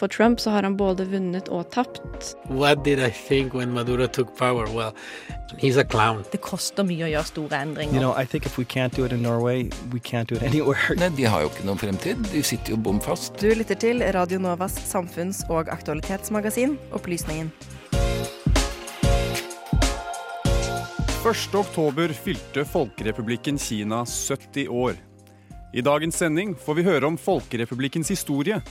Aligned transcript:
for 0.00 0.08
Trump 0.08 0.40
så 0.40 0.50
har 0.50 0.62
han 0.62 0.76
både 0.76 1.04
vunnet 1.04 1.48
og 1.52 1.70
tapt. 1.70 2.00
What 2.48 2.84
did 2.84 2.98
I 2.98 3.10
think 3.10 3.54
when 3.54 3.72
Maduro 3.72 4.06
took 4.06 4.36
power? 4.36 4.64
Well, 4.72 4.94
he's 5.58 5.76
a 5.76 5.84
clown. 5.84 6.24
Det 6.32 6.40
koster 6.40 6.86
mye 6.88 7.04
å 7.04 7.10
gjøre 7.12 7.28
store 7.28 7.58
endringer. 7.60 7.92
You 7.92 8.00
know, 8.00 8.14
I 8.16 8.24
think 8.24 8.46
if 8.48 8.56
we 8.56 8.64
can't 8.64 8.96
do 8.96 9.04
it 9.04 9.12
in 9.12 9.20
Norway, 9.22 9.68
we 9.92 10.00
can't 10.00 10.28
do 10.28 10.40
it 10.40 10.42
anywhere. 10.50 10.96
Nei, 10.96 11.10
de 11.18 11.28
har 11.28 11.44
jo 11.44 11.52
ikke 11.52 11.68
noen 11.68 11.82
fremtid. 11.82 12.24
De 12.32 12.42
sitter 12.42 12.72
jo 12.72 12.80
bom 12.80 13.00
fast. 13.04 13.36
Du 13.42 13.52
lytter 13.52 13.76
til 13.76 14.00
Radio 14.16 14.40
Novas 14.40 14.78
samfunns- 14.88 15.44
og 15.52 15.68
aktualitetsmagasin 15.68 16.78
Opplysningen. 16.96 17.52
1. 21.20 21.54
oktober 21.54 22.14
fylte 22.16 22.64
Folkerepublikken 22.64 23.60
Kina 23.60 24.06
70 24.08 24.70
år. 24.72 24.96
I 25.76 25.84
dagens 25.84 26.16
sending 26.16 26.56
får 26.56 26.78
vi 26.80 26.86
høre 26.88 27.06
om 27.06 27.18
Folkerepublikkens 27.20 28.08
historie, 28.10 28.62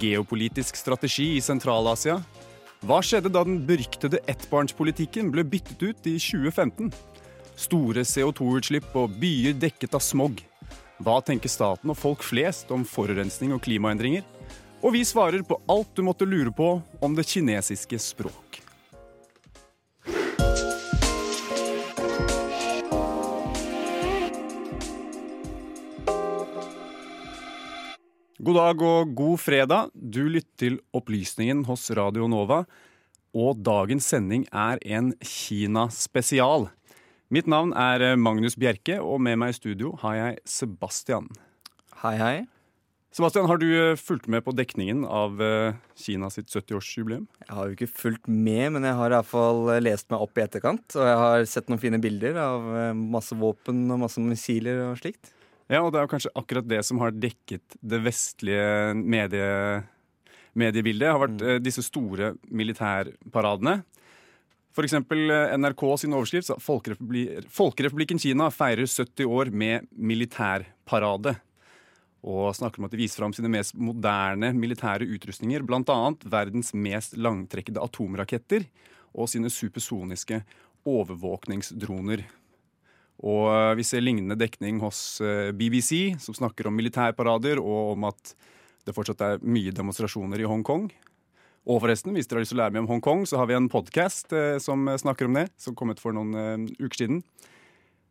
geopolitisk 0.00 0.76
strategi 0.76 1.34
i 1.36 1.42
Sentral-Asia. 1.44 2.18
Hva 2.86 3.00
skjedde 3.02 3.32
da 3.34 3.42
den 3.46 3.62
beryktede 3.66 4.20
ettbarnspolitikken 4.30 5.32
ble 5.34 5.42
byttet 5.48 5.82
ut 5.82 6.06
i 6.06 6.14
2015? 6.22 6.92
Store 7.58 8.04
CO2-utslipp 8.06 8.94
og 8.98 9.16
byer 9.18 9.56
dekket 9.58 9.96
av 9.98 10.04
smog. 10.04 10.38
Hva 11.02 11.18
tenker 11.22 11.50
staten 11.50 11.90
og 11.90 11.98
folk 11.98 12.22
flest 12.26 12.70
om 12.74 12.86
forurensning 12.86 13.54
og 13.54 13.62
klimaendringer? 13.66 14.26
Og 14.82 14.94
vi 14.94 15.02
svarer 15.06 15.42
på 15.46 15.58
alt 15.70 15.90
du 15.94 16.04
måtte 16.06 16.26
lure 16.28 16.54
på 16.54 16.76
om 17.02 17.18
det 17.18 17.26
kinesiske 17.26 17.98
språk. 18.02 18.47
God 28.38 28.54
dag 28.54 28.82
og 28.86 29.16
god 29.18 29.40
fredag. 29.42 29.88
Du 29.98 30.20
lytter 30.30 30.52
til 30.62 30.74
Opplysningen 30.94 31.64
hos 31.66 31.88
Radio 31.98 32.28
Nova. 32.30 32.60
Og 33.34 33.58
dagens 33.66 34.06
sending 34.06 34.44
er 34.54 34.78
en 34.86 35.08
Kina-spesial. 35.18 36.68
Mitt 37.34 37.48
navn 37.50 37.72
er 37.74 38.14
Magnus 38.14 38.54
Bjerke, 38.54 39.00
og 39.02 39.18
med 39.26 39.40
meg 39.42 39.50
i 39.50 39.56
studio 39.56 39.90
har 40.04 40.14
jeg 40.14 40.36
Sebastian. 40.46 41.26
Hei, 42.04 42.12
hei. 42.20 42.36
Sebastian, 43.10 43.48
har 43.50 43.58
du 43.58 43.66
eh, 43.72 43.98
fulgt 43.98 44.28
med 44.30 44.44
på 44.46 44.54
dekningen 44.54 45.02
av 45.02 45.42
eh, 45.42 45.74
Kina 45.98 46.30
sitt 46.30 46.46
70-årsjubileum? 46.46 47.24
Jeg 47.42 47.56
har 47.56 47.66
jo 47.66 47.74
ikke 47.74 47.90
fulgt 47.90 48.30
med, 48.30 48.68
men 48.76 48.86
jeg 48.86 49.00
har 49.00 49.16
iallfall 49.16 49.64
lest 49.82 50.12
meg 50.14 50.22
opp 50.22 50.38
i 50.38 50.44
etterkant. 50.44 50.86
Og 50.94 51.10
jeg 51.10 51.18
har 51.24 51.48
sett 51.50 51.66
noen 51.66 51.82
fine 51.82 51.98
bilder 52.06 52.38
av 52.44 52.70
eh, 52.84 52.94
masse 52.94 53.34
våpen 53.34 53.82
og 53.90 54.04
masse 54.06 54.22
missiler 54.22 54.84
og 54.92 55.02
slikt. 55.02 55.34
Ja, 55.68 55.82
og 55.84 55.92
det 55.92 56.00
er 56.00 56.06
jo 56.06 56.12
kanskje 56.14 56.32
akkurat 56.38 56.68
det 56.68 56.80
som 56.88 57.00
har 57.02 57.12
dekket 57.12 57.76
det 57.84 58.00
vestlige 58.00 58.94
medie, 58.96 59.48
mediebildet. 60.56 61.12
har 61.12 61.20
vært 61.20 61.42
mm. 61.42 61.62
disse 61.64 61.84
store 61.84 62.32
militærparadene. 62.48 63.82
Eksempel 64.78 65.30
eh, 65.34 65.56
NRK 65.58 65.82
sin 65.98 66.14
overskrift 66.14 66.46
sa 66.46 66.56
Folkerepubli 66.62 67.42
Folkerepublikken 67.50 68.20
Kina 68.22 68.46
feirer 68.54 68.86
70 68.86 69.26
år 69.26 69.50
med 69.50 69.88
militærparade. 69.90 71.34
Og 72.28 72.54
snakker 72.54 72.80
om 72.80 72.86
at 72.86 72.94
de 72.94 73.00
viser 73.00 73.20
fram 73.20 73.34
sine 73.34 73.50
mest 73.50 73.74
moderne 73.74 74.52
militære 74.54 75.06
utrustninger. 75.06 75.66
Bl.a. 75.66 75.98
verdens 76.30 76.72
mest 76.74 77.18
langtrekkede 77.18 77.82
atomraketter 77.82 78.66
og 79.14 79.30
sine 79.30 79.50
supersoniske 79.50 80.40
overvåkningsdroner. 80.88 82.24
Og 83.26 83.48
eh, 83.50 83.74
vi 83.80 83.86
ser 83.86 84.04
lignende 84.04 84.38
dekning 84.38 84.78
hos 84.82 85.20
eh, 85.24 85.50
BBC, 85.56 86.18
som 86.22 86.36
snakker 86.36 86.68
om 86.68 86.76
militærparader 86.78 87.60
og 87.62 87.94
om 87.96 88.08
at 88.10 88.34
det 88.86 88.94
fortsatt 88.96 89.24
er 89.24 89.44
mye 89.44 89.74
demonstrasjoner 89.74 90.40
i 90.40 90.48
Hongkong. 90.48 90.88
Og 91.68 91.82
forresten, 91.82 92.14
hvis 92.16 92.28
dere 92.30 92.40
har 92.40 92.46
lyst 92.46 92.54
til 92.54 92.60
å 92.60 92.62
lære 92.62 92.76
mer 92.76 92.86
om 92.86 92.92
Hongkong, 92.94 93.26
så 93.28 93.40
har 93.40 93.50
vi 93.50 93.58
en 93.58 93.68
podkast 93.72 94.32
eh, 94.36 94.56
som 94.62 94.88
snakker 94.88 95.28
om 95.28 95.40
det, 95.40 95.48
som 95.60 95.76
kom 95.76 95.92
ut 95.92 96.00
for 96.02 96.16
noen 96.16 96.68
uker 96.78 97.02
siden. 97.02 97.22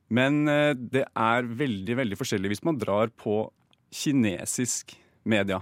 Men 0.07 0.45
det 0.47 1.01
er 1.03 1.49
veldig, 1.59 1.97
veldig 1.99 2.15
forskjellig 2.15 2.53
hvis 2.53 2.61
man 2.63 2.77
drar 2.79 3.09
på 3.19 3.41
kinesisk 3.91 4.93
media. 5.27 5.59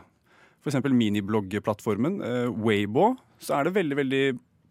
Minibloggplattformen 0.66 2.22
eh, 2.22 2.50
Weibo, 2.50 3.16
så 3.40 3.60
er 3.60 3.68
det 3.68 3.76
veldig, 3.76 3.98
veldig 4.02 4.26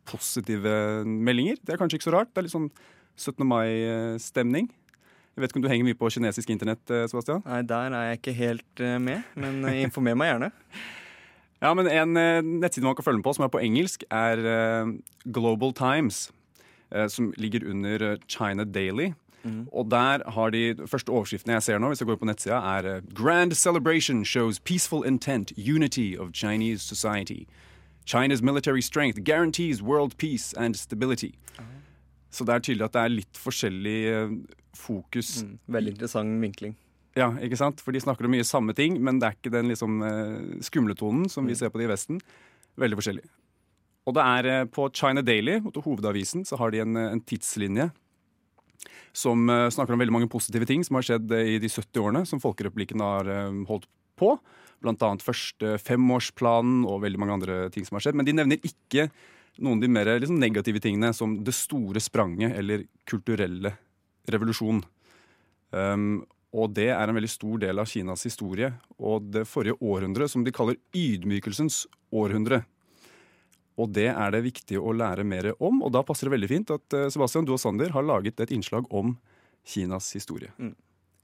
positive 0.05 1.05
meldinger. 1.07 1.57
Det 1.63 1.75
er 1.75 1.79
kanskje 1.81 2.01
ikke 2.01 2.11
så 2.11 2.17
rart. 2.17 2.33
Det 2.33 2.43
er 2.43 2.47
litt 2.49 2.55
sånn 2.55 2.71
17. 3.17 3.47
mai-stemning. 3.47 4.71
Jeg 5.35 5.43
vet 5.43 5.51
ikke 5.51 5.59
om 5.59 5.65
du 5.65 5.69
henger 5.69 5.89
mye 5.89 5.99
på 5.99 6.11
kinesisk 6.15 6.51
internett, 6.51 6.91
eh, 6.91 7.07
Sebastian? 7.11 7.43
Nei, 7.47 7.63
der 7.67 7.91
er 7.91 8.11
jeg 8.11 8.19
ikke 8.21 8.33
helt 8.39 8.81
eh, 8.81 8.99
med, 9.03 9.25
men 9.35 9.65
eh, 9.67 9.81
informer 9.83 10.15
meg 10.15 10.35
gjerne. 10.35 10.53
Ja, 11.63 11.71
men 11.73 11.87
En 11.89 12.13
nettside 12.61 12.85
man 12.85 12.95
kan 12.95 13.05
følge 13.05 13.23
med 13.23 13.25
på, 13.25 13.33
som 13.33 13.45
er 13.47 13.49
på 13.49 13.61
engelsk, 13.63 14.03
er 14.11 14.37
Global 15.33 15.73
Times. 15.73 16.31
som 17.09 17.33
ligger 17.37 17.71
under 17.71 18.19
China 18.29 18.65
Daily. 18.65 19.15
Og 19.73 19.91
der 19.91 20.31
har 20.31 20.51
de 20.51 20.75
første 20.87 21.09
overskriftene 21.09 21.53
jeg 21.55 21.63
ser 21.63 21.79
nå, 21.79 21.89
hvis 21.89 22.01
jeg 22.01 22.07
går 22.07 22.17
på 22.17 22.25
nettsida, 22.25 22.55
er 22.57 23.01
Grand 23.15 23.53
celebration 23.53 24.25
shows 24.25 24.59
peaceful 24.61 25.07
intent, 25.07 25.53
unity 25.57 26.17
of 26.19 26.33
Chinese 26.35 26.83
society. 26.83 27.47
China's 28.05 28.43
military 28.43 28.83
strength 28.83 29.25
guarantees 29.25 29.83
world 29.83 30.19
peace 30.19 30.53
and 30.59 30.75
stability. 30.77 31.33
Så 32.35 32.47
det 32.47 32.57
er 32.57 32.65
tydelig 32.67 32.89
at 32.89 32.97
det 32.97 33.03
er 33.05 33.13
litt 33.15 33.39
forskjellig 33.39 33.99
eh, 34.11 34.33
fokus. 34.75 35.37
Mm, 35.47 35.53
veldig 35.77 35.95
interessant 35.95 36.41
vinkling. 36.43 36.75
Ja, 37.15 37.29
ikke 37.47 37.59
sant? 37.61 37.83
For 37.85 37.95
de 37.95 38.03
snakker 38.03 38.27
om 38.27 38.33
mye 38.35 38.47
samme 38.47 38.75
ting, 38.75 38.97
men 38.99 39.21
det 39.23 39.29
er 39.29 39.37
ikke 39.37 39.53
den 39.55 39.71
liksom 39.71 40.01
eh, 40.03 40.63
skumletonen 40.67 41.29
som 41.31 41.45
Mm. 41.47 41.53
vi 41.53 41.59
ser 41.61 41.71
på 41.71 41.79
det 41.79 41.87
i 41.87 41.93
Vesten. 41.93 42.19
Veldig 42.81 42.99
forskjellig. 42.99 43.23
Og 44.05 44.17
det 44.19 44.25
er 44.25 44.49
eh, 44.51 44.65
på 44.67 44.89
China 44.93 45.23
Daily, 45.23 45.61
hovedavisen, 45.63 46.43
så 46.45 46.59
har 46.59 46.75
de 46.75 46.83
en, 46.83 46.97
en 46.97 47.23
tidslinje 47.23 47.93
som 49.15 49.47
snakker 49.47 49.95
om 49.95 50.01
veldig 50.03 50.13
mange 50.13 50.29
positive 50.29 50.67
ting 50.67 50.83
som 50.83 50.97
har 50.99 51.05
skjedd 51.07 51.31
i 51.31 51.61
de 51.63 51.69
70 51.71 52.01
årene 52.03 52.25
som 52.27 52.41
Folkerepublikken 52.43 52.99
har 52.99 53.29
holdt 53.69 53.87
på. 54.19 54.33
Blant 54.83 55.05
annet 55.07 55.23
første 55.23 55.77
femårsplanen 55.79 56.83
og 56.83 57.05
veldig 57.05 57.21
mange 57.23 57.37
andre 57.39 57.59
ting 57.71 57.87
som 57.87 57.95
har 57.95 58.03
skjedd. 58.03 58.19
Men 58.19 58.27
de 58.27 58.35
nevner 58.35 58.59
ikke 58.67 59.07
noen 59.59 59.79
av 59.79 59.85
de 59.85 59.91
mer 59.93 60.13
liksom, 60.19 60.39
negative 60.41 60.83
tingene, 60.83 61.13
som 61.15 61.37
det 61.45 61.55
store 61.57 62.03
spranget 62.03 62.57
eller 62.59 62.87
kulturelle 63.09 63.75
revolusjon. 64.31 64.83
Um, 65.75 66.23
og 66.55 66.71
det 66.77 66.89
er 66.95 67.11
en 67.11 67.17
veldig 67.17 67.33
stor 67.33 67.59
del 67.65 67.83
av 67.83 67.89
Kinas 67.91 68.23
historie. 68.27 68.71
Og 68.99 69.27
det 69.35 69.47
forrige 69.51 69.79
århundret, 69.83 70.31
som 70.31 70.45
de 70.47 70.55
kaller 70.55 70.79
ydmykelsens 70.95 71.85
århundre. 72.15 72.63
Og 73.75 73.91
det 73.91 74.11
er 74.13 74.35
det 74.35 74.45
viktig 74.45 74.79
å 74.79 74.95
lære 74.95 75.25
mer 75.27 75.51
om, 75.59 75.81
og 75.83 75.91
da 75.97 76.05
passer 76.07 76.29
det 76.29 76.37
veldig 76.37 76.51
fint 76.51 76.69
at 76.71 76.95
eh, 76.95 77.09
Sebastian, 77.11 77.47
du 77.47 77.57
og 77.57 77.63
Sander 77.63 77.91
har 77.91 78.07
laget 78.07 78.39
et 78.45 78.53
innslag 78.55 78.87
om 78.95 79.17
Kinas 79.67 80.13
historie. 80.15 80.53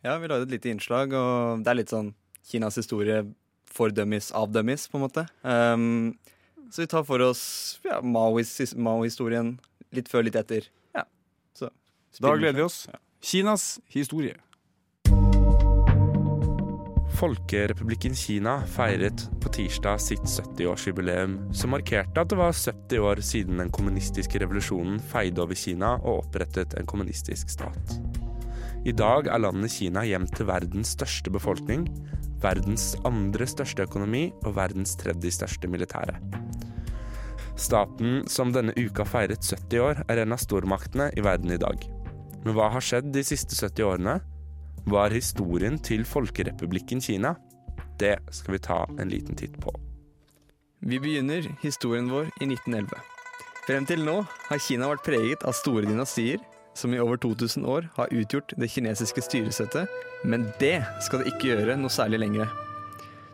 Ja, 0.02 0.16
vi 0.18 0.30
lagde 0.30 0.48
et 0.48 0.56
lite 0.56 0.72
innslag, 0.72 1.14
og 1.14 1.62
det 1.62 1.70
er 1.70 1.78
litt 1.78 1.92
sånn 1.94 2.10
Kinas 2.50 2.80
historie 2.80 3.22
for 3.70 3.94
dummies 3.94 4.32
av 4.34 4.50
dummies, 4.50 4.88
på 4.90 4.98
en 4.98 5.04
måte. 5.04 5.26
Um, 5.46 6.18
så 6.70 6.82
vi 6.82 6.86
tar 6.86 7.04
for 7.04 7.22
oss 7.24 7.80
ja, 7.84 8.00
Mao-historien 8.02 9.56
litt 9.94 10.10
før, 10.10 10.26
litt 10.26 10.38
etter. 10.38 10.68
Ja, 10.94 11.04
så 11.56 11.70
Da 12.20 12.36
gleder 12.38 12.60
vi 12.60 12.68
oss. 12.68 12.84
Kinas 13.20 13.80
historie. 13.90 14.38
Folkerepublikken 17.20 18.14
Kina 18.16 18.62
feiret 18.64 19.26
på 19.42 19.50
tirsdag 19.52 19.98
sitt 20.00 20.22
70-årsjubileum, 20.24 21.34
som 21.52 21.74
markerte 21.74 22.22
at 22.22 22.30
det 22.32 22.38
var 22.40 22.54
70 22.56 23.02
år 23.04 23.20
siden 23.20 23.60
den 23.60 23.72
kommunistiske 23.74 24.40
revolusjonen 24.40 24.96
feide 25.10 25.42
over 25.44 25.58
Kina 25.58 25.98
og 25.98 26.22
opprettet 26.22 26.78
en 26.80 26.88
kommunistisk 26.88 27.52
stat. 27.52 27.98
I 28.88 28.94
dag 28.96 29.28
er 29.28 29.42
landet 29.42 29.74
Kina 29.74 30.06
hjem 30.08 30.24
til 30.32 30.48
verdens 30.48 30.94
største 30.96 31.34
befolkning, 31.34 31.84
verdens 32.42 32.94
andre 33.08 33.46
største 33.48 33.84
økonomi 33.86 34.28
og 34.44 34.54
verdens 34.56 34.96
tredje 35.00 35.32
største 35.38 35.70
militære. 35.70 36.16
Staten 37.60 38.24
som 38.30 38.54
denne 38.54 38.72
uka 38.78 39.04
feiret 39.04 39.44
70 39.44 39.82
år, 39.84 40.02
er 40.08 40.22
en 40.22 40.32
av 40.32 40.40
stormaktene 40.40 41.10
i 41.16 41.24
verden 41.24 41.52
i 41.52 41.60
dag. 41.60 41.82
Men 42.44 42.56
hva 42.56 42.70
har 42.72 42.84
skjedd 42.84 43.10
de 43.12 43.24
siste 43.26 43.56
70 43.58 43.84
årene? 43.84 44.16
Hva 44.88 45.06
er 45.06 45.18
historien 45.18 45.76
til 45.76 46.06
Folkerepublikken 46.08 47.02
Kina? 47.04 47.34
Det 48.00 48.16
skal 48.32 48.56
vi 48.56 48.64
ta 48.64 48.80
en 48.96 49.12
liten 49.12 49.36
titt 49.36 49.58
på. 49.60 49.74
Vi 50.80 50.96
begynner 51.02 51.44
historien 51.60 52.08
vår 52.08 52.30
i 52.40 52.48
1911. 52.48 52.96
Frem 53.66 53.84
til 53.86 54.06
nå 54.06 54.22
har 54.48 54.62
Kina 54.64 54.88
vært 54.88 55.04
preget 55.04 55.44
av 55.44 55.52
store 55.58 55.84
dynastier, 55.84 56.40
som 56.80 56.94
i 56.94 57.00
over 57.00 57.20
2000 57.20 57.66
år 57.68 57.88
har 57.96 58.12
utgjort 58.14 58.54
det 58.56 58.70
kinesiske 58.72 59.22
styresettet, 59.22 59.88
men 60.24 60.48
det 60.60 60.80
skal 61.04 61.20
det 61.20 61.34
ikke 61.34 61.52
gjøre 61.52 61.76
noe 61.76 61.92
særlig 61.92 62.22
lenger. 62.22 62.48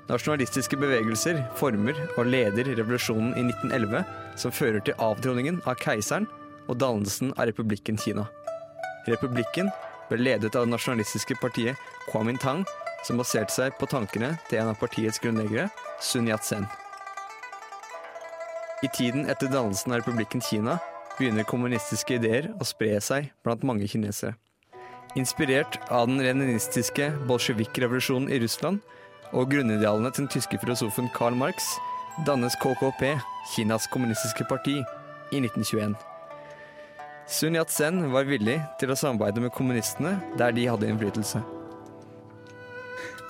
Nasjonalistiske 0.07 0.79
bevegelser 0.79 1.41
former 1.59 1.99
og 2.17 2.29
leder 2.31 2.69
revolusjonen 2.79 3.33
i 3.35 3.47
1911, 3.49 4.05
som 4.39 4.55
fører 4.55 4.83
til 4.87 4.99
avtroningen 5.03 5.61
av 5.67 5.79
keiseren 5.83 6.29
og 6.67 6.79
dannelsen 6.83 7.33
av 7.37 7.49
republikken 7.51 7.99
Kina. 7.99 8.27
Republikken 9.07 9.71
ble 10.11 10.21
ledet 10.23 10.55
av 10.55 10.67
det 10.67 10.75
nasjonalistiske 10.75 11.39
partiet 11.43 11.79
Kuomintang, 12.11 12.65
som 13.07 13.19
baserte 13.19 13.55
seg 13.55 13.75
på 13.79 13.87
tankene 13.91 14.35
til 14.51 14.63
en 14.63 14.73
av 14.73 14.79
partiets 14.81 15.19
grunnleggere, 15.23 15.69
Sun 16.03 16.31
Yat-sen. 16.31 16.67
I 18.85 18.91
tiden 18.95 19.27
etter 19.31 19.51
dannelsen 19.51 19.95
av 19.95 20.03
republikken 20.03 20.43
Kina 20.45 20.77
begynner 21.19 21.49
kommunistiske 21.49 22.19
ideer 22.21 22.53
å 22.61 22.67
spre 22.69 22.95
seg 23.01 23.33
blant 23.45 23.65
mange 23.67 23.89
kinesere. 23.91 24.37
Inspirert 25.17 25.79
av 25.89 26.11
den 26.11 26.21
leninistiske 26.21 27.09
bolsjevik-revolusjonen 27.29 28.29
i 28.33 28.41
Russland 28.43 28.83
og 29.33 29.49
grunnidealene 29.51 30.13
til 30.13 30.27
den 30.27 30.35
tyske 30.37 30.61
filosofen 30.61 31.09
Karl 31.17 31.39
Marx 31.39 31.75
dannes 32.25 32.57
KKP, 32.57 33.19
Kinas 33.55 33.87
kommunistiske 33.87 34.45
parti, 34.49 34.85
i 35.33 35.41
1921. 35.43 35.97
Sun 37.27 37.57
Yat-sen 37.59 38.05
var 38.13 38.29
villig 38.29 38.61
til 38.81 38.93
å 38.93 38.97
samarbeide 38.97 39.43
med 39.43 39.53
kommunistene 39.55 40.15
der 40.39 40.55
de 40.55 40.69
hadde 40.71 40.89
innflytelse. 40.89 41.43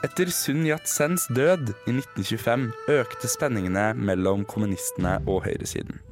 Etter 0.04 0.30
Sun 0.30 0.66
Yat-sens 0.68 1.24
død 1.32 1.72
i 1.88 1.94
1925 1.96 2.68
økte 2.98 3.30
spenningene 3.32 3.88
mellom 3.96 4.44
kommunistene 4.44 5.16
og 5.24 5.46
høyresiden. 5.48 6.02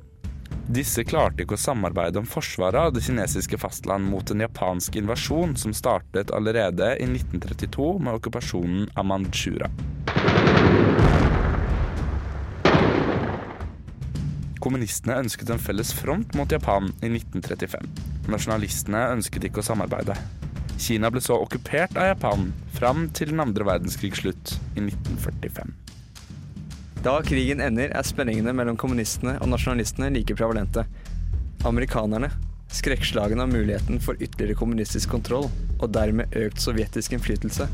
Disse 0.64 1.02
klarte 1.04 1.44
ikke 1.44 1.58
å 1.58 1.60
samarbeide 1.60 2.22
om 2.22 2.28
forsvaret 2.28 2.88
av 2.88 2.94
det 2.96 3.02
kinesiske 3.04 3.58
fastland 3.60 4.08
mot 4.08 4.30
en 4.32 4.40
japansk 4.46 4.96
invasjon 4.96 5.52
som 5.60 5.74
startet 5.76 6.32
allerede 6.32 6.94
i 6.96 7.04
1932 7.04 7.88
med 8.00 8.16
okkupasjonen 8.16 8.86
av 8.96 9.04
Manchura. 9.10 9.68
Kommunistene 14.64 15.20
ønsket 15.20 15.52
en 15.52 15.60
felles 15.60 15.92
front 15.92 16.32
mot 16.38 16.48
Japan 16.48 16.88
i 17.04 17.12
1935. 17.12 17.84
Nasjonalistene 18.32 19.04
ønsket 19.18 19.50
ikke 19.50 19.60
å 19.60 19.68
samarbeide. 19.68 20.16
Kina 20.80 21.12
ble 21.12 21.20
så 21.20 21.36
okkupert 21.44 21.92
av 22.00 22.14
Japan 22.14 22.48
fram 22.72 23.10
til 23.12 23.34
den 23.34 23.44
andre 23.44 23.68
verdenskrigs 23.68 24.24
slutt 24.24 24.56
i 24.72 24.80
1945. 24.88 25.83
Da 27.04 27.18
krigen 27.20 27.60
ender, 27.60 27.90
er 27.92 28.06
spenningene 28.08 28.54
mellom 28.56 28.78
kommunistene 28.80 29.34
og 29.44 29.50
nasjonalistene 29.52 30.06
like 30.14 30.32
prevalente. 30.38 30.86
Amerikanerne, 31.68 32.30
skrekkslagne 32.72 33.44
av 33.44 33.50
muligheten 33.52 34.00
for 34.00 34.16
ytterligere 34.16 34.56
kommunistisk 34.56 35.12
kontroll 35.12 35.50
og 35.74 35.90
dermed 35.92 36.32
økt 36.40 36.64
sovjetisk 36.64 37.12
innflytelse, 37.12 37.68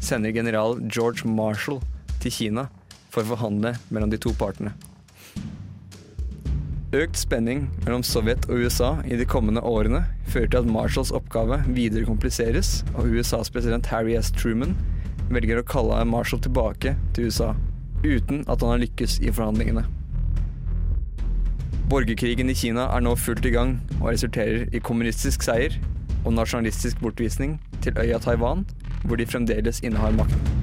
sender 0.00 0.32
general 0.32 0.78
George 0.88 1.28
Marshall 1.28 1.82
til 2.24 2.32
Kina 2.32 2.70
for 3.12 3.20
å 3.20 3.34
forhandle 3.34 3.74
mellom 3.92 4.14
de 4.14 4.22
to 4.24 4.32
partene. 4.40 4.72
Økt 6.96 7.20
spenning 7.20 7.66
mellom 7.84 8.00
Sovjet 8.00 8.48
og 8.48 8.64
USA 8.64 8.94
i 9.04 9.18
de 9.20 9.28
kommende 9.28 9.60
årene 9.60 10.06
fører 10.32 10.54
til 10.54 10.64
at 10.64 10.72
Marshalls 10.72 11.12
oppgave 11.12 11.60
videre 11.68 12.08
kompliseres, 12.08 12.78
og 12.96 13.12
USAs 13.12 13.52
president 13.52 13.92
Harry 13.92 14.16
S. 14.16 14.32
Truman 14.32 14.72
velger 15.28 15.60
å 15.60 15.68
kalle 15.68 16.00
Marshall 16.08 16.40
tilbake 16.40 16.96
til 17.12 17.28
USA, 17.28 17.52
uten 18.04 18.44
at 18.48 18.62
han 18.62 18.74
har 18.74 18.82
lykkes 18.84 19.18
i 19.20 19.32
forhandlingene. 19.32 19.84
Borgerkrigen 21.90 22.52
i 22.52 22.54
Kina 22.54 22.86
er 22.94 23.02
nå 23.02 23.16
fullt 23.18 23.46
i 23.48 23.54
gang 23.54 23.74
og 23.98 24.12
resulterer 24.12 24.68
i 24.70 24.82
kommunistisk 24.84 25.42
seier 25.42 25.74
og 26.24 26.34
nasjonalistisk 26.36 27.00
bortvisning 27.02 27.56
til 27.82 27.96
øya 27.98 28.20
Taiwan, 28.22 28.66
hvor 29.04 29.18
de 29.18 29.26
fremdeles 29.26 29.82
innehar 29.82 30.14
makten. 30.14 30.60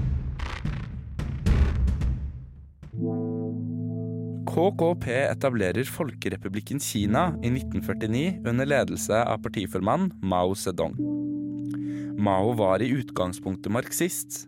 KKP 4.48 5.06
etablerer 5.28 5.86
Folkerepublikken 5.86 6.80
Kina 6.81 7.28
i 7.45 7.51
1949 7.51 8.48
under 8.48 8.66
ledelse 8.66 9.19
av 9.19 9.44
partiformann 9.44 10.07
Mao 10.24 10.56
Zedong. 10.57 10.95
Mao 12.18 12.56
var 12.57 12.81
i 12.81 12.89
utgangspunktet 12.95 13.69
marxist, 13.69 14.48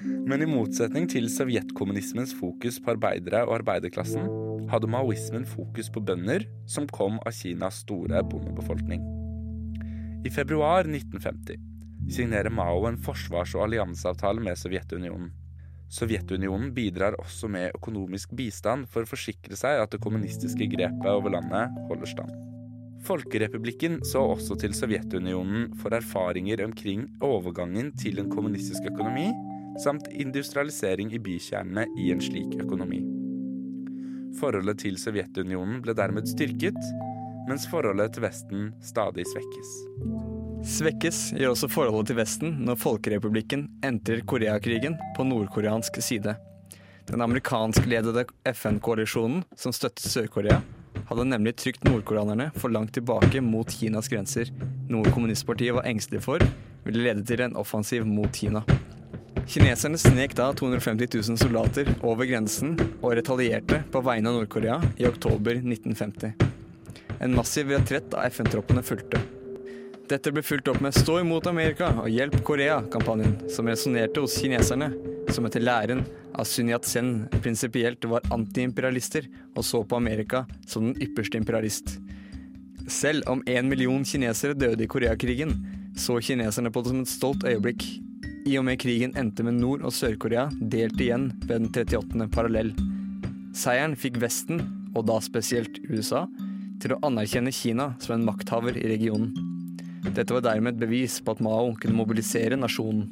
men 0.00 0.42
i 0.42 0.48
motsetning 0.48 1.08
til 1.10 1.28
sovjetkommunismens 1.32 2.32
fokus 2.38 2.78
på 2.80 2.94
arbeidere 2.94 3.42
og 3.46 3.58
arbeiderklassen, 3.60 4.28
hadde 4.70 4.90
maoismen 4.90 5.46
fokus 5.48 5.90
på 5.92 6.02
bønder 6.04 6.46
som 6.70 6.88
kom 6.88 7.18
av 7.26 7.34
Kinas 7.36 7.82
store 7.84 8.22
bondebefolkning. 8.30 9.02
I 10.24 10.30
februar 10.32 10.84
1950 10.88 11.60
signerer 12.10 12.52
Mao 12.52 12.84
en 12.88 12.98
forsvars- 13.00 13.54
og 13.56 13.66
allianseavtale 13.68 14.42
med 14.42 14.58
Sovjetunionen. 14.58 15.30
Sovjetunionen 15.90 16.70
bidrar 16.74 17.16
også 17.18 17.48
med 17.50 17.74
økonomisk 17.74 18.34
bistand 18.38 18.86
for 18.90 19.02
å 19.02 19.10
forsikre 19.10 19.56
seg 19.58 19.80
at 19.82 19.90
det 19.90 20.02
kommunistiske 20.04 20.68
grepet 20.70 21.08
over 21.10 21.34
landet 21.34 21.80
holder 21.90 22.10
stand. 22.12 22.34
Folkerepublikken 23.06 24.02
så 24.04 24.22
også 24.34 24.58
til 24.60 24.74
Sovjetunionen 24.76 25.70
for 25.80 25.96
erfaringer 25.96 26.62
omkring 26.66 27.06
overgangen 27.24 27.94
til 27.98 28.20
en 28.20 28.28
kommunistisk 28.30 28.86
økonomi, 28.92 29.30
samt 29.82 30.08
industrialisering 30.12 31.12
i 31.12 31.20
bykjernene 31.22 31.86
i 31.98 32.10
en 32.12 32.22
slik 32.22 32.56
økonomi. 32.60 33.00
Forholdet 34.40 34.82
til 34.84 34.98
Sovjetunionen 35.00 35.80
ble 35.84 35.94
dermed 35.98 36.28
styrket, 36.30 36.78
mens 37.48 37.66
forholdet 37.70 38.14
til 38.14 38.24
Vesten 38.24 38.68
stadig 38.84 39.26
svekkes. 39.28 39.72
Svekkes 40.70 41.20
gjør 41.38 41.54
også 41.54 41.70
forholdet 41.72 42.12
til 42.12 42.20
Vesten 42.20 42.58
når 42.66 42.78
Folkerepublikken 42.82 43.66
entrer 43.86 44.22
Koreakrigen 44.28 44.98
på 45.16 45.24
nordkoreansk 45.26 45.98
side. 46.04 46.36
Den 47.08 47.24
amerikanskledede 47.24 48.26
FN-koalisjonen 48.52 49.42
som 49.58 49.74
støttet 49.74 50.06
Sør-Korea, 50.06 50.60
hadde 51.08 51.26
nemlig 51.26 51.56
trykt 51.58 51.86
nordkoreanerne 51.88 52.50
for 52.60 52.70
langt 52.70 52.92
tilbake 52.94 53.42
mot 53.42 53.72
Kinas 53.72 54.10
grenser, 54.12 54.52
noe 54.90 55.10
kommunistpartiet 55.10 55.74
var 55.74 55.88
engstelig 55.90 56.22
for 56.26 56.44
ville 56.84 57.02
lede 57.02 57.24
til 57.26 57.42
en 57.44 57.56
offensiv 57.56 58.06
mot 58.06 58.32
Kina. 58.32 58.62
Kineserne 59.48 59.98
snek 59.98 60.34
da 60.36 60.50
250 60.52 61.08
000 61.14 61.38
soldater 61.40 61.88
over 62.06 62.28
grensen 62.28 62.76
og 63.00 63.14
retalierte 63.18 63.82
på 63.92 64.02
vegne 64.04 64.30
av 64.30 64.38
Nord-Korea 64.38 64.78
i 65.00 65.06
oktober 65.08 65.60
1950. 65.60 66.34
En 67.20 67.36
massiv 67.36 67.70
retrett 67.72 68.14
av 68.14 68.28
FN-troppene 68.30 68.82
fulgte. 68.84 69.20
Dette 70.10 70.32
ble 70.34 70.42
fulgt 70.42 70.68
opp 70.68 70.80
med 70.82 70.94
'Stå 70.94 71.20
imot 71.20 71.46
Amerika 71.46 71.92
og 72.02 72.10
hjelp 72.10 72.40
Korea'-kampanjen, 72.42 73.48
som 73.50 73.66
resonnerte 73.66 74.20
hos 74.20 74.34
kineserne, 74.40 74.90
som 75.30 75.46
etter 75.46 75.62
læren 75.62 76.04
av 76.34 76.44
Sun 76.44 76.68
Yat-sen 76.68 77.28
prinsipielt 77.42 78.04
var 78.04 78.26
antiimperialister 78.34 79.28
og 79.54 79.64
så 79.64 79.84
på 79.86 79.96
Amerika 79.96 80.46
som 80.66 80.90
den 80.92 81.02
ypperste 81.02 81.38
imperialist. 81.38 81.98
Selv 82.88 83.22
om 83.28 83.42
én 83.46 83.68
million 83.68 84.04
kinesere 84.04 84.54
døde 84.54 84.82
i 84.82 84.90
Koreakrigen, 84.90 85.54
så 85.96 86.18
kineserne 86.18 86.72
på 86.72 86.82
det 86.82 86.90
som 86.90 87.00
et 87.00 87.08
stolt 87.08 87.44
øyeblikk. 87.44 88.09
I 88.50 88.56
og 88.58 88.64
med 88.66 88.80
krigen 88.82 89.12
endte 89.14 89.44
med 89.46 89.60
Nord- 89.60 89.84
og 89.86 89.92
Sør-Korea 89.94 90.48
delt 90.72 90.98
igjen 90.98 91.28
ved 91.44 91.52
den 91.60 91.68
38. 91.70 92.24
parallell. 92.34 92.72
Seieren 93.54 93.92
fikk 93.94 94.16
Vesten, 94.18 94.64
og 94.90 95.04
da 95.06 95.20
spesielt 95.22 95.76
USA, 95.86 96.24
til 96.82 96.96
å 96.96 96.98
anerkjenne 97.06 97.52
Kina 97.54 97.92
som 98.02 98.16
en 98.16 98.24
makthaver 98.26 98.74
i 98.74 98.88
regionen. 98.90 99.30
Dette 100.16 100.34
var 100.34 100.42
dermed 100.42 100.74
et 100.74 100.80
bevis 100.82 101.20
på 101.22 101.36
at 101.36 101.42
Mao 101.46 101.68
kunne 101.78 101.94
mobilisere 101.94 102.58
nasjonen. 102.58 103.04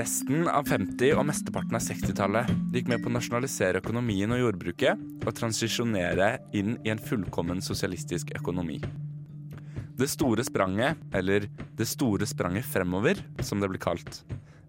Resten 0.00 0.48
av 0.50 0.66
50- 0.66 1.14
og 1.14 1.28
mesteparten 1.30 1.78
av 1.78 1.84
60-tallet 1.84 2.50
gikk 2.74 2.90
med 2.90 3.04
på 3.04 3.12
å 3.12 3.14
nasjonalisere 3.14 3.82
økonomien 3.84 4.34
og 4.34 4.42
jordbruket 4.42 5.06
og 5.22 5.38
transisjonere 5.38 6.32
inn 6.58 6.80
i 6.82 6.90
en 6.90 7.02
fullkommen 7.02 7.62
sosialistisk 7.62 8.34
økonomi. 8.40 8.80
Det 10.00 10.08
store 10.08 10.44
spranget, 10.44 10.96
eller 11.12 11.44
Det 11.76 11.84
store 11.84 12.26
spranget 12.26 12.64
fremover, 12.64 13.18
som 13.44 13.60
det 13.60 13.68
ble 13.68 13.78
kalt, 13.80 14.22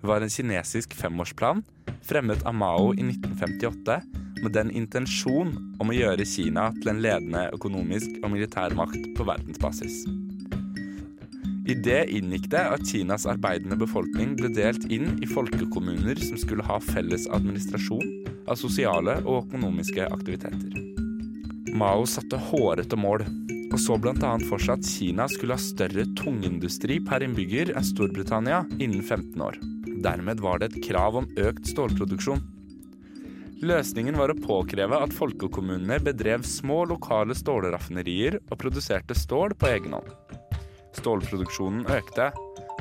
var 0.03 0.19
en 0.19 0.29
kinesisk 0.29 0.91
femårsplan 0.97 1.61
fremmet 2.03 2.41
av 2.43 2.55
Mao 2.57 2.89
i 2.91 3.05
1958 3.05 4.01
med 4.41 4.51
den 4.51 4.71
intensjon 4.75 5.53
om 5.79 5.91
å 5.91 5.95
gjøre 5.95 6.25
Kina 6.27 6.65
til 6.81 6.91
en 6.91 6.99
ledende 7.05 7.45
økonomisk 7.55 8.17
og 8.19 8.33
militær 8.33 8.75
makt 8.75 9.07
på 9.15 9.27
verdensbasis. 9.29 10.01
I 11.69 11.77
det 11.79 12.01
inngikk 12.11 12.49
det 12.51 12.65
at 12.73 12.83
Kinas 12.89 13.27
arbeidende 13.29 13.77
befolkning 13.79 14.33
ble 14.35 14.49
delt 14.51 14.83
inn 14.91 15.13
i 15.23 15.29
folkekommuner 15.29 16.19
som 16.19 16.41
skulle 16.41 16.65
ha 16.67 16.81
felles 16.83 17.29
administrasjon 17.31 18.03
av 18.49 18.59
sosiale 18.59 19.21
og 19.21 19.45
økonomiske 19.45 20.09
aktiviteter. 20.11 20.75
Mao 21.77 22.03
satte 22.09 22.41
hårete 22.49 22.99
mål, 22.99 23.23
og 23.71 23.79
så 23.79 23.95
bl.a. 23.99 24.31
for 24.49 24.61
seg 24.61 24.79
at 24.79 24.87
Kina 24.87 25.27
skulle 25.31 25.55
ha 25.55 25.63
større 25.63 26.05
tungindustri 26.19 26.99
per 27.03 27.23
innbygger 27.23 27.71
enn 27.75 27.87
Storbritannia 27.87 28.65
innen 28.77 29.03
15 29.03 29.43
år. 29.43 29.59
Dermed 30.03 30.41
var 30.43 30.59
det 30.59 30.71
et 30.71 30.81
krav 30.89 31.19
om 31.21 31.29
økt 31.39 31.69
stålproduksjon. 31.71 32.41
Løsningen 33.61 34.17
var 34.17 34.33
å 34.33 34.39
påkreve 34.41 34.97
at 35.05 35.13
folkekommunene 35.13 35.99
bedrev 36.01 36.43
små 36.49 36.81
lokale 36.89 37.35
stålraffinerier 37.37 38.39
og 38.41 38.57
produserte 38.63 39.15
stål 39.17 39.53
på 39.53 39.69
egen 39.69 39.93
hånd. 39.99 40.09
Stålproduksjonen 40.97 41.85
økte, 41.93 42.31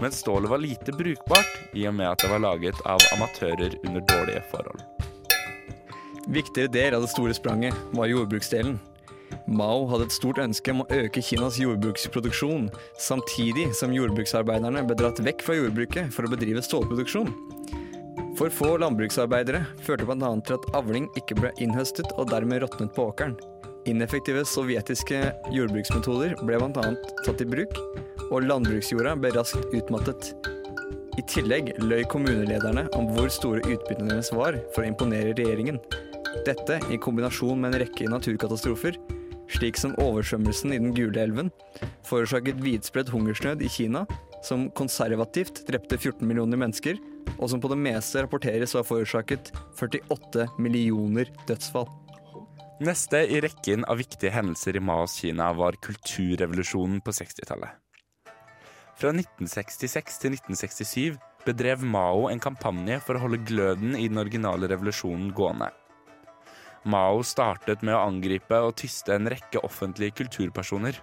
men 0.00 0.16
stålet 0.16 0.50
var 0.50 0.62
lite 0.64 0.94
brukbart 0.96 1.76
i 1.76 1.84
og 1.86 1.98
med 1.98 2.08
at 2.08 2.24
det 2.24 2.32
var 2.32 2.42
laget 2.42 2.80
av 2.88 3.04
amatører 3.14 3.76
under 3.84 4.02
dårlige 4.08 4.42
forhold. 4.50 4.80
Viktigere 6.30 6.72
del 6.72 6.96
av 6.96 7.04
det 7.04 7.12
store 7.12 7.36
spranget 7.36 7.76
var 7.92 8.08
jordbruksdelen. 8.08 8.78
Mao 9.50 9.86
hadde 9.90 10.06
et 10.08 10.14
stort 10.14 10.38
ønske 10.42 10.72
om 10.74 10.84
å 10.84 10.88
øke 10.94 11.22
Kinas 11.24 11.58
jordbruksproduksjon, 11.60 12.68
samtidig 12.98 13.70
som 13.76 13.94
jordbruksarbeiderne 13.94 14.84
ble 14.86 14.96
dratt 14.98 15.22
vekk 15.26 15.44
fra 15.46 15.56
jordbruket 15.58 16.12
for 16.14 16.26
å 16.26 16.32
bedrive 16.32 16.62
stålproduksjon. 16.64 17.32
For 18.38 18.52
få 18.54 18.76
landbruksarbeidere 18.80 19.64
førte 19.84 20.06
bl.a. 20.08 20.30
til 20.46 20.56
at 20.56 20.68
avling 20.78 21.08
ikke 21.18 21.36
ble 21.40 21.50
innhøstet 21.60 22.14
og 22.16 22.30
dermed 22.30 22.62
råtnet 22.62 22.94
på 22.96 23.10
åkeren. 23.10 23.34
Ineffektive 23.90 24.44
sovjetiske 24.48 25.18
jordbruksmetoder 25.52 26.36
ble 26.44 26.60
bl.a. 26.60 26.86
tatt 27.26 27.42
i 27.44 27.48
bruk, 27.48 27.76
og 28.30 28.46
landbruksjorda 28.46 29.16
ble 29.20 29.34
raskt 29.34 29.74
utmattet. 29.76 30.34
I 31.18 31.24
tillegg 31.28 31.74
løy 31.82 32.04
kommunelederne 32.08 32.86
om 32.96 33.10
hvor 33.12 33.28
store 33.32 33.64
utbyttene 33.66 34.14
deres 34.14 34.30
var 34.32 34.56
for 34.74 34.84
å 34.84 34.88
imponere 34.88 35.34
regjeringen. 35.36 35.80
Dette 36.46 36.78
i 36.88 37.00
kombinasjon 37.02 37.58
med 37.60 37.74
en 37.74 37.82
rekke 37.82 38.08
naturkatastrofer, 38.08 38.96
slik 39.60 39.76
som 39.76 39.92
oversvømmelsen 40.00 40.72
i 40.72 40.80
Den 40.80 40.94
gule 40.96 41.20
elven, 41.20 41.50
forårsaket 42.08 42.60
vidspredt 42.64 43.10
hungersnød 43.12 43.60
i 43.60 43.68
Kina, 43.68 44.06
som 44.42 44.70
konservativt 44.72 45.66
drepte 45.68 45.98
14 45.98 46.24
millioner 46.24 46.56
mennesker, 46.56 46.96
og 47.36 47.50
som 47.52 47.60
på 47.60 47.68
det 47.68 47.76
meste 47.76 48.22
rapporteres 48.24 48.72
å 48.72 48.80
ha 48.80 48.86
forårsaket 48.88 49.52
48 49.76 50.46
millioner 50.58 51.28
dødsfall. 51.48 51.90
Neste 52.80 53.20
i 53.28 53.42
rekken 53.44 53.84
av 53.84 54.00
viktige 54.00 54.32
hendelser 54.32 54.78
i 54.78 54.80
Maos 54.80 55.18
Kina 55.20 55.50
var 55.52 55.76
kulturrevolusjonen 55.84 57.02
på 57.04 57.12
60-tallet. 57.12 57.76
Fra 58.96 59.12
1966 59.12 60.22
til 60.22 60.38
1967 60.38 61.20
bedrev 61.44 61.84
Mao 61.84 62.30
en 62.32 62.40
kampanje 62.40 62.96
for 63.04 63.16
å 63.16 63.26
holde 63.26 63.44
gløden 63.44 63.92
i 63.92 64.08
den 64.08 64.20
originale 64.24 64.72
revolusjonen 64.72 65.34
gående. 65.36 65.68
Mao 66.88 67.20
startet 67.26 67.82
med 67.84 67.92
å 67.92 68.04
angripe 68.06 68.56
og 68.64 68.78
tyste 68.80 69.12
en 69.12 69.28
rekke 69.28 69.60
offentlige 69.66 70.16
kulturpersoner. 70.22 70.96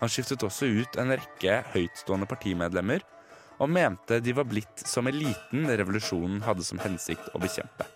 Han 0.00 0.10
skiftet 0.10 0.42
også 0.42 0.66
ut 0.66 0.98
en 0.98 1.14
rekke 1.14 1.60
høytstående 1.72 2.26
partimedlemmer, 2.28 3.04
og 3.62 3.70
mente 3.72 4.18
de 4.20 4.34
var 4.36 4.48
blitt 4.50 4.82
som 4.84 5.06
eliten 5.08 5.70
revolusjonen 5.70 6.42
hadde 6.44 6.66
som 6.66 6.82
hensikt 6.82 7.30
å 7.32 7.40
bekjempe. 7.40 7.86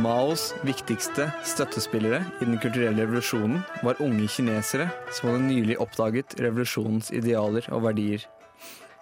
Maos 0.00 0.54
viktigste 0.64 1.26
støttespillere 1.44 2.22
i 2.40 2.46
den 2.46 2.56
kulturelle 2.62 3.02
revolusjonen 3.02 3.58
var 3.84 4.00
unge 4.00 4.30
kinesere 4.32 4.86
som 5.12 5.28
hadde 5.28 5.50
nylig 5.50 5.76
oppdaget 5.84 6.38
revolusjonens 6.40 7.10
idealer 7.12 7.66
og 7.74 7.84
verdier. 7.90 8.24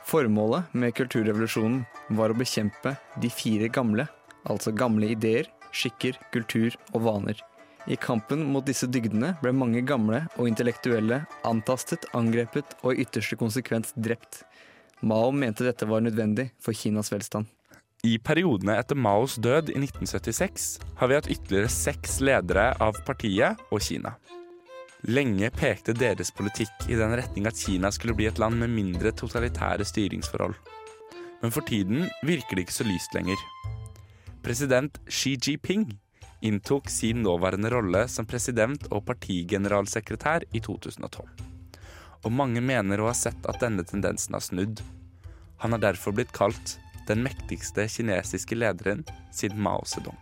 Formålet 0.08 0.72
med 0.74 0.96
kulturrevolusjonen 0.98 1.84
var 2.18 2.32
å 2.32 2.40
bekjempe 2.40 2.96
de 3.22 3.30
fire 3.30 3.68
gamle, 3.70 4.08
altså 4.42 4.72
gamle 4.74 5.12
ideer, 5.14 5.46
skikker, 5.72 6.18
kultur 6.34 6.76
og 6.92 7.04
vaner. 7.06 7.40
I 7.88 7.96
kampen 7.96 8.42
mot 8.52 8.66
disse 8.66 8.86
dygdene 8.90 9.32
ble 9.40 9.54
mange 9.56 9.80
gamle 9.86 10.26
og 10.36 10.50
intellektuelle 10.50 11.22
antastet, 11.48 12.04
angrepet 12.16 12.76
og 12.82 12.92
i 12.92 13.06
ytterste 13.06 13.38
konsekvens 13.40 13.94
drept. 13.96 14.42
Mao 15.00 15.30
mente 15.32 15.64
dette 15.64 15.88
var 15.88 16.04
nødvendig 16.04 16.50
for 16.60 16.76
Kinas 16.76 17.08
velstand. 17.12 17.48
I 18.04 18.16
periodene 18.24 18.78
etter 18.80 18.96
Maos 18.96 19.36
død 19.36 19.72
i 19.74 19.80
1976 19.80 20.68
har 21.00 21.08
vi 21.08 21.16
hatt 21.18 21.28
ytterligere 21.28 21.72
seks 21.72 22.20
ledere 22.24 22.70
av 22.80 22.96
partiet 23.04 23.60
og 23.68 23.82
Kina. 23.84 24.14
Lenge 25.08 25.48
pekte 25.52 25.94
deres 25.96 26.32
politikk 26.36 26.88
i 26.88 26.96
den 26.96 27.12
retning 27.16 27.48
at 27.48 27.60
Kina 27.60 27.88
skulle 27.92 28.16
bli 28.16 28.28
et 28.28 28.40
land 28.40 28.60
med 28.60 28.72
mindre 28.72 29.12
totalitære 29.16 29.84
styringsforhold. 29.88 30.56
Men 31.40 31.52
for 31.52 31.64
tiden 31.64 32.08
virker 32.24 32.56
det 32.56 32.66
ikke 32.66 32.78
så 32.80 32.88
lyst 32.88 33.16
lenger. 33.16 33.40
President 34.42 35.00
Xi 35.06 35.36
Jinping 35.36 35.98
inntok 36.40 36.88
sin 36.90 37.22
nåværende 37.22 37.70
rolle 37.70 38.06
som 38.08 38.26
president 38.26 38.86
og 38.88 39.04
partigeneralsekretær 39.08 40.46
i 40.56 40.62
2012. 40.64 41.28
Og 42.24 42.32
mange 42.32 42.62
mener 42.64 43.00
å 43.00 43.10
ha 43.10 43.16
sett 43.16 43.44
at 43.48 43.60
denne 43.60 43.84
tendensen 43.84 44.36
har 44.36 44.44
snudd. 44.44 44.80
Han 45.60 45.76
har 45.76 45.84
derfor 45.84 46.16
blitt 46.16 46.32
kalt 46.32 46.78
den 47.08 47.24
mektigste 47.24 47.84
kinesiske 47.88 48.56
lederen 48.56 49.04
siden 49.32 49.60
Mao 49.60 49.84
Zedong. 49.84 50.16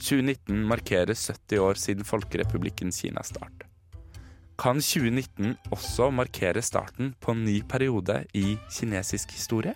2019 0.00 0.64
markerer 0.68 1.14
70 1.14 1.60
år 1.60 1.80
siden 1.80 2.08
Folkerepublikken 2.08 2.92
Kinas 2.92 3.32
start. 3.32 3.66
Kan 4.60 4.80
2019 4.84 5.56
også 5.72 6.10
markere 6.12 6.60
starten 6.64 7.14
på 7.20 7.32
en 7.32 7.44
ny 7.44 7.60
periode 7.68 8.22
i 8.36 8.58
kinesisk 8.68 9.32
historie? 9.32 9.72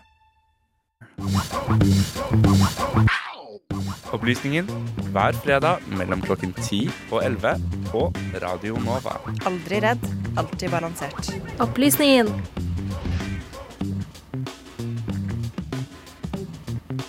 Opplysningen 4.14 4.68
hver 5.14 5.34
fredag 5.42 5.82
mellom 5.98 6.22
klokken 6.22 6.52
10 6.60 6.86
og 7.10 7.18
11 7.24 7.56
på 7.90 8.04
Radio 8.44 8.78
Nova. 8.84 9.16
Aldri 9.48 9.80
redd, 9.82 10.04
alltid 10.38 10.70
balansert. 10.70 11.32
Opplysningen. 11.62 12.30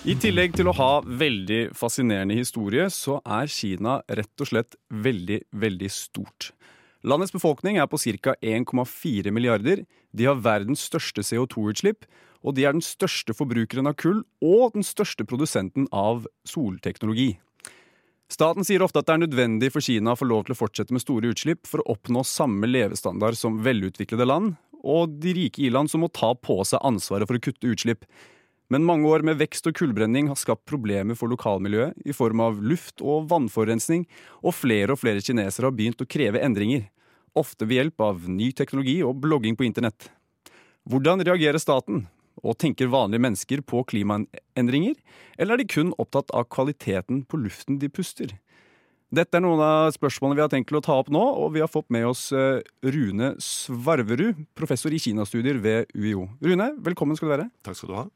I 0.06 0.14
tillegg 0.22 0.52
til 0.54 0.68
å 0.70 0.74
ha 0.78 0.90
veldig 1.02 1.72
fascinerende 1.74 2.36
historie, 2.38 2.84
så 2.94 3.16
er 3.26 3.50
Kina 3.50 3.96
rett 4.06 4.42
og 4.42 4.50
slett 4.52 4.76
veldig, 4.90 5.40
veldig 5.50 5.88
stort. 5.90 6.52
Landets 7.06 7.34
befolkning 7.34 7.80
er 7.82 7.88
på 7.90 7.98
ca. 8.22 8.36
1,4 8.38 9.32
milliarder. 9.34 9.82
De 10.14 10.28
har 10.28 10.38
verdens 10.38 10.84
største 10.86 11.22
CO2-utslipp, 11.26 12.06
og 12.42 12.56
de 12.56 12.66
er 12.66 12.76
den 12.76 12.84
største 12.84 13.34
forbrukeren 13.36 13.88
av 13.88 13.96
kull 14.00 14.22
og 14.44 14.76
den 14.76 14.86
største 14.86 15.24
produsenten 15.28 15.88
av 15.92 16.26
solteknologi. 16.48 17.36
Staten 18.26 18.66
sier 18.66 18.82
ofte 18.82 18.98
at 18.98 19.06
det 19.06 19.14
er 19.14 19.22
nødvendig 19.22 19.70
for 19.70 19.84
Kina 19.84 20.16
å 20.16 20.18
få 20.18 20.26
lov 20.26 20.46
til 20.46 20.56
å 20.56 20.58
fortsette 20.58 20.94
med 20.94 21.04
store 21.04 21.30
utslipp 21.30 21.68
for 21.68 21.82
å 21.82 21.94
oppnå 21.94 22.24
samme 22.26 22.66
levestandard 22.66 23.38
som 23.38 23.60
velutviklede 23.62 24.26
land, 24.26 24.56
og 24.82 25.14
de 25.22 25.34
rike 25.36 25.62
i-land 25.66 25.90
som 25.90 26.02
må 26.02 26.10
ta 26.10 26.32
på 26.34 26.58
seg 26.66 26.82
ansvaret 26.86 27.28
for 27.28 27.38
å 27.38 27.42
kutte 27.42 27.70
utslipp. 27.70 28.02
Men 28.66 28.86
mange 28.86 29.06
år 29.06 29.22
med 29.22 29.38
vekst 29.38 29.68
og 29.70 29.76
kullbrenning 29.78 30.26
har 30.26 30.38
skapt 30.38 30.66
problemer 30.66 31.14
for 31.18 31.30
lokalmiljøet 31.30 32.02
i 32.02 32.14
form 32.16 32.42
av 32.42 32.58
luft- 32.58 33.02
og 33.02 33.28
vannforurensning, 33.30 34.08
og 34.42 34.56
flere 34.58 34.94
og 34.94 35.00
flere 35.04 35.22
kinesere 35.22 35.70
har 35.70 35.76
begynt 35.76 36.02
å 36.02 36.08
kreve 36.10 36.42
endringer. 36.42 36.88
Ofte 37.38 37.68
ved 37.68 37.78
hjelp 37.78 38.02
av 38.02 38.26
ny 38.26 38.50
teknologi 38.56 38.98
og 39.06 39.20
blogging 39.22 39.54
på 39.54 39.68
internett. 39.68 40.10
Hvordan 40.86 41.22
reagerer 41.22 41.62
staten? 41.62 42.08
Og 42.44 42.58
tenker 42.60 42.90
vanlige 42.92 43.22
mennesker 43.24 43.62
på 43.64 43.82
klimaendringer? 43.88 44.96
Eller 45.38 45.56
er 45.56 45.62
de 45.62 45.70
kun 45.70 45.94
opptatt 46.00 46.32
av 46.36 46.48
kvaliteten 46.52 47.24
på 47.28 47.40
luften 47.40 47.80
de 47.80 47.88
puster? 47.92 48.34
Dette 49.14 49.38
er 49.38 49.44
noen 49.44 49.62
av 49.62 49.92
spørsmålene 49.94 50.36
vi 50.36 50.42
har 50.42 50.50
tenkt 50.50 50.74
å 50.74 50.82
ta 50.82 50.96
opp 50.98 51.12
nå, 51.14 51.22
og 51.22 51.52
vi 51.54 51.62
har 51.62 51.70
fått 51.70 51.86
med 51.94 52.08
oss 52.08 52.28
eh, 52.34 52.58
Rune 52.82 53.36
Svarverud, 53.42 54.42
professor 54.58 54.92
i 54.92 54.98
kinastudier 55.00 55.60
ved 55.62 55.92
UiO. 55.94 56.26
Rune, 56.42 56.72
velkommen 56.84 57.18
skal 57.18 57.30
du 57.30 57.34
være. 57.36 57.46
Takk 57.64 57.78
skal 57.78 57.92
du 57.92 57.98
ha. 58.00 58.06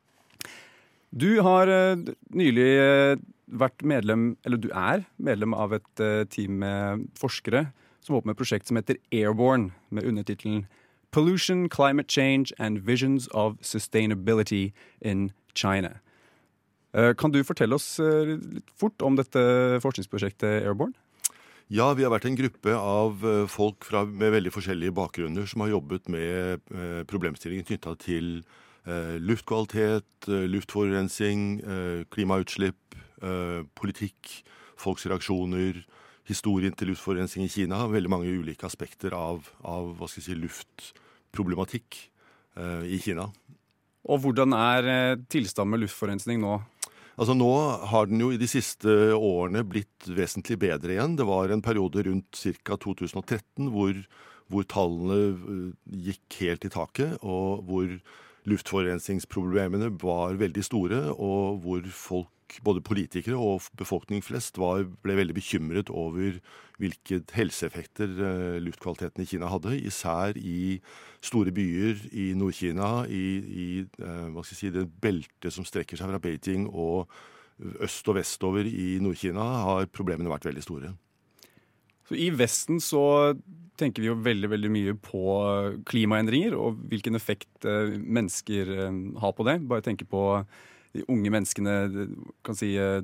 Du 1.14 1.28
har 1.46 1.70
eh, 1.70 2.02
nylig 2.34 2.66
eh, 2.82 3.22
vært 3.62 3.86
medlem, 3.86 4.32
eller 4.44 4.58
du 4.58 4.68
er 4.74 5.06
medlem 5.22 5.54
av 5.54 5.78
et 5.78 6.02
team 6.30 6.58
med 6.62 7.06
forskere 7.18 7.68
som 8.00 8.16
på 8.16 8.22
med 8.24 8.34
et 8.34 8.40
prosjekt 8.40 8.68
som 8.68 8.78
heter 8.78 8.98
Airborne, 9.12 9.72
med 9.90 10.06
undertittelen 10.08 10.64
Pollution, 11.10 11.68
Climate 11.68 12.08
Change 12.08 12.52
and 12.58 12.78
Visions 12.78 13.28
of 13.28 13.56
Sustainability 13.62 14.72
in 15.00 15.32
China. 15.54 16.00
Eh, 16.92 17.14
Kan 17.14 17.30
du 17.30 17.42
fortelle 17.46 17.74
oss 17.74 17.98
eh, 18.02 18.34
litt 18.34 18.70
fort 18.78 19.02
om 19.06 19.18
dette 19.18 19.40
forskningsprosjektet 19.82 20.64
Airborne? 20.64 20.96
Ja, 21.70 21.92
vi 21.94 22.02
har 22.02 22.10
vært 22.10 22.26
en 22.26 22.38
gruppe 22.38 22.74
av 22.74 23.22
eh, 23.26 23.44
folk 23.50 23.86
fra, 23.86 24.02
med 24.04 24.34
veldig 24.34 24.52
forskjellige 24.54 24.96
bakgrunner 24.96 25.46
som 25.50 25.62
har 25.62 25.74
jobbet 25.76 26.10
med 26.10 26.66
problemstillingen 27.10 27.66
knytta 27.68 27.94
til 28.00 28.40
luftkvalitet, 29.20 30.24
luftforurensing, 30.26 31.60
klimautslipp, 32.10 32.96
politikk, 33.76 34.30
folks 34.80 35.04
reaksjoner, 35.04 35.82
historien 36.30 36.74
til 36.76 36.92
luftforurensning 36.92 37.46
i 37.46 37.52
Kina. 37.52 37.84
Veldig 37.90 38.12
mange 38.12 38.30
ulike 38.30 38.68
aspekter 38.68 39.14
av, 39.16 39.48
av 39.66 39.92
hva 39.98 40.08
skal 40.08 40.22
jeg 40.22 40.28
si, 40.30 40.38
luftproblematikk 40.40 42.00
eh, 42.56 42.84
i 42.96 43.00
Kina. 43.02 43.28
Og 44.08 44.22
hvordan 44.24 44.54
er 44.56 44.90
eh, 44.90 45.18
tilstanden 45.30 45.74
med 45.74 45.84
luftforurensning 45.84 46.40
nå? 46.42 46.58
Altså 47.20 47.34
Nå 47.36 47.50
har 47.90 48.08
den 48.08 48.22
jo 48.22 48.30
i 48.32 48.40
de 48.40 48.48
siste 48.48 48.88
årene 49.12 49.60
blitt 49.68 50.08
vesentlig 50.08 50.56
bedre 50.62 50.94
igjen. 50.94 51.18
Det 51.18 51.26
var 51.28 51.52
en 51.52 51.62
periode 51.64 52.06
rundt 52.06 52.40
ca. 52.64 52.78
2013 52.80 53.68
hvor, 53.74 53.98
hvor 54.48 54.66
tallene 54.70 55.20
eh, 55.28 55.70
gikk 56.10 56.40
helt 56.40 56.64
i 56.64 56.72
taket, 56.72 57.18
og 57.20 57.66
hvor 57.68 57.92
luftforurensningsproblemene 58.48 59.90
var 60.00 60.38
veldig 60.40 60.64
store, 60.64 61.02
og 61.12 61.60
hvor 61.64 61.90
folk, 61.92 62.32
både 62.64 62.82
politikere 62.84 63.38
og 63.38 63.66
befolkning 63.78 64.22
flest, 64.24 64.58
var, 64.60 64.84
ble 65.04 65.16
veldig 65.18 65.36
bekymret 65.36 65.90
over 65.90 66.38
hvilke 66.80 67.20
helseeffekter 67.36 68.14
eh, 68.26 68.60
luftkvaliteten 68.64 69.24
i 69.24 69.28
Kina 69.28 69.50
hadde, 69.52 69.76
især 69.78 70.38
i 70.38 70.78
store 71.24 71.52
byer 71.54 72.06
i 72.12 72.30
Nord-Kina, 72.38 73.04
i, 73.06 73.26
i 73.64 73.68
eh, 73.84 74.40
si, 74.48 74.72
det 74.74 74.88
beltet 75.02 75.54
som 75.54 75.66
strekker 75.68 76.00
seg 76.00 76.12
fra 76.12 76.22
Beijing 76.22 76.66
og 76.70 77.10
øst 77.84 78.08
og 78.08 78.16
vestover 78.16 78.66
i 78.66 78.98
Nord-Kina, 79.04 79.44
har 79.66 79.90
problemene 79.92 80.32
vært 80.32 80.48
veldig 80.48 80.64
store. 80.64 80.94
Så 82.08 82.16
I 82.18 82.30
Vesten 82.34 82.80
så 82.82 83.04
tenker 83.80 84.02
vi 84.02 84.10
jo 84.10 84.18
veldig 84.18 84.50
veldig 84.50 84.70
mye 84.72 84.96
på 84.98 85.22
klimaendringer 85.88 86.56
og 86.58 86.80
hvilken 86.90 87.16
effekt 87.18 87.68
eh, 87.68 87.94
mennesker 87.96 88.72
eh, 88.74 88.98
har 89.22 89.36
på 89.36 89.46
det. 89.46 89.60
Bare 89.70 89.84
tenke 89.86 90.08
på 90.08 90.24
de 90.92 91.04
unge 91.08 91.30
menneskene, 91.30 91.74
kan 92.42 92.54
si, 92.58 92.76
eh, 92.78 93.02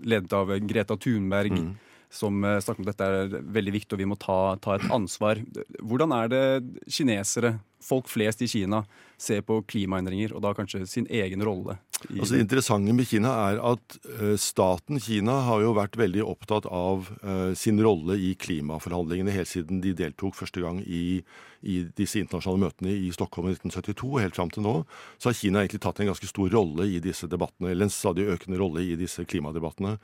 ledet 0.00 0.32
av 0.32 0.52
Greta 0.58 0.96
Thunberg, 0.96 1.52
Mm. 1.52 1.74
Som 2.10 2.44
eh, 2.44 2.60
snakker 2.64 2.82
om 2.82 2.88
at 2.88 2.94
dette 2.94 3.08
er 3.08 3.48
veldig 3.58 3.74
viktig 3.74 3.96
og 3.96 4.02
vi 4.02 4.08
må 4.08 4.18
ta, 4.20 4.56
ta 4.62 4.76
et 4.76 4.86
ansvar. 4.94 5.40
Hvordan 5.82 6.14
er 6.16 6.32
det 6.32 6.44
kinesere, 6.88 7.58
folk 7.84 8.08
flest 8.10 8.42
i 8.42 8.48
Kina, 8.50 8.82
ser 9.18 9.42
på 9.46 9.60
klimaendringer, 9.66 10.32
og 10.34 10.42
da 10.44 10.54
kanskje 10.54 10.84
sin 10.86 11.06
egen 11.10 11.42
rolle? 11.46 11.78
Altså 12.06 12.36
Det 12.36 12.44
interessante 12.44 12.94
med 12.94 13.08
Kina 13.10 13.32
er 13.48 13.60
at 13.72 13.96
eh, 14.14 14.36
staten 14.38 15.00
Kina 15.02 15.40
har 15.48 15.64
jo 15.64 15.74
vært 15.74 15.98
veldig 15.98 16.22
opptatt 16.22 16.68
av 16.70 17.10
eh, 17.18 17.52
sin 17.58 17.80
rolle 17.82 18.14
i 18.22 18.32
klimaforhandlingene 18.38 19.34
helt 19.34 19.50
siden 19.50 19.82
de 19.82 19.96
deltok 19.98 20.38
første 20.38 20.62
gang 20.62 20.78
i, 20.86 21.20
i 21.66 21.80
disse 21.98 22.22
internasjonale 22.22 22.68
møtene 22.68 22.94
i 22.94 23.10
Stockholm 23.14 23.50
i 23.50 23.56
1972 23.56 24.12
og 24.12 24.22
helt 24.22 24.38
fram 24.38 24.54
til 24.54 24.66
nå. 24.66 24.76
Så 25.18 25.32
har 25.32 25.38
Kina 25.40 25.64
egentlig 25.64 25.82
tatt 25.82 25.98
en 26.02 26.12
ganske 26.12 26.30
stor 26.30 26.54
rolle 26.54 26.86
i 26.86 27.02
disse 27.02 27.30
debattene, 27.30 27.72
eller 27.72 27.88
en 27.88 27.94
stadig 27.94 28.28
økende 28.30 28.62
rolle 28.62 28.86
i 28.86 28.98
disse 29.00 29.26
klimadebattene. 29.26 29.96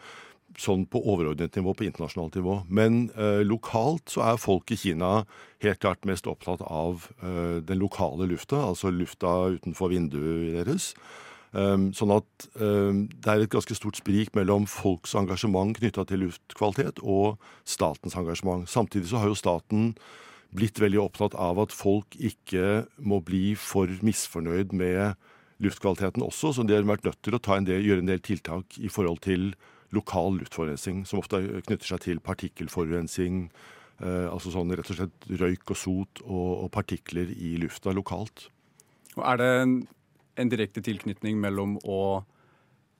Sånn 0.61 0.84
på 0.87 1.00
overordnet 1.02 1.56
nivå, 1.58 1.73
på 1.75 1.87
internasjonalt 1.88 2.37
nivå. 2.38 2.61
Men 2.70 3.08
eh, 3.18 3.42
lokalt 3.42 4.12
så 4.12 4.23
er 4.28 4.40
folk 4.40 4.70
i 4.70 4.78
Kina 4.78 5.25
helt 5.64 5.80
klart 5.82 6.06
mest 6.06 6.28
opptatt 6.30 6.62
av 6.62 7.08
eh, 7.18 7.58
den 7.66 7.80
lokale 7.82 8.28
lufta, 8.30 8.61
altså 8.70 8.92
lufta 8.94 9.32
utenfor 9.56 9.90
vinduet 9.90 10.54
deres. 10.61 10.92
Um, 11.54 11.92
sånn 11.94 12.11
at 12.11 12.46
um, 12.58 13.04
det 13.06 13.30
er 13.30 13.44
et 13.44 13.52
ganske 13.52 13.76
stort 13.78 14.00
sprik 14.00 14.32
mellom 14.34 14.64
folks 14.66 15.12
engasjement 15.14 15.76
knytta 15.78 16.02
til 16.11 16.25
luftkvalitet 16.25 16.99
og 16.99 17.37
statens 17.62 18.16
engasjement. 18.18 18.66
Samtidig 18.66 19.12
så 19.12 19.20
har 19.23 19.30
jo 19.30 19.38
staten 19.38 19.92
blitt 20.54 20.80
veldig 20.82 20.99
opptatt 21.02 21.37
av 21.38 21.61
at 21.62 21.75
folk 21.75 22.18
ikke 22.18 22.88
må 22.99 23.20
bli 23.23 23.54
for 23.58 23.90
misfornøyd 24.06 24.75
med 24.75 25.14
luftkvaliteten 25.62 26.26
også, 26.26 26.52
så 26.56 26.66
de 26.66 26.75
har 26.75 26.87
vært 26.88 27.06
nødt 27.06 27.23
til 27.23 27.38
å 27.38 27.42
en 27.54 27.68
del, 27.68 27.87
gjøre 27.87 28.02
en 28.02 28.11
del 28.11 28.23
tiltak 28.23 28.78
i 28.78 28.90
forhold 28.90 29.23
til 29.23 29.52
lokal 29.94 30.38
luftforurensning, 30.40 31.04
som 31.08 31.22
ofte 31.22 31.40
knytter 31.66 31.88
seg 31.88 32.04
til 32.04 32.20
partikkelforurensning, 32.24 33.48
eh, 34.02 34.26
altså 34.28 34.52
sånn 34.54 34.74
rett 34.74 34.90
og 34.92 35.00
slett 35.00 35.28
røyk 35.40 35.74
og 35.74 35.80
sot 35.80 36.24
og, 36.26 36.50
og 36.66 36.70
partikler 36.74 37.30
i 37.34 37.54
lufta 37.62 37.94
lokalt. 37.94 38.48
Og 39.14 39.24
er 39.30 39.40
det 39.40 39.50
en, 39.62 39.74
en 40.40 40.52
direkte 40.52 40.82
tilknytning 40.84 41.38
mellom 41.42 41.78
å 41.84 42.00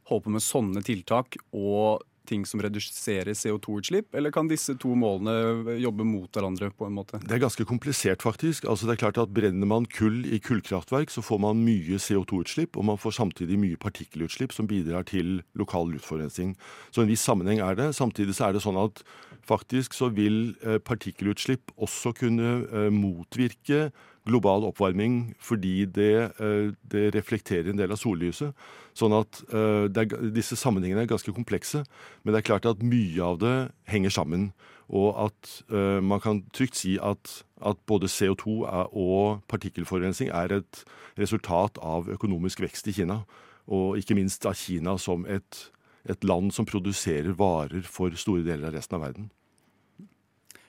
holde 0.09 0.27
på 0.27 0.35
med 0.35 0.45
sånne 0.45 0.83
tiltak 0.85 1.39
og 1.51 2.05
ting 2.29 2.45
som 2.49 2.63
reduserer 2.65 3.35
CO2-utslipp, 3.37 4.15
eller 4.17 4.33
kan 4.35 4.49
disse 4.51 4.77
to 4.81 4.95
målene 4.99 5.77
jobbe 5.83 6.07
mot 6.09 6.31
hverandre 6.33 6.71
på 6.75 6.89
en 6.89 6.97
måte? 6.97 7.21
Det 7.25 7.37
er 7.37 7.43
ganske 7.43 7.67
komplisert, 7.69 8.25
faktisk. 8.25 8.69
Altså 8.71 8.89
det 8.89 8.97
er 8.97 9.03
klart 9.05 9.21
at 9.21 9.35
Brenner 9.35 9.69
man 9.69 9.89
kull 9.91 10.23
i 10.27 10.41
kullkraftverk, 10.43 11.13
så 11.13 11.25
får 11.25 11.43
man 11.45 11.63
mye 11.67 12.01
CO2-utslipp, 12.01 12.79
og 12.79 12.89
man 12.93 13.01
får 13.01 13.19
samtidig 13.21 13.61
mye 13.61 13.81
partikkelutslipp 13.81 14.55
som 14.57 14.69
bidrar 14.71 15.07
til 15.11 15.43
lokal 15.59 15.93
luftforurensning. 15.93 16.57
Så 16.91 17.05
en 17.05 17.13
viss 17.13 17.25
sammenheng 17.25 17.63
er 17.65 17.79
det. 17.79 17.93
Samtidig 17.97 18.37
så 18.39 18.49
er 18.49 18.57
det 18.57 18.65
sånn 18.65 18.81
at 18.81 19.05
faktisk 19.45 19.95
så 19.97 20.09
vil 20.15 20.55
eh, 20.65 20.81
partikkelutslipp 20.81 21.75
også 21.77 22.15
kunne 22.17 22.57
eh, 22.65 22.91
motvirke 22.95 23.91
global 24.25 24.65
oppvarming 24.69 25.35
fordi 25.43 25.85
det, 25.85 26.33
eh, 26.41 26.73
det 26.93 27.15
reflekterer 27.15 27.71
en 27.71 27.79
del 27.79 27.93
av 27.93 28.01
sollyset. 28.01 28.55
Sånn 28.97 29.15
at 29.17 29.43
eh, 29.53 29.87
er, 29.89 30.15
disse 30.35 30.57
sammenhengene 30.57 31.05
er 31.05 31.11
ganske 31.11 31.35
komplekse, 31.35 31.85
men 32.23 32.33
det 32.33 32.43
er 32.43 32.49
klart 32.49 32.69
at 32.69 32.85
mye 32.85 33.21
av 33.25 33.41
det 33.43 33.57
henger 33.91 34.15
sammen. 34.15 34.53
Og 34.93 35.15
at 35.17 35.51
uh, 35.73 36.01
man 36.05 36.21
kan 36.21 36.43
trygt 36.53 36.77
si 36.77 36.99
at, 37.01 37.31
at 37.65 37.79
både 37.89 38.11
CO2 38.13 38.67
er, 38.69 38.91
og 38.93 39.41
partikkelforurensning 39.49 40.29
er 40.29 40.59
et 40.59 40.83
resultat 41.17 41.81
av 41.81 42.11
økonomisk 42.13 42.61
vekst 42.61 42.91
i 42.93 42.97
Kina. 42.99 43.23
Og 43.65 43.97
ikke 43.97 44.17
minst 44.19 44.45
av 44.45 44.59
Kina 44.61 44.99
som 45.01 45.25
et, 45.25 45.63
et 46.05 46.29
land 46.29 46.53
som 46.53 46.69
produserer 46.69 47.33
varer 47.33 47.89
for 47.89 48.13
store 48.13 48.45
deler 48.45 48.69
av 48.69 48.77
resten 48.77 49.01
av 49.01 49.07
verden. 49.09 49.33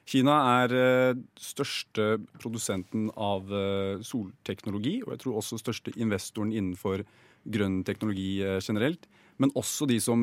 Kina 0.05 0.37
er 0.61 0.75
uh, 0.75 1.19
største 1.41 2.15
produsenten 2.41 3.09
av 3.17 3.49
uh, 3.49 4.01
solteknologi, 4.05 4.99
og 5.05 5.15
jeg 5.15 5.23
tror 5.25 5.41
også 5.41 5.61
største 5.61 5.93
investoren 5.97 6.53
innenfor 6.53 7.05
grønn 7.45 7.83
teknologi 7.85 8.39
generelt 8.65 9.05
men 9.37 9.51
også 9.59 9.83
de 9.85 9.97
som 9.99 10.21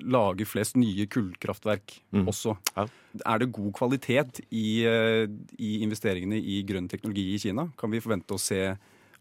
lager 0.00 0.48
flest 0.48 0.78
nye 0.80 1.04
kullkraftverk 1.12 1.92
mm. 2.16 2.22
også. 2.32 2.54
Ja. 2.72 2.86
Er 3.20 3.42
det 3.42 3.50
god 3.52 3.68
kvalitet 3.76 4.40
i, 4.48 4.80
i, 4.80 5.70
investeringene 5.84 6.38
i 6.40 6.62
grønn 6.64 6.88
teknologi 6.88 7.26
i 7.34 7.42
Kina? 7.42 7.66
Kan 7.76 7.92
vi 7.92 8.00
forvente 8.00 8.32
å 8.32 8.40
se, 8.40 8.62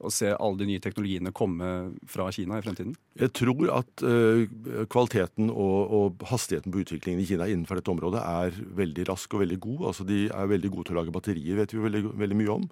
å 0.04 0.12
se 0.14 0.32
alle 0.34 0.60
de 0.60 0.68
nye 0.70 0.82
teknologiene 0.84 1.34
komme 1.36 1.70
fra 2.10 2.30
Kina 2.36 2.60
i 2.60 2.66
fremtiden? 2.66 2.96
Jeg 3.20 3.34
tror 3.38 3.70
at 3.80 4.04
uh, 4.06 4.44
kvaliteten 4.92 5.52
og, 5.52 5.78
og, 5.98 6.26
hastigheten 6.30 6.74
på 6.74 6.84
utviklingen 6.84 7.24
i 7.24 7.28
Kina 7.30 7.48
innenfor 7.50 7.80
dette 7.80 7.94
området 7.94 8.24
er 8.24 8.60
veldig 8.82 9.08
rask 9.12 9.34
og 9.34 9.46
veldig 9.46 9.60
god. 9.64 9.86
Altså, 9.92 10.08
de 10.10 10.26
er 10.28 10.52
veldig 10.52 10.74
gode 10.74 10.90
til 10.90 10.98
å 10.98 11.02
lage 11.02 11.16
batterier, 11.16 11.62
vet 11.62 11.76
vi 11.76 11.86
veldig, 11.86 12.04
veldig 12.26 12.42
mye 12.42 12.58
om. 12.58 12.68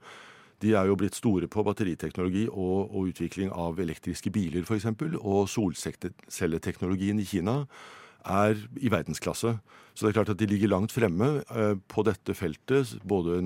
De 0.62 0.76
er 0.78 0.90
jo 0.90 0.98
blitt 1.00 1.18
store 1.18 1.50
på 1.50 1.64
batteriteknologi 1.66 2.46
og, 2.52 2.92
og 2.92 3.10
utvikling 3.10 3.50
av 3.50 3.80
elektriske 3.82 4.30
biler 4.34 4.68
f.eks. 4.68 4.92
Og 5.18 5.50
solcelleteknologien 5.50 7.22
i 7.22 7.26
Kina 7.26 7.64
er 8.26 8.60
i 8.80 8.92
verdensklasse. 8.92 9.56
Så 9.94 10.06
det 10.06 10.12
er 10.12 10.20
klart 10.20 10.32
at 10.34 10.40
de 10.40 10.48
ligger 10.48 10.72
langt 10.72 10.94
fremme 10.94 11.42
eh, 11.44 11.74
på 11.92 12.04
dette 12.08 12.36
feltet, 12.38 12.96
både 13.08 13.42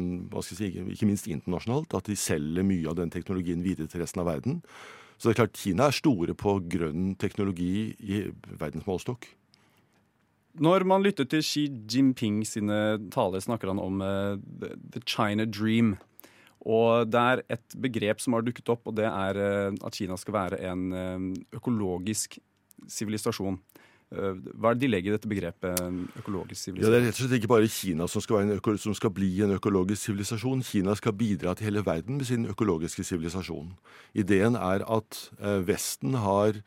si, 0.45 0.69
ikke 0.93 1.09
minst 1.09 1.29
internasjonalt. 1.31 1.95
At 1.97 2.09
de 2.09 2.17
selger 2.19 2.65
mye 2.67 2.91
av 2.91 2.99
den 2.99 3.13
teknologien 3.13 3.63
videre 3.65 3.89
til 3.91 4.03
resten 4.03 4.21
av 4.21 4.29
verden. 4.29 4.61
Så 5.17 5.29
det 5.29 5.35
er 5.35 5.41
klart 5.43 5.59
Kina 5.59 5.89
er 5.89 5.95
store 5.95 6.35
på 6.37 6.57
grønn 6.69 7.13
teknologi 7.19 7.95
i 8.03 8.25
verdensmålestokk. 8.59 9.27
Når 10.63 10.85
man 10.87 11.03
lytter 11.03 11.27
til 11.27 11.43
Xi 11.43 11.65
Jinping 11.91 12.43
sine 12.47 12.97
taler, 13.11 13.43
snakker 13.43 13.73
han 13.73 13.81
om 13.81 14.03
uh, 14.03 14.35
the 14.93 15.01
China 15.03 15.43
Dream. 15.47 15.95
Og 16.65 17.09
det 17.11 17.21
er 17.21 17.41
et 17.57 17.75
begrep 17.83 18.23
som 18.23 18.37
har 18.37 18.45
dukket 18.45 18.71
opp, 18.71 18.87
og 18.87 18.95
det 18.95 19.07
er 19.07 19.39
uh, 19.39 19.75
at 19.83 19.97
Kina 19.97 20.15
skal 20.19 20.37
være 20.37 20.61
en 20.71 20.85
uh, 20.95 21.57
økologisk 21.59 22.39
sivilisasjon. 22.87 23.59
Eh, 24.13 24.39
hva 24.53 24.71
er 24.71 24.77
det 24.77 24.85
de 24.85 24.89
legger 24.91 25.11
i 25.11 25.15
dette 25.15 25.29
begrepet 25.29 25.81
økologisk 26.21 26.61
sivilisasjon? 26.61 26.85
Ja, 26.85 26.93
det 26.93 27.01
er 27.01 27.07
rett 27.07 27.17
og 27.17 27.21
slett 27.23 27.37
ikke 27.39 27.51
bare 27.51 27.69
Kina 27.71 28.07
som 28.11 28.23
skal, 28.23 28.53
som 28.81 28.97
skal, 28.97 29.13
bli 29.15 29.31
en 29.45 29.55
økologisk 29.57 30.09
sivilisasjon. 30.09 30.65
Kina 30.67 30.95
skal 30.99 31.15
bidra 31.17 31.55
til 31.55 31.69
hele 31.69 31.85
verden 31.85 32.19
med 32.19 32.29
sin 32.29 32.45
økologiske 32.51 33.05
sivilisasjon. 33.07 33.71
Ideen 34.13 34.59
er 34.59 34.85
at 34.85 35.21
Vesten 35.65 36.19
har 36.21 36.61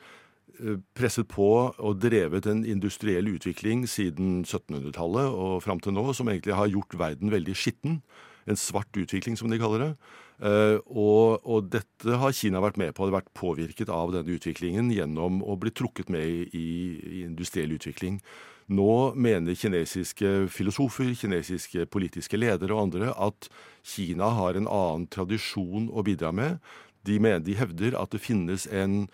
presset 0.99 1.29
på 1.31 1.49
og 1.71 2.01
drevet 2.03 2.49
en 2.51 2.65
industriell 2.67 3.29
utvikling 3.31 3.85
siden 3.87 4.41
1700-tallet 4.43 5.31
og 5.31 5.61
fram 5.63 5.79
til 5.79 5.95
nå, 5.95 6.09
som 6.13 6.29
egentlig 6.29 6.57
har 6.59 6.73
gjort 6.73 6.99
verden 6.99 7.31
veldig 7.31 7.55
skitten 7.55 8.01
en 8.49 8.59
svart 8.59 8.97
utvikling, 8.97 9.37
som 9.39 9.51
de 9.51 9.61
kaller 9.61 9.85
det. 9.85 9.93
Uh, 10.39 10.79
og, 10.87 11.41
og, 11.43 11.67
dette 11.73 12.19
har 12.21 12.35
Kina 12.37 12.61
vært 12.63 12.79
med 12.79 12.95
på. 12.95 13.07
Det 13.07 13.13
har 13.13 13.21
vært 13.23 13.35
påvirket 13.35 13.91
av 13.91 14.13
denne 14.15 14.37
utviklingen 14.37 14.93
gjennom 14.95 15.41
å 15.43 15.57
bli 15.59 15.73
trukket 15.75 16.13
med 16.15 16.55
i, 16.55 16.69
i 17.03 17.25
industriell 17.25 17.75
utvikling. 17.75 18.21
Nå 18.69 19.15
mener 19.17 19.57
kinesiske 19.57 20.47
filosofer, 20.53 21.15
kinesiske 21.17 21.89
politiske 21.89 22.39
ledere 22.39 22.77
og 22.77 22.85
andre 22.87 23.15
at 23.17 23.49
Kina 23.83 24.29
har 24.37 24.59
en 24.59 24.69
annen 24.69 25.09
tradisjon 25.11 25.89
å 25.89 26.05
bidra 26.07 26.31
med. 26.37 26.61
De, 27.09 27.17
mener, 27.19 27.41
de 27.43 27.57
hevder 27.57 27.97
at 27.99 28.13
det 28.13 28.21
finnes 28.21 28.69
en 28.69 29.07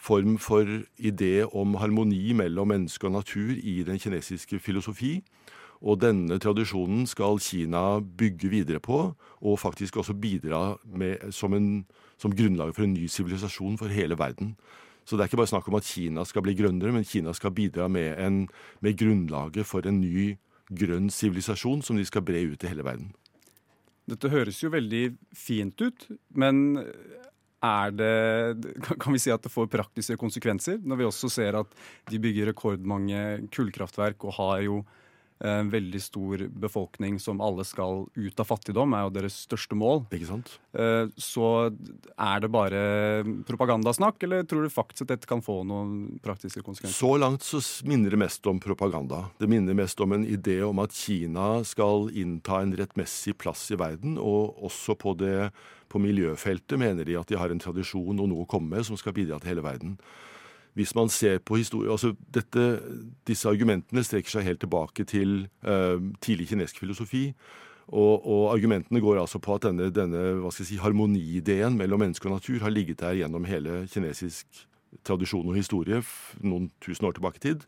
form 0.00 0.38
for 0.40 0.64
idé 0.96 1.42
om 1.44 1.74
harmoni 1.76 2.32
mellom 2.38 2.70
menneske 2.72 3.08
og 3.08 3.18
natur 3.18 3.52
i 3.58 3.82
den 3.84 3.98
kinesiske 4.00 4.62
filosofi. 4.62 5.18
Og 5.80 5.96
denne 6.02 6.36
tradisjonen 6.42 7.06
skal 7.08 7.40
Kina 7.40 8.00
bygge 8.00 8.50
videre 8.52 8.82
på, 8.84 8.98
og 9.16 9.60
faktisk 9.60 9.96
også 10.02 10.16
bidra 10.20 10.76
med, 10.84 11.30
som, 11.32 11.56
som 12.20 12.34
grunnlag 12.36 12.74
for 12.76 12.84
en 12.84 12.92
ny 12.94 13.08
sivilisasjon 13.08 13.78
for 13.80 13.92
hele 13.92 14.18
verden. 14.20 14.54
Så 15.08 15.16
det 15.16 15.24
er 15.24 15.30
ikke 15.30 15.40
bare 15.40 15.50
snakk 15.54 15.70
om 15.70 15.78
at 15.78 15.88
Kina 15.88 16.26
skal 16.28 16.44
bli 16.44 16.54
grønnere, 16.58 16.92
men 16.92 17.08
Kina 17.08 17.32
skal 17.34 17.54
bidra 17.56 17.88
med, 17.88 18.12
en, 18.20 18.44
med 18.84 18.98
grunnlaget 19.00 19.66
for 19.66 19.88
en 19.88 20.02
ny 20.02 20.34
grønn 20.70 21.08
sivilisasjon 21.10 21.80
som 21.82 21.96
de 21.98 22.04
skal 22.06 22.22
bre 22.22 22.44
ut 22.52 22.60
til 22.60 22.74
hele 22.74 22.84
verden. 22.86 23.10
Dette 24.10 24.30
høres 24.30 24.60
jo 24.62 24.70
veldig 24.72 25.04
fint 25.36 25.80
ut, 25.80 26.06
men 26.36 26.78
er 27.60 27.92
det, 27.92 28.72
kan 29.02 29.14
vi 29.14 29.20
si 29.20 29.32
at 29.32 29.42
det 29.44 29.52
får 29.52 29.68
praktiske 29.72 30.16
konsekvenser? 30.20 30.80
Når 30.80 31.00
vi 31.00 31.08
også 31.08 31.30
ser 31.32 31.58
at 31.60 31.74
de 32.10 32.20
bygger 32.22 32.50
rekordmange 32.50 33.48
kullkraftverk 33.52 34.24
og 34.28 34.36
har 34.38 34.64
jo 34.66 34.80
en 35.40 35.70
veldig 35.72 36.00
stor 36.04 36.42
befolkning 36.52 37.16
som 37.20 37.40
alle 37.40 37.64
skal 37.64 38.04
ut 38.12 38.42
av 38.42 38.48
fattigdom, 38.48 38.92
er 38.92 39.06
jo 39.06 39.12
deres 39.14 39.38
største 39.46 39.78
mål. 39.78 40.02
Ikke 40.12 40.28
sant? 40.28 40.52
Eh, 40.76 41.08
så 41.16 41.70
er 41.70 42.44
det 42.44 42.52
bare 42.52 42.82
propagandasnakk, 43.48 44.20
eller 44.28 44.44
tror 44.48 44.66
du 44.66 44.72
faktisk 44.72 45.06
at 45.06 45.14
dette 45.14 45.30
kan 45.30 45.40
få 45.44 45.62
noen 45.68 46.20
praktiske 46.24 46.64
konsekvenser? 46.66 46.96
Så 46.98 47.14
langt 47.20 47.46
så 47.46 47.62
minner 47.88 48.12
det 48.12 48.20
mest 48.20 48.46
om 48.50 48.60
propaganda. 48.60 49.24
Det 49.40 49.48
minner 49.50 49.76
mest 49.78 50.00
om 50.04 50.12
en 50.16 50.28
idé 50.28 50.60
om 50.66 50.84
at 50.84 50.96
Kina 50.96 51.64
skal 51.64 52.10
innta 52.12 52.60
en 52.60 52.76
rettmessig 52.76 53.38
plass 53.40 53.70
i 53.72 53.80
verden, 53.80 54.18
og 54.20 54.60
også 54.68 54.98
på 55.00 55.16
det 55.20 55.50
på 55.90 55.98
miljøfeltet 55.98 56.78
mener 56.78 57.08
de 57.08 57.16
at 57.18 57.30
de 57.30 57.38
har 57.38 57.50
en 57.50 57.60
tradisjon 57.60 58.20
og 58.20 58.28
noe 58.30 58.44
å 58.44 58.50
komme 58.50 58.76
med 58.76 58.86
som 58.86 58.98
skal 59.00 59.16
bidra 59.16 59.40
til 59.40 59.54
hele 59.54 59.64
verden. 59.64 59.96
Hvis 60.80 60.94
man 60.96 61.10
ser 61.12 61.38
på 61.44 61.58
historie 61.60 61.92
altså 61.92 62.14
dette, 62.32 62.66
Disse 63.28 63.48
argumentene 63.48 64.04
strekker 64.06 64.32
seg 64.32 64.46
helt 64.46 64.62
tilbake 64.64 65.04
til 65.08 65.44
eh, 65.60 66.00
tidlig 66.24 66.48
kinesisk 66.50 66.80
filosofi. 66.80 67.26
Og, 67.90 68.22
og, 68.22 68.42
argumentene 68.54 69.02
går 69.02 69.18
altså 69.20 69.40
på 69.42 69.56
at 69.58 69.66
denne, 69.66 69.90
denne 69.90 70.52
si, 70.54 70.78
harmoniideen 70.78 71.76
mellom 71.76 72.00
menneske 72.04 72.28
og 72.30 72.36
natur 72.38 72.62
har 72.62 72.70
ligget 72.70 73.00
der 73.02 73.18
gjennom 73.18 73.48
hele 73.50 73.82
kinesisk 73.90 74.46
tradisjon 75.06 75.48
og 75.50 75.58
historie 75.58 75.98
noen 76.40 76.70
tusen 76.82 77.08
år 77.08 77.18
tilbake 77.18 77.42
i 77.42 77.44
tid. 77.48 77.66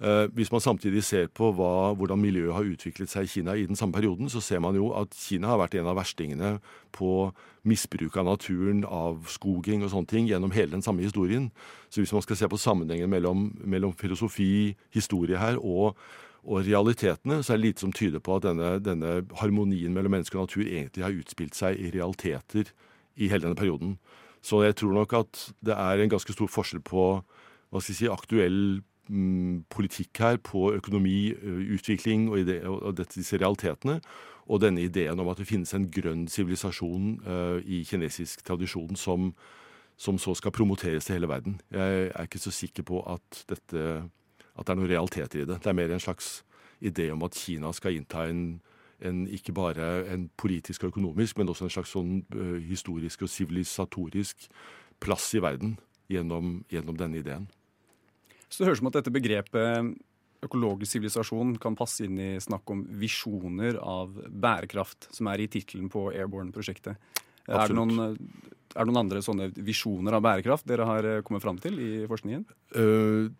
Eh, 0.00 0.26
hvis 0.32 0.48
man 0.52 0.62
samtidig 0.64 1.02
ser 1.04 1.26
på 1.28 1.50
hva, 1.52 1.92
hvordan 1.92 2.20
miljøet 2.22 2.54
har 2.56 2.64
utviklet 2.64 3.10
seg 3.12 3.26
i 3.26 3.28
Kina 3.28 3.52
i 3.52 3.66
den 3.68 3.76
samme 3.76 3.92
perioden, 3.92 4.30
så 4.32 4.40
ser 4.40 4.62
man 4.64 4.78
jo 4.78 4.94
at 4.96 5.12
Kina 5.12 5.50
har 5.52 5.60
vært 5.60 5.76
en 5.76 5.90
av 5.92 5.98
verstingene 6.00 6.54
på 6.96 7.28
misbruk 7.68 8.16
av 8.16 8.24
naturen, 8.30 8.80
av 8.88 9.28
skoging 9.28 9.84
og 9.84 9.92
sånne 9.92 10.08
ting 10.08 10.30
gjennom 10.30 10.54
hele 10.56 10.72
den 10.72 10.84
samme 10.86 11.04
historien. 11.04 11.50
Så 11.92 12.00
hvis 12.00 12.14
man 12.16 12.24
skal 12.24 12.40
se 12.40 12.48
på 12.48 12.60
sammenhengen 12.60 13.12
mellom, 13.12 13.50
mellom 13.60 13.92
filosofi, 13.92 14.72
historie 14.94 15.36
her 15.36 15.60
og, 15.60 16.00
og 16.48 16.64
realitetene, 16.64 17.42
så 17.44 17.52
er 17.52 17.60
det 17.60 17.66
lite 17.66 17.84
som 17.84 17.92
tyder 17.92 18.24
på 18.24 18.40
at 18.40 18.48
denne, 18.48 18.78
denne 18.80 19.18
harmonien 19.42 19.92
mellom 19.92 20.16
menneske 20.16 20.38
og 20.38 20.48
natur 20.48 20.64
egentlig 20.64 21.04
har 21.04 21.20
utspilt 21.20 21.58
seg 21.58 21.76
i 21.76 21.92
realiteter 21.92 22.72
i 23.20 23.28
hele 23.28 23.44
denne 23.44 23.58
perioden. 23.58 23.98
Så 24.40 24.64
jeg 24.64 24.80
tror 24.80 24.96
nok 24.96 25.12
at 25.12 25.50
det 25.60 25.76
er 25.76 26.00
en 26.00 26.16
ganske 26.16 26.32
stor 26.32 26.48
forskjell 26.48 26.80
på 26.80 27.10
hva 27.70 27.78
skal 27.78 27.92
jeg 27.92 27.98
si, 28.00 28.08
aktuell 28.08 28.80
politikk 29.70 30.18
her, 30.22 30.36
på 30.36 30.72
økonomi, 30.76 31.32
utvikling 31.74 32.28
og, 32.30 32.38
ide, 32.42 32.60
og 32.68 32.98
disse 33.00 33.38
realitetene, 33.40 34.00
og 34.50 34.60
denne 34.62 34.82
ideen 34.82 35.20
om 35.20 35.30
at 35.30 35.38
det 35.38 35.48
finnes 35.48 35.72
en 35.76 35.86
grønn 35.92 36.26
sivilisasjon 36.30 37.10
uh, 37.26 37.58
i 37.62 37.82
kinesisk 37.86 38.42
tradisjon 38.46 38.98
som, 38.98 39.30
som, 40.00 40.18
så 40.18 40.34
skal 40.38 40.54
promoteres 40.54 41.06
til 41.06 41.18
hele 41.18 41.30
verden. 41.30 41.60
Jeg 41.70 42.08
er 42.08 42.26
ikke 42.26 42.42
så 42.42 42.52
sikker 42.54 42.86
på 42.86 43.02
at, 43.06 43.44
dette, 43.50 43.84
at 44.58 44.66
det 44.66 44.74
er 44.74 44.80
noen 44.80 44.90
realiteter 44.90 45.44
i 45.44 45.46
det. 45.46 45.60
Det 45.62 45.70
er 45.70 45.78
mer 45.78 45.94
en 45.94 46.02
slags 46.02 46.40
idé 46.82 47.10
om 47.14 47.22
at 47.26 47.38
Kina 47.38 47.70
skal 47.76 47.94
innta 47.94 48.26
en, 48.30 48.58
en 49.06 49.22
ikke 49.30 49.54
bare 49.54 49.92
en 50.10 50.28
politisk 50.40 50.84
og 50.84 50.94
økonomisk, 50.96 51.38
men 51.38 51.52
også 51.52 51.68
en 51.68 51.76
slags 51.76 51.94
sånn 51.94 52.18
uh, 52.34 52.58
historisk 52.66 53.22
og 53.26 53.30
sivilisatorisk 53.30 54.50
plass 55.00 55.30
i 55.38 55.44
verden 55.44 55.78
gjennom, 56.10 56.64
gjennom 56.72 56.98
denne 56.98 57.22
ideen. 57.22 57.46
Så 58.50 58.60
det 58.60 58.68
høres 58.68 58.80
ut 58.80 58.82
som 58.82 58.90
at 58.90 58.98
dette 58.98 59.14
begrepet 59.14 59.94
økologisk 60.44 60.96
sivilisasjon 60.96 61.56
kan 61.60 61.76
passe 61.78 62.06
inn 62.06 62.16
i 62.20 62.30
snakk 62.42 62.70
om 62.72 62.84
visjoner 63.00 63.76
av 63.80 64.14
bærekraft, 64.28 65.10
som 65.14 65.28
er 65.30 65.44
i 65.44 65.50
tittelen 65.52 65.90
på 65.92 66.08
Airborne-prosjektet. 66.14 66.96
Er 67.50 67.68
det, 67.68 67.76
noen, 67.76 68.16
er 68.70 68.78
det 68.78 68.88
noen 68.88 69.02
andre 69.02 69.22
sånne 69.24 69.50
visjoner 69.56 70.16
av 70.16 70.24
bærekraft 70.24 70.68
dere 70.68 70.86
har 70.88 71.08
kommet 71.26 71.44
fram 71.44 71.58
til 71.60 71.78
i 71.82 71.90
forskningen? 72.10 72.44
Uh, 72.76 73.30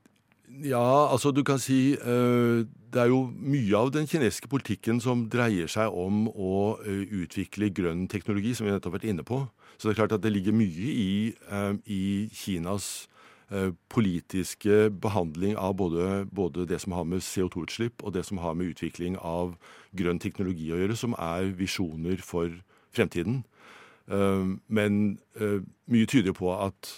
ja, 0.67 0.83
altså 0.83 1.31
du 1.31 1.45
kan 1.47 1.61
si 1.63 1.95
uh, 1.95 2.67
Det 2.67 2.99
er 2.99 3.13
jo 3.13 3.21
mye 3.31 3.77
av 3.79 3.93
den 3.95 4.09
kinesiske 4.11 4.51
politikken 4.51 4.99
som 5.01 5.29
dreier 5.31 5.71
seg 5.71 5.95
om 5.95 6.25
å 6.33 6.81
uh, 6.83 7.05
utvikle 7.23 7.71
grønn 7.73 8.09
teknologi, 8.11 8.57
som 8.57 8.67
vi 8.67 8.75
nettopp 8.75 8.97
har 8.97 8.99
vært 8.99 9.13
inne 9.15 9.27
på. 9.27 9.45
Så 9.79 9.89
det 9.89 9.95
er 9.95 10.01
klart 10.03 10.17
at 10.19 10.25
det 10.25 10.35
ligger 10.35 10.53
mye 10.53 10.91
i, 10.93 11.13
i 11.89 12.03
Kinas 12.37 13.09
politiske 13.91 14.91
behandling 15.03 15.57
av 15.59 15.75
både, 15.75 16.25
både, 16.31 16.67
det 16.71 16.79
som 16.81 16.95
har 16.95 17.07
med 17.09 17.25
CO2-utslipp 17.27 18.05
og 18.05 18.15
det 18.15 18.23
som 18.29 18.39
har 18.39 18.55
med 18.55 18.71
utvikling 18.75 19.17
av 19.19 19.57
grønn 19.97 20.23
teknologi 20.23 20.71
å 20.71 20.79
gjøre, 20.79 20.99
som 20.99 21.17
er 21.19 21.51
visjoner 21.59 22.23
for 22.23 22.53
fremtiden. 22.95 23.43
Men 24.07 25.19
mye 25.91 26.11
tyder 26.11 26.35
på 26.37 26.53
at 26.55 26.93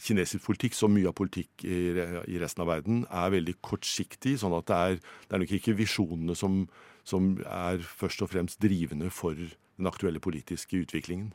kinesisk 0.00 0.44
politikk, 0.44 0.74
som 0.76 0.92
mye 0.94 1.08
av 1.08 1.16
politikk 1.16 1.64
i 1.64 2.40
resten 2.40 2.64
av 2.64 2.70
verden, 2.72 3.04
er 3.12 3.32
veldig 3.34 3.56
kortsiktig. 3.64 4.38
Sånn 4.40 4.56
at 4.56 4.68
det 4.68 4.80
er, 4.80 4.98
det 5.28 5.36
er 5.36 5.44
nok 5.44 5.54
ikke 5.58 5.76
visjonene 5.78 6.36
som, 6.38 6.64
som 7.06 7.34
er 7.44 7.84
først 7.84 8.24
og 8.24 8.32
fremst 8.32 8.60
drivende 8.64 9.12
for 9.14 9.36
den 9.36 9.90
aktuelle 9.90 10.22
politiske 10.22 10.82
utviklingen. 10.84 11.32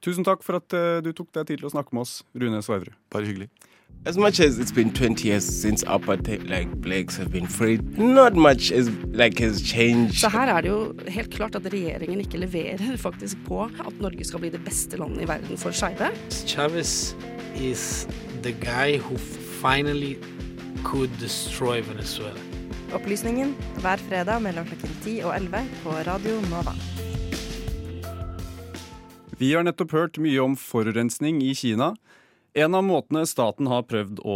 Tusen 0.00 0.24
takk 0.24 0.44
for 0.44 0.56
at 0.56 0.72
uh, 0.72 1.00
du 1.04 1.12
tok 1.12 1.28
deg 1.36 1.50
tid 1.50 1.60
til 1.60 1.68
å 1.68 1.74
snakke 1.74 1.92
med 1.92 2.06
oss, 2.06 2.22
Rune 2.32 2.62
Sveivre. 2.64 2.94
Bare 3.12 3.28
hyggelig. 3.28 3.50
As 4.06 4.16
much 4.16 4.40
as 4.40 4.58
it's 4.58 4.72
been 4.72 4.90
20 4.90 5.28
years 5.28 5.44
since 5.44 5.84
apartheid, 5.84 6.48
like 6.48 6.70
blacks 6.80 7.18
have 7.18 7.30
been 7.30 7.46
freed, 7.46 7.98
not 7.98 8.34
much 8.34 8.70
is, 8.70 8.88
like, 9.12 9.38
has 9.44 9.60
changed. 9.60 10.16
Så 10.22 10.30
her 10.32 10.48
er 10.48 10.62
det 10.64 10.70
jo 10.70 10.94
helt 11.12 11.34
klart 11.34 11.58
at 11.58 11.68
regjeringen 11.68 12.22
ikke 12.24 12.40
leverer 12.40 12.96
faktisk 12.96 13.36
på 13.44 13.66
at 13.68 14.00
Norge 14.00 14.24
skal 14.24 14.40
bli 14.40 14.48
det 14.54 14.62
beste 14.64 14.96
landet 14.96 15.26
i 15.26 15.28
verden 15.28 15.60
for 15.60 15.76
skeive. 15.76 16.08
Chavez 16.48 17.14
is 17.54 18.06
the 18.40 18.52
guy 18.52 18.96
who 18.96 19.18
finally 19.60 20.16
could 20.82 21.12
destroy 21.20 21.82
Venezuela. 21.84 22.40
Opplysningen 22.96 23.52
hver 23.84 24.00
fredag 24.08 24.40
mellom 24.48 24.64
klokken 24.64 24.96
10 25.04 25.20
og 25.28 25.36
11 25.36 25.68
på 25.84 26.00
Radio 26.08 26.40
Nova. 26.48 26.72
Vi 29.40 29.54
har 29.54 29.64
nettopp 29.64 29.94
hørt 29.96 30.18
mye 30.20 30.40
om 30.44 30.52
forurensning 30.60 31.38
i 31.40 31.54
Kina. 31.56 31.94
En 32.52 32.74
av 32.76 32.82
måtene 32.84 33.22
staten 33.24 33.70
har 33.72 33.86
prøvd 33.88 34.18
å, 34.20 34.34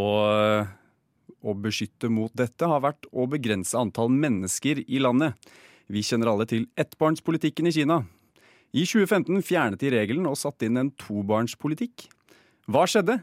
å, 1.45 1.55
beskytte 1.61 2.09
mot 2.09 2.33
dette, 2.33 2.65
har 2.65 2.81
vært 2.81 3.05
å 3.13 3.27
begrense 3.29 3.77
antall 3.77 4.09
mennesker 4.09 4.81
i 4.81 5.03
landet. 5.05 5.37
Vi 5.93 6.01
kjenner 6.01 6.31
alle 6.33 6.47
til 6.49 6.65
ettbarnspolitikken 6.81 7.69
i 7.69 7.75
Kina. 7.77 7.99
I 8.73 8.87
2015 8.89 9.45
fjernet 9.45 9.85
de 9.85 9.91
regelen 9.93 10.31
og 10.31 10.39
satte 10.41 10.71
inn 10.71 10.81
en 10.81 10.95
tobarnspolitikk. 11.05 12.07
Hva 12.65 12.87
skjedde? 12.89 13.19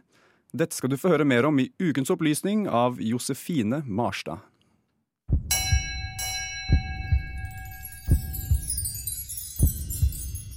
Dette 0.54 0.78
skal 0.78 0.94
du 0.94 1.00
få 1.02 1.16
høre 1.16 1.26
mer 1.26 1.50
om 1.50 1.58
i 1.64 1.72
ukens 1.82 2.14
opplysning 2.14 2.68
av 2.70 3.02
Josefine 3.02 3.82
Marstad. 3.90 4.46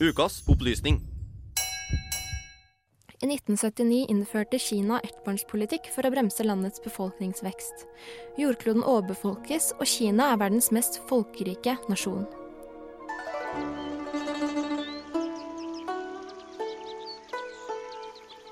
Ukas 0.04 0.42
opplysning. 0.52 1.00
I 3.24 3.26
1979 3.26 4.04
innførte 4.12 4.58
Kina 4.60 4.98
ettbarnspolitikk 5.00 5.86
for 5.94 6.04
å 6.04 6.10
bremse 6.12 6.44
landets 6.44 6.82
befolkningsvekst. 6.84 7.86
Jordkloden 8.36 8.84
overbefolkes, 8.84 9.70
og 9.78 9.88
Kina 9.88 10.26
er 10.34 10.42
verdens 10.42 10.68
mest 10.76 10.98
folkerike 11.08 11.78
nasjon. 11.88 12.26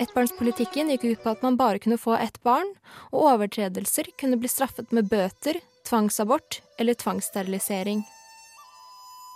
Ettbarnspolitikken 0.01 0.95
gikk 0.95 1.05
ut 1.05 1.21
på 1.27 1.37
at 1.37 1.45
man 1.45 1.61
bare 1.61 1.85
kunne 1.85 2.01
få 2.01 2.17
ett 2.17 2.41
barn, 2.41 2.73
og 3.13 3.29
overtredelser 3.35 4.09
kunne 4.17 4.41
bli 4.41 4.49
straffet 4.49 4.89
med 4.89 5.13
bøter, 5.13 5.61
tvangsabort 5.85 6.63
eller 6.81 6.97
tvangssterilisering. 6.97 8.07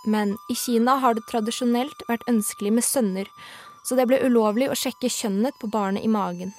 Men 0.08 0.32
i 0.48 0.56
Kina 0.56 0.96
har 1.04 1.12
det 1.12 1.28
tradisjonelt 1.28 2.08
vært 2.08 2.24
ønskelig 2.32 2.78
med 2.78 2.88
sønner, 2.88 3.28
så 3.86 3.98
det 3.98 4.08
ble 4.10 4.18
ulovlig 4.26 4.68
å 4.70 4.78
sjekke 4.78 5.10
kjønnet 5.12 5.54
på 5.60 5.70
barnet 5.70 6.04
i 6.04 6.10
magen. 6.10 6.52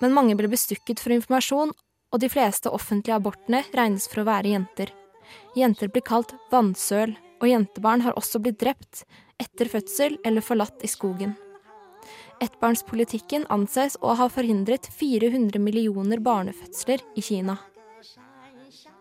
Men 0.00 0.16
mange 0.16 0.34
ble 0.38 0.50
bestukket 0.50 1.02
for 1.02 1.14
informasjon, 1.14 1.74
og 2.10 2.22
de 2.22 2.30
fleste 2.32 2.72
offentlige 2.74 3.20
abortene 3.20 3.62
regnes 3.76 4.08
for 4.10 4.22
å 4.22 4.26
være 4.26 4.54
jenter. 4.56 4.90
Jenter 5.54 5.92
blir 5.92 6.02
kalt 6.02 6.34
vannsøl, 6.50 7.14
og 7.40 7.48
jentebarn 7.48 8.02
har 8.04 8.16
også 8.18 8.40
blitt 8.42 8.58
drept 8.60 9.04
etter 9.40 9.70
fødsel 9.70 10.18
eller 10.26 10.44
forlatt 10.44 10.82
i 10.84 10.90
skogen. 10.90 11.36
Ettbarnspolitikken 12.40 13.46
anses 13.52 13.98
å 14.00 14.16
ha 14.16 14.26
forhindret 14.32 14.88
400 14.96 15.60
millioner 15.60 16.20
barnefødsler 16.24 17.04
i 17.16 17.24
Kina. 17.24 17.58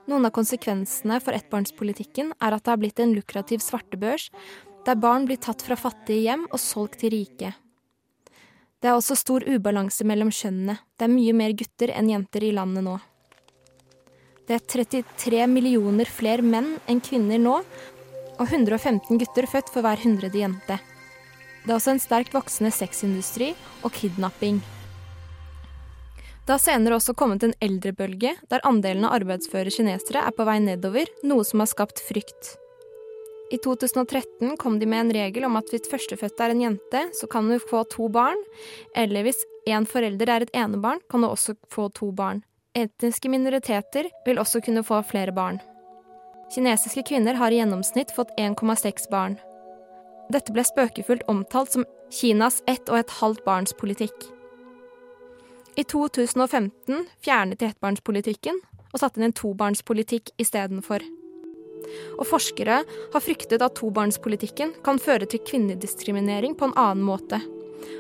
Noen 0.10 0.26
av 0.26 0.34
konsekvensene 0.36 1.20
for 1.22 1.38
ettbarnspolitikken 1.38 2.34
er 2.42 2.56
at 2.56 2.66
det 2.66 2.74
har 2.74 2.82
blitt 2.82 3.00
en 3.04 3.14
lukrativ 3.16 3.62
svartebørs, 3.64 4.30
der 4.86 5.00
barn 5.00 5.26
blir 5.28 5.39
tatt 5.42 5.63
fra 5.65 5.78
fattige 5.80 6.24
hjem 6.26 6.46
og 6.50 6.60
solgt 6.62 7.02
til 7.04 7.13
rike. 7.13 7.54
Det 8.80 8.88
er 8.88 8.96
også 8.96 9.18
stor 9.20 9.44
ubalanse 9.44 10.06
mellom 10.08 10.32
kjønnene. 10.32 10.78
Det 10.96 11.08
er 11.08 11.12
mye 11.12 11.34
mer 11.36 11.56
gutter 11.58 11.92
enn 11.92 12.12
jenter 12.13 12.46
i 12.48 12.54
landet 12.56 12.86
nå. 12.86 12.96
Det 14.48 14.56
er 14.56 14.63
33 14.65 15.44
millioner 15.52 16.10
flere 16.10 16.42
menn 16.42 16.78
enn 16.89 17.02
kvinner 17.04 17.42
nå, 17.42 17.58
og 18.39 18.46
115 18.48 19.20
gutter 19.20 19.46
født 19.52 19.70
for 19.74 19.86
hver 19.86 20.00
hundrede 20.02 20.39
jente. 20.39 20.80
Det 21.65 21.74
er 21.74 21.76
også 21.76 21.94
en 21.94 22.02
sterkt 22.02 22.34
voksende 22.34 22.72
sexindustri 22.74 23.52
og 23.84 23.92
kidnapping. 23.94 24.62
Det 26.48 26.56
har 26.56 26.63
senere 26.63 26.98
også 26.98 27.13
kommet 27.13 27.44
en 27.46 27.54
eldrebølge, 27.62 28.32
der 28.50 28.63
andelen 28.65 29.06
av 29.06 29.20
arbeidsføre 29.20 29.70
kinesere 29.76 30.24
er 30.26 30.34
på 30.34 30.48
vei 30.48 30.58
nedover, 30.63 31.12
noe 31.22 31.46
som 31.46 31.62
har 31.62 31.70
skapt 31.70 32.02
frykt. 32.02 32.56
I 33.52 33.58
2013 33.58 34.58
kom 34.58 34.80
de 34.80 34.86
med 34.86 35.00
en 35.00 35.14
regel 35.14 35.46
om 35.48 35.56
at 35.58 35.72
hvis 35.74 35.90
førstefødte 35.90 36.46
er 36.46 36.54
en 36.54 36.62
jente, 36.62 37.02
så 37.18 37.28
kan 37.28 37.50
du 37.50 37.58
få 37.58 37.82
to 37.90 38.10
barn. 38.14 38.38
Eller 38.96 39.26
hvis 39.26 39.42
én 39.66 39.88
forelder 39.90 40.30
er 40.30 40.46
et 40.46 40.54
enebarn, 40.54 41.02
kan 41.10 41.26
du 41.26 41.32
også 41.32 41.56
få 41.74 41.90
to 41.98 42.12
barn. 42.14 42.44
Etniske 42.78 43.30
minoriteter 43.30 44.12
vil 44.26 44.40
også 44.40 44.62
kunne 44.62 44.86
få 44.86 45.02
flere 45.02 45.34
barn. 45.34 45.58
Kinesiske 46.54 47.04
kvinner 47.10 47.38
har 47.42 47.52
i 47.52 47.58
gjennomsnitt 47.58 48.14
fått 48.14 48.34
1,6 48.38 49.10
barn. 49.10 49.40
Dette 50.30 50.54
ble 50.54 50.66
spøkefullt 50.66 51.26
omtalt 51.30 51.74
som 51.74 51.86
Kinas 52.14 52.62
ett 52.70 52.90
og 52.90 53.02
et 53.02 53.18
halvt 53.18 53.46
barns 53.46 53.74
politikk. 53.78 54.30
I 55.78 55.86
2015 55.90 57.06
fjernet 57.26 57.62
de 57.62 57.70
ettbarnspolitikken 57.70 58.58
og 58.90 59.02
satte 59.02 59.22
inn 59.22 59.30
en 59.30 59.38
tobarnspolitikk 59.38 60.34
istedenfor. 60.42 61.02
Og 62.18 62.28
forskere 62.28 62.82
har 62.86 63.24
fryktet 63.24 63.63
at 63.65 63.78
tobarnspolitikken 63.80 64.76
kan 64.86 65.02
føre 65.02 65.30
til 65.30 65.44
kvinnediskriminering 65.48 66.58
på 66.60 66.70
en 66.70 66.78
annen 66.78 67.06
måte. 67.06 67.42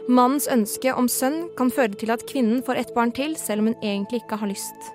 Mannens 0.09 0.47
ønske 0.49 0.93
om 0.97 1.09
sønn 1.11 1.47
kan 1.57 1.71
føre 1.73 1.93
til 1.97 2.11
at 2.13 2.25
kvinnen 2.29 2.63
får 2.65 2.81
ett 2.81 2.95
barn 2.95 3.11
til, 3.15 3.35
selv 3.37 3.63
om 3.63 3.71
hun 3.71 3.83
egentlig 3.85 4.23
ikke 4.23 4.39
har 4.41 4.49
lyst. 4.49 4.89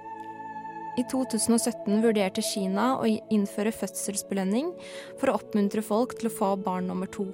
I 0.98 1.02
2017 1.10 2.02
vurderte 2.04 2.42
Kina 2.46 2.92
å 3.02 3.06
innføre 3.06 3.74
fødselsbelønning 3.74 4.70
for 5.18 5.30
å 5.30 5.38
oppmuntre 5.40 5.82
folk 5.82 6.14
til 6.18 6.30
å 6.30 6.34
få 6.34 6.52
barn 6.62 6.86
nummer 6.90 7.10
to. 7.10 7.26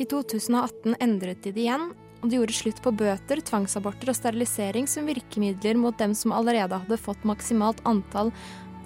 I 0.00 0.06
2018 0.10 0.96
endret 1.04 1.42
de 1.44 1.52
det 1.54 1.66
igjen, 1.66 1.90
og 2.22 2.30
de 2.30 2.38
gjorde 2.38 2.54
slutt 2.56 2.80
på 2.82 2.94
bøter, 2.94 3.42
tvangsaborter 3.42 4.10
og 4.10 4.18
sterilisering 4.18 4.86
som 4.90 5.06
virkemidler 5.10 5.78
mot 5.78 5.98
dem 5.98 6.14
som 6.14 6.34
allerede 6.34 6.78
hadde 6.84 6.98
fått 7.02 7.26
maksimalt 7.26 7.82
antall 7.86 8.30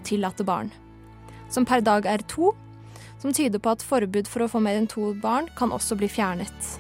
tillatte 0.09 0.45
barn. 0.45 0.73
Som 1.51 1.65
per 1.65 1.81
dag 1.81 2.07
er 2.07 2.25
to, 2.29 2.53
som 3.23 3.33
tyder 3.33 3.59
på 3.63 3.73
at 3.77 3.85
forbud 3.85 4.29
for 4.31 4.45
å 4.45 4.51
få 4.51 4.61
mer 4.63 4.79
enn 4.79 4.91
to 4.91 5.13
barn 5.23 5.49
kan 5.59 5.73
også 5.75 5.97
bli 5.99 6.11
fjernet. 6.11 6.77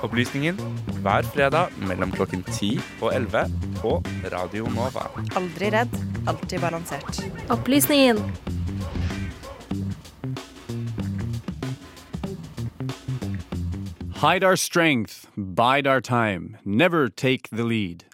Opplysningen 0.00 0.56
hver 1.04 1.26
fredag 1.34 1.74
mellom 1.86 2.12
klokken 2.12 2.42
10 2.48 2.80
og 3.00 3.12
11 3.14 3.52
på 3.80 3.96
Radio 4.32 4.68
Nova. 4.74 5.06
Aldri 5.38 5.70
redd, 5.74 6.00
alltid 6.26 6.60
balansert. 6.64 7.20
Opplysningen. 7.52 8.18
Hide 14.20 14.44
our 14.44 14.56
strength, 14.56 15.28
bide 15.34 15.86
our 15.86 16.02
time, 16.02 16.58
never 16.62 17.08
take 17.08 17.48
the 17.48 17.64
lead. 17.64 18.04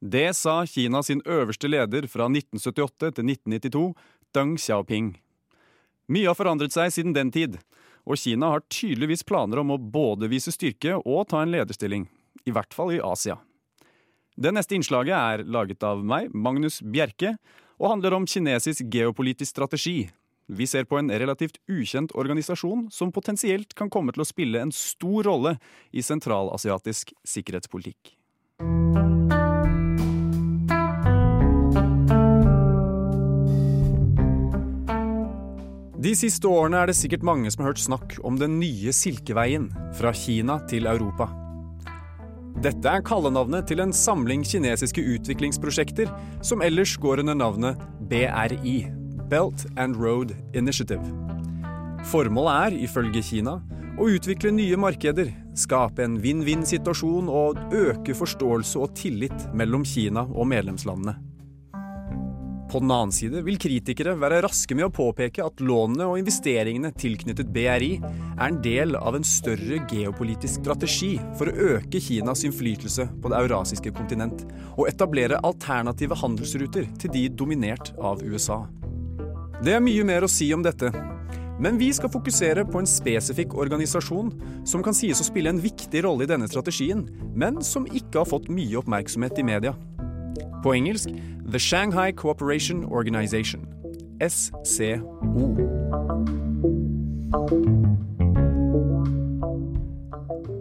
Det 0.00 0.36
sa 0.36 0.66
Kina 0.66 1.02
sin 1.02 1.22
øverste 1.24 1.68
leder 1.68 2.08
fra 2.10 2.26
1978 2.26 3.12
til 3.14 3.28
1992, 3.30 3.94
Deng 4.34 4.56
Xiaoping. 4.58 5.12
Mye 6.10 6.26
har 6.26 6.34
forandret 6.34 6.74
seg 6.74 6.90
siden 6.90 7.14
den 7.14 7.30
tid, 7.30 7.60
og 8.02 8.18
Kina 8.18 8.50
har 8.56 8.66
tydeligvis 8.66 9.22
planer 9.22 9.62
om 9.62 9.70
å 9.70 9.78
både 9.78 10.26
vise 10.34 10.50
styrke 10.50 10.98
og 10.98 11.28
ta 11.30 11.44
en 11.44 11.54
lederstilling. 11.54 12.08
I 12.42 12.50
hvert 12.50 12.74
fall 12.74 12.96
i 12.96 12.98
Asia. 12.98 13.38
Det 14.34 14.50
neste 14.50 14.74
innslaget 14.74 15.14
er 15.14 15.46
laget 15.46 15.86
av 15.86 16.02
meg, 16.02 16.34
Magnus 16.34 16.82
Bjerke, 16.82 17.36
og 17.78 17.92
handler 17.94 18.18
om 18.18 18.26
kinesisk 18.26 18.90
geopolitisk 18.90 19.54
strategi. 19.54 20.08
Vi 20.46 20.66
ser 20.66 20.84
på 20.86 20.98
en 20.98 21.10
relativt 21.10 21.58
ukjent 21.66 22.12
organisasjon 22.14 22.86
som 22.94 23.10
potensielt 23.12 23.74
kan 23.74 23.90
komme 23.90 24.14
til 24.14 24.22
å 24.22 24.28
spille 24.28 24.60
en 24.62 24.70
stor 24.74 25.26
rolle 25.26 25.56
i 25.90 26.04
sentralasiatisk 26.06 27.10
sikkerhetspolitikk. 27.26 28.14
De 36.06 36.12
siste 36.14 36.46
årene 36.46 36.78
er 36.78 36.86
det 36.86 36.94
sikkert 36.94 37.24
mange 37.26 37.50
som 37.50 37.64
har 37.64 37.72
hørt 37.72 37.82
snakk 37.82 38.14
om 38.22 38.36
den 38.38 38.60
nye 38.60 38.92
Silkeveien 38.94 39.72
fra 39.98 40.12
Kina 40.14 40.60
til 40.70 40.86
Europa. 40.86 41.26
Dette 42.62 42.88
er 42.88 43.02
kallenavnet 43.04 43.66
til 43.66 43.82
en 43.82 43.92
samling 43.92 44.44
kinesiske 44.46 45.02
utviklingsprosjekter 45.02 46.12
som 46.46 46.62
ellers 46.62 46.94
går 47.02 47.24
under 47.24 47.36
navnet 47.36 47.82
BRI, 48.08 48.76
Belt 49.28 49.66
and 49.76 49.96
Road 49.96 50.34
Initiative. 50.54 51.02
Formålet 52.06 52.54
er, 52.66 52.78
ifølge 52.86 53.22
Kina, 53.26 53.58
å 53.98 54.06
utvikle 54.12 54.52
nye 54.54 54.76
markeder, 54.78 55.32
skape 55.56 56.04
en 56.04 56.18
vinn-vinn-situasjon 56.22 57.30
og 57.32 57.74
øke 57.74 58.14
forståelse 58.14 58.82
og 58.82 58.92
tillit 58.98 59.48
mellom 59.56 59.86
Kina 59.88 60.26
og 60.28 60.46
medlemslandene. 60.52 61.16
På 62.70 62.80
den 62.82 62.90
annen 62.90 63.12
side 63.14 63.40
vil 63.46 63.58
kritikere 63.62 64.16
være 64.18 64.40
raske 64.44 64.74
med 64.76 64.88
å 64.88 64.92
påpeke 64.92 65.44
at 65.46 65.62
lånene 65.62 66.08
og 66.10 66.18
investeringene 66.18 66.90
tilknyttet 66.98 67.52
BRI 67.54 67.92
er 68.02 68.42
en 68.48 68.58
del 68.62 68.98
av 68.98 69.16
en 69.16 69.26
større 69.26 69.78
geopolitisk 69.88 70.60
strategi 70.60 71.12
for 71.38 71.48
å 71.48 71.70
øke 71.76 72.02
Kinas 72.02 72.42
innflytelse 72.44 73.06
på 73.22 73.32
det 73.32 73.38
eurasiske 73.46 73.94
kontinent 73.96 74.42
og 74.74 74.90
etablere 74.90 75.40
alternative 75.46 76.18
handelsruter 76.20 76.90
til 77.00 77.14
de 77.14 77.28
dominert 77.30 77.94
av 77.96 78.26
USA. 78.26 78.64
Det 79.64 79.72
er 79.72 79.80
mye 79.80 80.04
mer 80.04 80.24
å 80.26 80.28
si 80.28 80.50
om 80.52 80.60
dette, 80.60 80.90
men 81.56 81.78
vi 81.80 81.88
skal 81.96 82.12
fokusere 82.12 82.66
på 82.68 82.82
en 82.82 82.88
spesifikk 82.88 83.54
organisasjon 83.56 84.28
som 84.68 84.82
kan 84.84 84.96
sies 84.96 85.22
å 85.22 85.24
spille 85.24 85.48
en 85.48 85.62
viktig 85.62 86.02
rolle 86.04 86.26
i 86.26 86.28
denne 86.28 86.48
strategien, 86.50 87.06
men 87.32 87.62
som 87.64 87.88
ikke 87.88 88.20
har 88.20 88.28
fått 88.28 88.50
mye 88.52 88.76
oppmerksomhet 88.82 89.40
i 89.40 89.46
media. 89.48 89.72
På 90.60 90.74
engelsk 90.76 91.08
The 91.48 91.62
Shanghai 91.62 92.12
Cooperation 92.12 92.84
Organization, 92.84 93.64
SCO. 94.20 95.48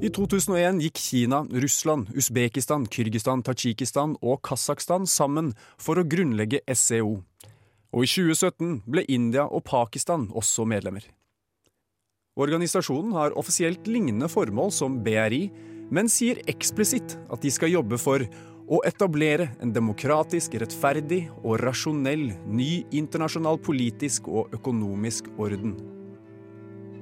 I 0.06 0.12
2001 0.14 0.80
gikk 0.86 1.00
Kina, 1.02 1.44
Russland, 1.52 2.16
Usbekistan, 2.16 2.88
Kyrgyzstan, 2.88 3.44
Tadsjikistan 3.44 4.16
og 4.22 4.44
Kasakhstan 4.46 5.08
sammen 5.10 5.56
for 5.82 6.00
å 6.00 6.08
grunnlegge 6.08 6.64
SCO. 6.72 7.26
Og 7.96 8.04
i 8.04 8.10
2017 8.12 8.82
ble 8.92 9.06
India 9.08 9.46
og 9.48 9.64
Pakistan 9.70 10.28
også 10.36 10.66
medlemmer. 10.68 11.06
Organisasjonen 12.36 13.14
har 13.16 13.38
offisielt 13.40 13.88
lignende 13.88 14.28
formål 14.28 14.74
som 14.76 14.98
BRI, 15.06 15.46
men 15.96 16.12
sier 16.12 16.42
eksplisitt 16.52 17.16
at 17.32 17.40
de 17.46 17.52
skal 17.54 17.72
jobbe 17.72 17.96
for 18.02 18.26
å 18.66 18.82
etablere 18.84 19.48
en 19.64 19.72
demokratisk, 19.72 20.58
rettferdig 20.60 21.22
og 21.46 21.62
rasjonell 21.62 22.34
ny 22.50 22.70
internasjonal 22.98 23.62
politisk 23.64 24.28
og 24.28 24.52
økonomisk 24.58 25.30
orden. 25.40 25.78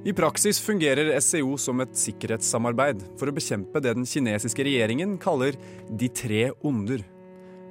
I 0.04 0.12
praksis 0.12 0.60
fungerer 0.60 1.14
SCO 1.16 1.56
som 1.58 1.80
et 1.80 1.96
sikkerhetssamarbeid 1.96 3.02
for 3.18 3.32
å 3.32 3.34
bekjempe 3.34 3.80
det 3.82 3.96
den 3.96 4.06
kinesiske 4.06 4.66
regjeringen 4.68 5.16
kaller 5.18 5.56
de 5.88 6.10
tre 6.12 6.50
onder. 6.62 7.02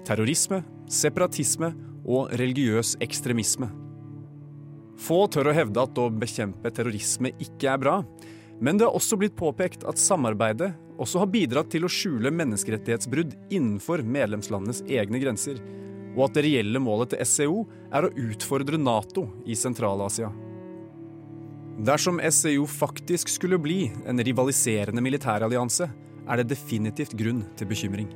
Terrorisme, 0.04 0.64
separatisme 0.92 1.72
og 2.04 2.34
religiøs 2.40 2.98
ekstremisme. 3.04 3.70
Få 5.00 5.26
tør 5.32 5.50
å 5.50 5.56
hevde 5.56 5.84
at 5.84 6.00
å 6.00 6.10
bekjempe 6.12 6.72
terrorisme 6.72 7.34
ikke 7.42 7.72
er 7.74 7.82
bra, 7.82 7.98
men 8.64 8.78
det 8.78 8.88
har 8.88 8.96
også 8.96 9.18
blitt 9.20 9.36
påpekt 9.36 9.84
at 9.90 10.00
samarbeidet 10.00 10.72
også 11.02 11.24
har 11.24 11.32
bidratt 11.34 11.72
til 11.74 11.88
å 11.88 11.92
skjule 11.92 12.32
menneskerettighetsbrudd 12.32 13.34
innenfor 13.52 14.04
medlemslandenes 14.06 14.84
egne 14.86 15.20
grenser, 15.24 15.58
og 16.14 16.28
at 16.28 16.38
det 16.38 16.46
reelle 16.46 16.82
målet 16.84 17.14
til 17.14 17.26
SCO 17.26 17.64
er 17.94 18.06
å 18.06 18.14
utfordre 18.30 18.78
Nato 18.78 19.26
i 19.50 19.58
Sentral-Asia. 19.58 20.30
Dersom 21.84 22.22
SCO 22.30 22.68
faktisk 22.70 23.32
skulle 23.34 23.58
bli 23.58 23.88
en 24.06 24.22
rivaliserende 24.22 25.02
militærallianse, 25.02 25.90
er 26.24 26.40
det 26.40 26.52
definitivt 26.54 27.18
grunn 27.18 27.42
til 27.58 27.68
bekymring. 27.68 28.12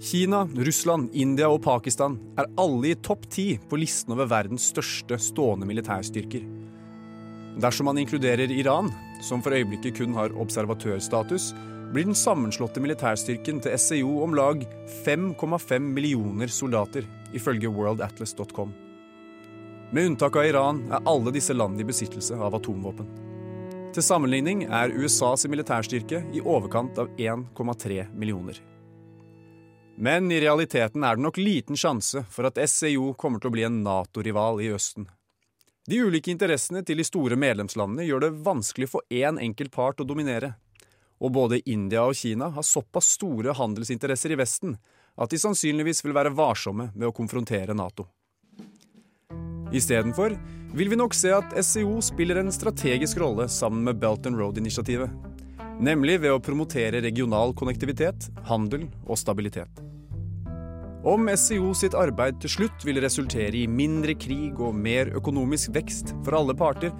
Kina, 0.00 0.44
Russland, 0.54 1.10
India 1.16 1.48
og 1.48 1.62
Pakistan 1.64 2.18
er 2.36 2.50
alle 2.60 2.90
i 2.90 2.96
topp 3.00 3.24
ti 3.32 3.46
på 3.68 3.78
listen 3.80 4.12
over 4.12 4.28
verdens 4.28 4.68
største 4.74 5.16
stående 5.20 5.68
militærstyrker. 5.68 6.44
Dersom 7.56 7.88
man 7.88 7.98
inkluderer 8.02 8.52
Iran, 8.52 8.90
som 9.24 9.40
for 9.40 9.56
øyeblikket 9.56 9.96
kun 9.96 10.12
har 10.18 10.34
observatørstatus, 10.36 11.54
blir 11.94 12.04
den 12.04 12.18
sammenslåtte 12.18 12.82
militærstyrken 12.84 13.62
til 13.64 13.78
SCO 13.80 14.18
om 14.26 14.36
lag 14.36 14.66
5,5 15.06 15.80
millioner 15.80 16.52
soldater, 16.52 17.08
ifølge 17.32 17.72
worldatlas.com. 17.72 18.74
Med 19.96 20.10
unntak 20.10 20.36
av 20.36 20.50
Iran 20.50 20.84
er 20.90 21.08
alle 21.08 21.32
disse 21.32 21.56
landene 21.56 21.86
i 21.86 21.88
besittelse 21.88 22.36
av 22.36 22.58
atomvåpen. 22.58 23.08
Til 23.96 24.04
sammenligning 24.04 24.66
er 24.68 24.92
USAs 24.92 25.46
militærstyrke 25.48 26.26
i 26.36 26.44
overkant 26.44 26.98
av 27.00 27.08
1,3 27.16 28.10
millioner. 28.12 28.60
Men 29.98 30.32
i 30.32 30.40
realiteten 30.40 31.04
er 31.04 31.16
det 31.16 31.24
nok 31.24 31.38
liten 31.40 31.76
sjanse 31.76 32.24
for 32.30 32.48
at 32.48 32.58
SCO 32.68 33.14
kommer 33.16 33.40
til 33.40 33.48
å 33.48 33.54
bli 33.54 33.64
en 33.64 33.78
Nato-rival 33.84 34.60
i 34.60 34.68
Østen. 34.76 35.08
De 35.88 36.00
ulike 36.02 36.32
interessene 36.32 36.82
til 36.84 36.98
de 37.00 37.06
store 37.06 37.38
medlemslandene 37.38 38.04
gjør 38.04 38.26
det 38.26 38.32
vanskelig 38.44 38.90
for 38.92 39.06
én 39.08 39.38
enkelt 39.40 39.72
part 39.72 40.02
å 40.02 40.08
dominere. 40.08 40.56
Og 41.22 41.32
både 41.32 41.62
India 41.70 42.02
og 42.04 42.18
Kina 42.18 42.50
har 42.52 42.66
såpass 42.66 43.14
store 43.16 43.54
handelsinteresser 43.56 44.34
i 44.34 44.38
Vesten 44.40 44.76
at 45.16 45.32
de 45.32 45.40
sannsynligvis 45.40 46.04
vil 46.04 46.16
være 46.16 46.34
varsomme 46.36 46.90
med 46.92 47.08
å 47.08 47.14
konfrontere 47.16 47.72
Nato. 47.72 48.08
Istedenfor 49.72 50.36
vil 50.76 50.92
vi 50.92 50.98
nok 51.00 51.16
se 51.16 51.32
at 51.32 51.56
SCO 51.64 52.02
spiller 52.04 52.42
en 52.42 52.52
strategisk 52.52 53.22
rolle 53.22 53.48
sammen 53.48 53.86
med 53.86 54.02
Belt 54.02 54.28
and 54.28 54.36
Road-initiativet. 54.36 55.10
Nemlig 55.80 56.20
ved 56.20 56.36
å 56.36 56.42
promotere 56.42 57.02
regional 57.04 57.54
konnektivitet, 57.56 58.30
handel 58.48 58.88
og 59.06 59.20
stabilitet. 59.20 59.85
Om 61.06 61.28
SIO 61.38 61.68
sitt 61.78 61.94
arbeid 61.94 62.40
til 62.42 62.50
slutt 62.50 62.82
vil 62.82 62.98
resultere 62.98 63.54
i 63.54 63.68
mindre 63.70 64.16
krig 64.18 64.58
og 64.58 64.74
mer 64.74 65.12
økonomisk 65.14 65.70
vekst 65.76 66.10
for 66.26 66.34
alle 66.34 66.56
parter, 66.58 66.90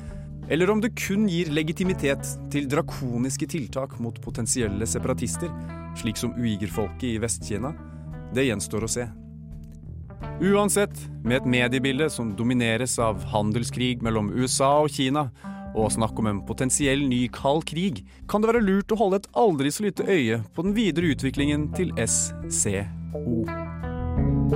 eller 0.46 0.70
om 0.70 0.78
det 0.78 0.92
kun 0.94 1.24
gir 1.26 1.50
legitimitet 1.50 2.22
til 2.54 2.68
drakoniske 2.70 3.48
tiltak 3.50 3.96
mot 3.98 4.20
potensielle 4.22 4.86
separatister, 4.86 5.50
slik 5.98 6.22
som 6.22 6.38
uigerfolket 6.38 7.08
i 7.08 7.18
Vest-Kina, 7.18 7.74
det 8.30 8.46
gjenstår 8.46 8.86
å 8.86 8.92
se. 8.94 9.08
Uansett, 10.38 10.94
med 11.26 11.40
et 11.40 11.50
mediebilde 11.56 12.06
som 12.12 12.30
domineres 12.38 13.00
av 13.02 13.26
handelskrig 13.34 14.06
mellom 14.06 14.30
USA 14.38 14.84
og 14.84 14.94
Kina, 14.94 15.32
og 15.74 15.90
snakk 15.92 16.14
om 16.22 16.30
en 16.30 16.44
potensiell 16.46 17.02
ny 17.10 17.24
kald 17.34 17.66
krig, 17.66 18.04
kan 18.30 18.38
det 18.38 18.54
være 18.54 18.64
lurt 18.70 18.94
å 18.94 19.02
holde 19.02 19.24
et 19.24 19.30
aldri 19.34 19.74
så 19.74 19.90
lite 19.90 20.06
øye 20.06 20.44
på 20.54 20.70
den 20.70 20.78
videre 20.78 21.10
utviklingen 21.16 21.72
til 21.74 21.90
SCO. 22.06 23.65
Du 24.46 24.52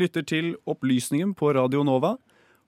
lytter 0.00 0.24
til 0.24 0.56
Opplysningen 0.64 1.34
på 1.36 1.52
Radio 1.52 1.82
Nova, 1.84 2.16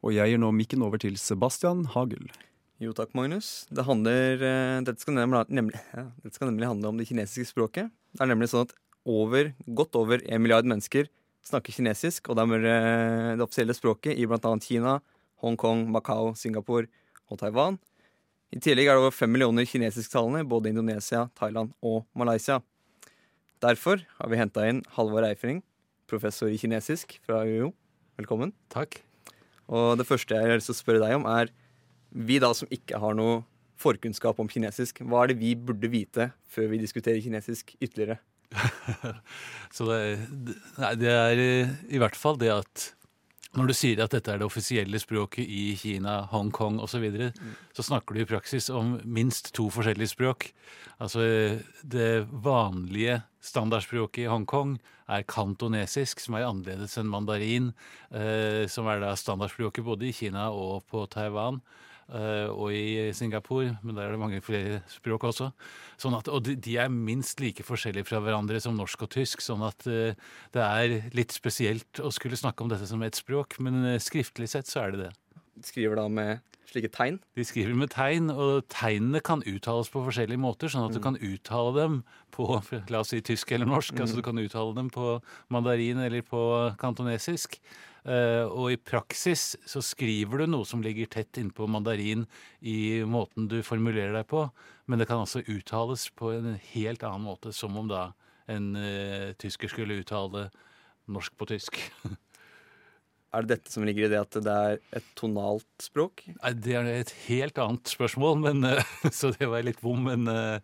og 0.05 0.13
jeg 0.13 0.29
gir 0.29 0.43
nå 0.43 0.51
mikken 0.53 0.85
over 0.85 1.01
til 1.01 1.17
Sebastian 1.17 1.87
Hagel. 1.95 2.29
Jo 2.77 2.93
takk, 2.93 3.15
Magnus. 3.17 3.65
Det 3.73 3.87
handler, 3.89 4.37
eh, 4.37 4.85
dette, 4.85 5.01
skal 5.01 5.17
nemlig, 5.17 5.81
dette 6.21 6.35
skal 6.37 6.53
nemlig 6.53 6.69
handle 6.69 6.93
om 6.93 7.01
det 7.01 7.09
kinesiske 7.09 7.55
språket. 7.55 7.89
Det 8.13 8.21
er 8.21 8.29
nemlig 8.35 8.53
sånn 8.53 8.69
at 8.69 8.77
over, 9.09 9.55
godt 9.65 9.97
over 9.97 10.21
en 10.29 10.43
milliard 10.45 10.69
mennesker 10.69 11.09
snakker 11.41 11.73
kinesisk, 11.73 12.29
og 12.29 12.37
dermed 12.37 12.69
eh, 12.69 13.33
det 13.33 13.49
offisielle 13.49 13.73
språket 13.73 14.13
i 14.13 14.29
bl.a. 14.29 14.59
Kina, 14.61 15.01
Hongkong, 15.41 15.89
Macau, 15.89 16.35
Singapore 16.37 16.93
og 17.33 17.41
Taiwan. 17.41 17.81
I 18.55 18.61
tillegg 18.63 18.87
er 18.87 18.95
det 18.95 19.03
over 19.03 19.15
fem 19.15 19.33
millioner 19.35 19.67
kinesisktalende 19.67 20.45
i 20.45 20.47
både 20.47 20.71
Indonesia, 20.71 21.25
Thailand 21.35 21.73
og 21.83 22.05
Malaysia. 22.15 22.61
Derfor 23.65 24.05
har 24.21 24.31
vi 24.31 24.39
henta 24.39 24.67
inn 24.71 24.85
Halvor 24.95 25.27
Eifring, 25.27 25.59
professor 26.07 26.47
i 26.53 26.59
kinesisk 26.61 27.17
fra 27.27 27.41
UiO. 27.43 27.73
Velkommen. 28.21 28.53
Takk. 28.71 29.01
Og 29.67 29.99
det 29.99 30.07
første 30.07 30.39
jeg 30.39 30.47
har 30.47 30.61
lyst 30.61 30.71
til 30.71 30.77
å 30.77 30.79
spørre 30.79 31.03
deg 31.03 31.17
om, 31.19 31.27
er 31.27 31.51
vi 32.15 32.39
da 32.39 32.53
som 32.55 32.71
ikke 32.71 33.01
har 33.03 33.19
noe 33.19 33.41
forkunnskap 33.83 34.39
om 34.39 34.47
kinesisk, 34.47 35.03
hva 35.03 35.25
er 35.25 35.33
det 35.33 35.41
vi 35.41 35.57
burde 35.59 35.91
vite 35.91 36.31
før 36.47 36.71
vi 36.71 36.83
diskuterer 36.85 37.19
kinesisk 37.25 37.75
ytterligere? 37.81 38.21
Så 39.75 39.89
det, 39.91 39.99
nei, 40.79 40.93
det 41.01 41.11
er 41.11 41.43
i 41.91 41.99
hvert 41.99 42.15
fall 42.15 42.39
det 42.39 42.55
at 42.55 42.87
når 43.55 43.71
du 43.71 43.75
sier 43.77 44.01
at 44.03 44.15
dette 44.15 44.33
er 44.33 44.41
det 44.41 44.47
offisielle 44.47 44.99
språket 44.99 45.47
i 45.47 45.75
Kina, 45.79 46.23
Hongkong 46.33 46.81
osv., 46.83 46.97
så, 46.97 47.03
videre, 47.03 47.31
så 47.77 47.85
snakker 47.87 48.15
du 48.15 48.23
i 48.23 48.29
praksis 48.29 48.71
om 48.71 48.97
minst 49.05 49.53
to 49.55 49.69
forskjellige 49.75 50.15
språk. 50.15 50.49
Altså 51.03 51.23
det 51.83 52.27
vanlige 52.31 53.21
standardspråket 53.45 54.25
i 54.25 54.31
Hongkong 54.31 54.77
er 55.11 55.27
kantonesisk, 55.29 56.23
som 56.23 56.39
er 56.39 56.47
annerledes 56.49 56.97
enn 57.01 57.11
mandarin, 57.13 57.73
eh, 58.11 58.65
som 58.71 58.89
er 58.89 59.03
da 59.03 59.13
standardspråket 59.19 59.85
både 59.87 60.09
i 60.09 60.15
Kina 60.17 60.49
og 60.51 60.87
på 60.91 61.05
Taiwan. 61.13 61.61
Uh, 62.05 62.53
og 62.53 62.75
i 62.77 63.13
Singapore, 63.17 63.79
men 63.81 63.97
der 63.97 64.05
er 64.05 64.13
det 64.13 64.21
mange 64.21 64.43
flere 64.45 64.83
språk 64.93 65.25
også. 65.25 65.49
Sånn 65.97 66.17
at, 66.19 66.29
og 66.29 66.45
de, 66.45 66.75
er 66.77 66.93
minst 66.93 67.41
like 67.41 67.65
forskjellige 67.65 68.05
fra 68.11 68.21
hverandre 68.21 68.61
som 68.61 68.77
norsk 68.77 69.07
og 69.07 69.13
tysk, 69.15 69.41
sånn 69.41 69.65
at 69.65 69.87
uh, 69.89 70.13
det 70.53 70.65
er 70.65 70.97
litt 71.17 71.33
spesielt 71.33 72.03
å 72.05 72.13
skulle 72.13 72.37
snakke 72.37 72.61
om 72.61 72.73
dette 72.73 72.89
som 72.91 73.03
ett 73.07 73.17
språk, 73.17 73.57
men 73.65 73.81
uh, 73.87 74.03
skriftlig 74.03 74.51
sett 74.53 74.69
så 74.69 74.85
er 74.85 74.93
det 74.93 75.07
det. 75.07 75.13
Skriver 75.63 76.01
da 76.01 76.09
med 76.11 76.43
slike 76.71 76.91
tegn? 76.95 77.19
De 77.37 77.45
skriver 77.47 77.77
med 77.79 77.93
tegn, 77.95 78.31
og 78.33 78.67
tegnene 78.73 79.23
kan 79.25 79.45
uttales 79.47 79.91
på 79.93 80.03
forskjellige 80.07 80.41
måter, 80.41 80.71
sånn 80.73 80.87
at 80.89 80.95
mm. 80.95 80.99
du 80.99 81.05
kan 81.05 81.19
uttale 81.21 81.75
dem 81.77 81.99
på 82.35 82.49
la 82.93 83.03
oss 83.03 83.13
si 83.15 83.21
tysk 83.25 83.55
eller 83.55 83.69
norsk, 83.71 83.95
mm. 83.95 84.05
altså 84.05 84.19
du 84.19 84.25
kan 84.27 84.41
uttale 84.43 84.77
dem 84.77 84.91
på 84.95 85.19
mandarin 85.55 86.03
eller 86.05 86.25
på 86.27 86.43
kantonesisk. 86.81 87.61
Uh, 88.05 88.45
og 88.53 88.75
i 88.75 88.77
praksis 88.77 89.55
så 89.65 89.81
skriver 89.81 90.43
du 90.43 90.51
noe 90.53 90.69
som 90.69 90.83
ligger 90.85 91.09
tett 91.09 91.39
innpå 91.41 91.65
mandarin 91.73 92.27
i 92.61 93.01
måten 93.09 93.47
du 93.49 93.63
formulerer 93.65 94.13
deg 94.19 94.29
på, 94.29 94.43
men 94.85 95.01
det 95.01 95.09
kan 95.09 95.23
altså 95.25 95.41
uttales 95.41 96.11
på 96.13 96.35
en 96.35 96.59
helt 96.75 97.07
annen 97.07 97.25
måte, 97.25 97.55
som 97.57 97.79
om 97.81 97.89
da 97.89 98.11
en 98.53 98.75
uh, 98.77 99.33
tysker 99.41 99.73
skulle 99.73 100.03
uttale 100.03 100.51
norsk 101.09 101.37
på 101.41 101.49
tysk. 101.55 101.81
Er 103.35 103.45
det 103.45 103.57
dette 103.57 103.73
som 103.73 103.85
ligger 103.87 104.07
i 104.07 104.11
det 104.13 104.21
at 104.21 104.39
det 104.47 104.55
er 104.55 104.81
et 105.01 105.07
tonalt 105.19 105.67
språk? 105.83 106.23
Nei, 106.39 106.53
Det 106.55 106.77
er 106.79 106.91
et 106.93 107.15
helt 107.27 107.59
annet 107.59 107.91
spørsmål, 107.91 108.39
men, 108.47 108.65
eh, 108.69 108.95
så 109.19 109.33
det 109.35 109.49
var 109.51 109.67
litt 109.67 109.83
bom. 109.83 110.07
Men, 110.07 110.29
eh, 110.31 110.61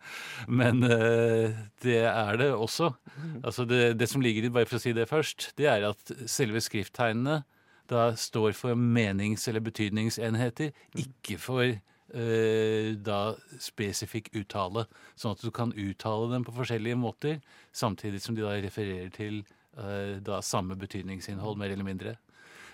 men, 0.47 0.85
eh, 0.87 1.59
det 1.83 2.03
er 2.07 2.41
det 2.41 2.51
også. 2.55 2.93
Mm. 3.17 3.37
Altså 3.43 3.67
det, 3.67 3.99
det, 3.99 4.09
som 4.09 4.23
ligger 4.23 4.47
i, 4.47 4.55
bare 4.55 4.71
for 4.71 4.79
å 4.79 4.85
si 4.85 4.95
det 4.97 5.11
først, 5.11 5.53
det 5.59 5.71
er 5.71 5.91
at 5.91 6.15
selve 6.31 6.63
skrifttegnene 6.63 7.43
da 7.91 8.11
står 8.15 8.53
for 8.55 8.79
menings- 8.79 9.49
eller 9.51 9.63
betydningsenheter, 9.67 10.71
mm. 10.95 11.01
ikke 11.03 11.39
for 11.43 11.67
eh, 11.67 12.93
da 13.03 13.21
spesifikk 13.63 14.31
uttale. 14.39 14.87
Sånn 15.19 15.35
at 15.35 15.43
du 15.43 15.51
kan 15.55 15.75
uttale 15.75 16.31
dem 16.33 16.47
på 16.47 16.55
forskjellige 16.55 16.99
måter, 16.99 17.41
samtidig 17.73 18.23
som 18.23 18.37
de 18.39 18.47
da 18.47 18.57
refererer 18.63 19.11
til 19.15 19.43
eh, 19.77 20.19
da 20.23 20.41
samme 20.45 20.79
betydningsinnhold, 20.79 21.59
mer 21.59 21.75
eller 21.75 21.87
mindre. 21.87 22.17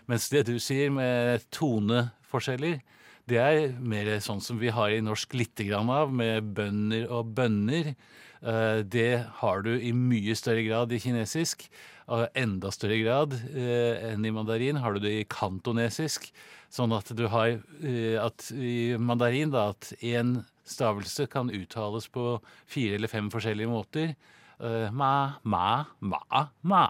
Mens 0.07 0.29
det 0.31 0.45
du 0.47 0.57
sier 0.62 0.92
med 0.95 1.42
toneforskjeller, 1.55 2.79
det 3.27 3.40
er 3.42 3.73
mer 3.83 4.12
sånn 4.23 4.40
som 4.42 4.61
vi 4.61 4.71
har 4.71 4.92
i 4.95 5.03
norsk 5.03 5.35
lite 5.35 5.66
grann 5.66 5.90
av, 5.90 6.12
med 6.14 6.53
bønder 6.55 7.09
og 7.11 7.33
bønner. 7.35 7.97
Eh, 8.38 8.81
det 8.87 9.27
har 9.40 9.64
du 9.66 9.73
i 9.75 9.90
mye 9.90 10.37
større 10.38 10.62
grad 10.66 10.95
i 10.95 11.01
kinesisk. 11.03 11.66
Og 12.07 12.29
enda 12.38 12.71
større 12.71 13.01
grad 13.01 13.35
eh, 13.51 14.12
enn 14.12 14.23
i 14.23 14.31
mandarin 14.31 14.79
har 14.79 14.95
du 14.95 15.03
det 15.03 15.14
i 15.16 15.27
kantonesisk. 15.27 16.29
Sånn 16.71 16.95
at 16.95 17.11
du 17.19 17.25
har 17.33 17.57
eh, 17.83 18.14
at 18.23 18.47
i 18.55 18.95
mandarin 18.95 19.51
da, 19.51 19.73
at 19.75 19.90
én 19.99 20.45
stavelse 20.66 21.27
kan 21.31 21.51
uttales 21.51 22.07
på 22.11 22.37
fire 22.71 22.99
eller 22.99 23.11
fem 23.11 23.31
forskjellige 23.33 23.71
måter. 23.71 24.14
Ma, 24.57 25.37
ma, 25.45 25.85
ma, 26.01 26.47
ma. 26.64 26.85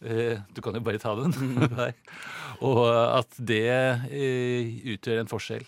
Eh, 0.00 0.40
du 0.54 0.62
kan 0.64 0.76
jo 0.76 0.82
bare 0.84 1.00
ta 1.02 1.12
den. 1.18 1.34
og 2.68 2.80
at 2.88 3.36
det 3.36 3.68
eh, 4.08 4.72
utgjør 4.94 5.22
en 5.22 5.30
forskjell. 5.30 5.66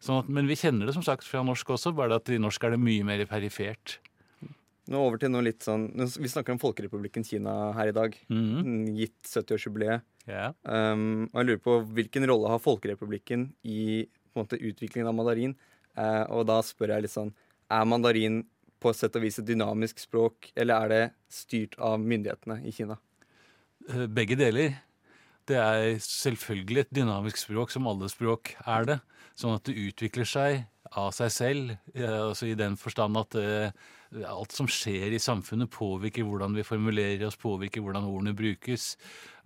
Sånn 0.00 0.22
at, 0.22 0.30
men 0.32 0.48
vi 0.48 0.56
kjenner 0.56 0.88
det 0.88 0.96
som 0.96 1.04
sagt 1.04 1.26
fra 1.28 1.42
norsk 1.44 1.74
også, 1.76 1.92
bare 1.96 2.16
at 2.20 2.30
i 2.32 2.40
norsk 2.40 2.62
er 2.64 2.74
det 2.74 2.82
mye 2.82 3.04
mer 3.06 3.24
perifert. 3.28 3.98
Nå 4.90 5.00
over 5.06 5.20
til 5.22 5.30
noe 5.30 5.44
litt 5.44 5.62
sånn 5.62 5.84
Vi 6.18 6.30
snakker 6.30 6.54
om 6.54 6.58
Folkerepublikken 6.58 7.22
Kina 7.26 7.70
her 7.76 7.92
i 7.92 7.94
dag. 7.94 8.16
Mm. 8.32 8.88
Gitt 8.96 9.18
70-årsjubileet. 9.28 10.06
Yeah. 10.26 10.56
Um, 10.64 11.28
og 11.30 11.40
jeg 11.40 11.48
lurer 11.48 11.60
på 11.64 11.76
hvilken 11.96 12.26
rolle 12.28 12.50
har 12.52 12.62
Folkerepublikken 12.62 13.50
i 13.62 14.06
på 14.30 14.38
en 14.38 14.44
måte, 14.44 14.58
utviklingen 14.58 15.10
av 15.10 15.16
mandarin? 15.18 15.54
Uh, 15.98 16.24
og 16.32 16.44
da 16.48 16.60
spør 16.64 16.94
jeg 16.94 17.06
litt 17.06 17.14
sånn 17.14 17.32
Er 17.70 17.86
mandarin 17.88 18.44
på 18.80 18.92
et 18.92 18.98
sett 18.98 19.16
og 19.18 19.24
vis 19.24 19.40
et 19.40 19.46
dynamisk 19.48 20.00
språk, 20.00 20.50
eller 20.56 20.86
er 20.86 20.92
det 20.92 21.02
styrt 21.32 21.76
av 21.76 22.00
myndighetene 22.00 22.60
i 22.64 22.72
Kina? 22.74 22.96
Eh, 23.88 24.06
begge 24.06 24.36
deler. 24.36 24.74
Det 25.48 25.56
er 25.56 25.96
selvfølgelig 26.04 26.84
et 26.84 26.92
dynamisk 26.94 27.40
språk, 27.40 27.70
som 27.72 27.88
alle 27.88 28.10
språk 28.12 28.54
er 28.68 28.84
det. 28.86 28.98
Sånn 29.38 29.56
at 29.56 29.64
det 29.66 29.78
utvikler 29.88 30.28
seg 30.28 30.66
av 30.98 31.14
seg 31.14 31.30
selv, 31.32 31.72
altså 31.94 32.48
i 32.50 32.56
den 32.58 32.74
forstand 32.78 33.16
at 33.16 33.36
uh, 33.38 33.70
alt 34.26 34.52
som 34.52 34.66
skjer 34.68 35.14
i 35.14 35.22
samfunnet, 35.22 35.70
påvirker 35.70 36.26
hvordan 36.26 36.54
vi 36.58 36.66
formulerer 36.66 37.24
oss, 37.28 37.38
påvirker 37.40 37.82
hvordan 37.82 38.08
ordene 38.10 38.34
brukes. 38.36 38.96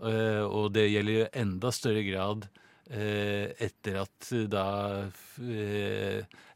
Og 0.00 0.72
det 0.72 0.86
gjelder 0.88 1.18
i 1.18 1.42
enda 1.44 1.72
større 1.72 2.00
grad 2.06 2.48
etter 2.88 4.00
at 4.00 4.30
da 4.48 4.64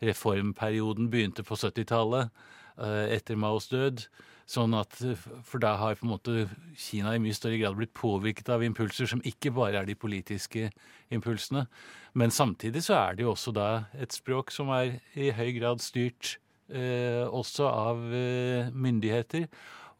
reformperioden 0.09 1.12
begynte 1.12 1.44
på 1.44 1.61
70-tallet, 1.61 2.32
etter 3.12 3.36
Maos 3.36 3.68
død. 3.68 4.09
Sånn 4.49 4.72
at, 4.78 4.96
For 5.44 5.61
da 5.61 5.74
har 5.76 5.99
på 5.99 6.07
en 6.07 6.14
måte 6.14 6.46
Kina 6.80 7.12
i 7.12 7.20
mye 7.20 7.36
større 7.36 7.59
grad 7.61 7.76
blitt 7.76 7.92
påvirket 7.96 8.49
av 8.55 8.64
impulser 8.64 9.11
som 9.11 9.20
ikke 9.28 9.53
bare 9.53 9.82
er 9.82 9.88
de 9.88 9.96
politiske 9.99 10.70
impulsene. 11.12 11.66
Men 12.16 12.32
samtidig 12.32 12.82
så 12.86 12.96
er 12.96 13.18
det 13.18 13.26
jo 13.26 13.34
også 13.34 13.53
da 13.53 13.68
et 13.92 14.16
språk 14.16 14.51
som 14.55 14.72
er 14.72 14.96
i 15.12 15.28
høy 15.36 15.53
grad 15.59 15.84
styrt 15.84 16.38
eh, 16.72 17.28
også 17.28 17.68
av 17.68 18.01
eh, 18.09 18.72
myndigheter, 18.72 19.49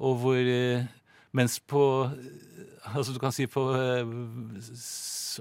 og 0.01 0.17
hvor 0.23 0.41
eh, 0.41 0.89
mens 1.37 1.61
på 1.61 1.85
Altså 2.89 3.13
du 3.13 3.19
kan 3.21 3.35
si 3.37 3.45
på 3.45 3.61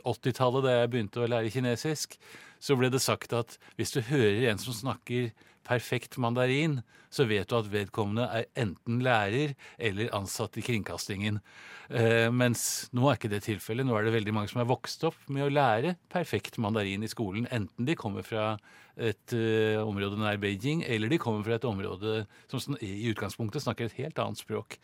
80-tallet, 0.03 0.59
eh, 0.59 0.65
da 0.65 0.71
jeg 0.73 0.89
begynte 0.91 1.21
å 1.23 1.29
lære 1.31 1.51
kinesisk, 1.53 2.17
så 2.59 2.75
ble 2.75 2.89
det 2.91 2.99
sagt 2.99 3.31
at 3.37 3.55
hvis 3.77 3.93
du 3.95 4.01
hører 4.03 4.49
en 4.51 4.59
som 4.59 4.75
snakker 4.75 5.29
perfekt 5.67 6.17
mandarin, 6.21 6.79
så 7.13 7.25
vet 7.27 7.47
du 7.49 7.55
at 7.57 7.69
vedkommende 7.71 8.27
er 8.33 8.47
enten 8.59 8.99
lærer 9.03 9.53
eller 9.77 10.11
ansatt 10.15 10.57
i 10.59 10.63
kringkastingen. 10.65 11.39
Eh, 11.87 12.27
mens 12.33 12.89
nå 12.95 13.07
er 13.07 13.19
ikke 13.19 13.31
det 13.31 13.43
tilfellet. 13.45 13.87
Nå 13.87 13.95
er 13.95 14.07
det 14.07 14.15
veldig 14.17 14.35
mange 14.35 14.51
som 14.51 14.61
er 14.63 14.69
vokst 14.69 15.05
opp 15.07 15.19
med 15.31 15.45
å 15.45 15.51
lære 15.51 15.95
perfekt 16.11 16.59
mandarin 16.63 17.05
i 17.05 17.11
skolen. 17.11 17.47
Enten 17.53 17.87
de 17.87 17.95
kommer 17.99 18.27
fra 18.27 18.53
et 18.97 19.35
eh, 19.35 19.79
område 19.83 20.19
nær 20.19 20.39
Beijing, 20.41 20.83
eller 20.87 21.11
de 21.11 21.21
kommer 21.21 21.45
fra 21.47 21.59
et 21.59 21.67
område 21.67 22.23
som 22.51 22.79
i 22.81 23.09
utgangspunktet 23.11 23.63
snakker 23.63 23.87
et 23.87 23.99
helt 24.01 24.23
annet 24.23 24.41
språk. 24.41 24.79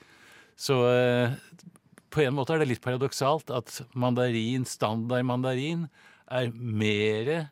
Så 0.59 0.79
eh, 0.91 1.35
på 2.13 2.23
en 2.23 2.35
måte 2.37 2.55
er 2.55 2.61
det 2.61 2.69
litt 2.69 2.83
paradoksalt 2.83 3.51
at 3.51 3.79
mandarin, 3.97 4.67
standard 4.69 5.25
mandarin, 5.25 5.87
er 6.31 6.53
mer 6.53 7.49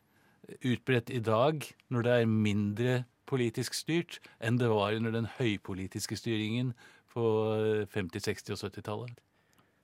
utbredt 0.64 1.10
i 1.12 1.20
dag 1.22 1.64
når 1.92 2.06
det 2.06 2.14
er 2.14 2.30
mindre 2.30 2.94
politisk 3.28 3.76
styrt, 3.76 4.20
enn 4.42 4.58
det 4.60 4.70
var 4.72 4.96
under 4.96 5.14
den 5.14 5.28
høypolitiske 5.38 6.18
styringen 6.18 6.72
på 7.12 7.26
50-, 7.92 8.24
60- 8.28 8.54
og 8.54 8.62
70-tallet. 8.62 9.20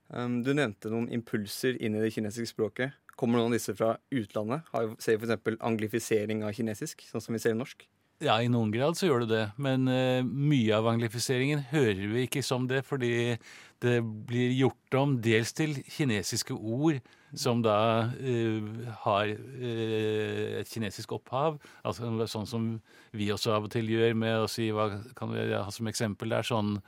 Um, 0.08 0.40
du 0.44 0.54
nevnte 0.56 0.88
noen 0.92 1.10
impulser 1.12 1.76
inn 1.84 1.98
i 1.98 2.02
det 2.02 2.14
kinesiske 2.14 2.54
språket. 2.54 2.96
Kommer 3.18 3.40
noen 3.40 3.52
av 3.52 3.58
disse 3.58 3.74
fra 3.76 3.92
utlandet? 4.14 4.64
Har, 4.72 4.94
ser 5.02 5.18
vi 5.20 5.28
f.eks. 5.28 5.58
anglifisering 5.60 6.44
av 6.46 6.54
kinesisk, 6.56 7.04
sånn 7.10 7.24
som 7.24 7.36
vi 7.36 7.42
ser 7.42 7.56
i 7.56 7.58
norsk? 7.58 7.84
Ja, 8.24 8.40
i 8.42 8.48
noen 8.50 8.72
grad 8.74 8.96
så 8.98 9.06
gjør 9.06 9.26
det 9.26 9.30
det. 9.34 9.44
Men 9.60 9.84
uh, 9.90 10.24
mye 10.24 10.72
av 10.78 10.88
anglifiseringen 10.90 11.68
hører 11.70 12.06
vi 12.14 12.24
ikke 12.26 12.42
som 12.46 12.66
det, 12.70 12.82
fordi 12.88 13.36
det 13.84 14.00
blir 14.02 14.56
gjort 14.56 14.98
om 14.98 15.18
dels 15.22 15.52
til 15.54 15.76
kinesiske 15.86 16.56
ord 16.56 16.98
som 17.34 17.60
da 17.64 17.80
uh, 18.08 18.92
har 19.04 19.32
uh, 19.34 20.60
et 20.60 20.70
kinesisk 20.70 21.12
opphav. 21.18 21.58
Altså 21.82 22.08
sånn 22.26 22.48
som 22.48 22.70
vi 23.16 23.28
også 23.34 23.56
av 23.56 23.68
og 23.68 23.74
til 23.74 23.90
gjør 23.92 24.16
med 24.16 24.44
å 24.44 24.48
si 24.50 24.70
hva 24.72 24.90
kan 25.18 25.34
vi 25.34 25.50
ha 25.52 25.66
som 25.74 25.90
eksempel 25.90 26.32
der, 26.36 26.46
sånn 26.46 26.78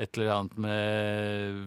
et 0.00 0.16
eller 0.16 0.30
annet 0.32 0.54
med 0.56 1.66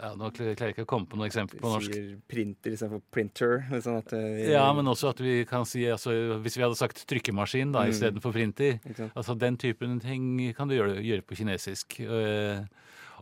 ja, 0.00 0.12
Nå 0.14 0.30
klarer 0.30 0.54
jeg 0.54 0.74
ikke 0.76 0.84
å 0.86 0.90
komme 0.92 1.10
på 1.10 1.18
noe 1.18 1.26
eksempel 1.26 1.58
på 1.60 1.72
norsk. 1.72 1.92
Sier 1.92 2.20
printer 2.30 2.76
istedenfor 2.76 3.02
printer. 3.12 3.56
Sånn 3.82 3.98
vi... 4.12 4.46
Ja, 4.52 4.68
men 4.76 4.88
også 4.88 5.10
at 5.10 5.22
vi 5.24 5.40
kan 5.48 5.66
si 5.68 5.82
altså, 5.90 6.14
Hvis 6.44 6.56
vi 6.56 6.64
hadde 6.64 6.78
sagt 6.78 7.02
trykkemaskin 7.10 7.74
da, 7.74 7.84
mm. 7.84 7.94
istedenfor 7.96 8.36
printer 8.36 8.78
altså 9.10 9.36
Den 9.38 9.58
typen 9.60 9.98
ting 10.02 10.38
kan 10.56 10.70
du 10.70 10.78
gjøre, 10.78 11.00
gjøre 11.02 11.26
på 11.26 11.40
kinesisk. 11.42 11.98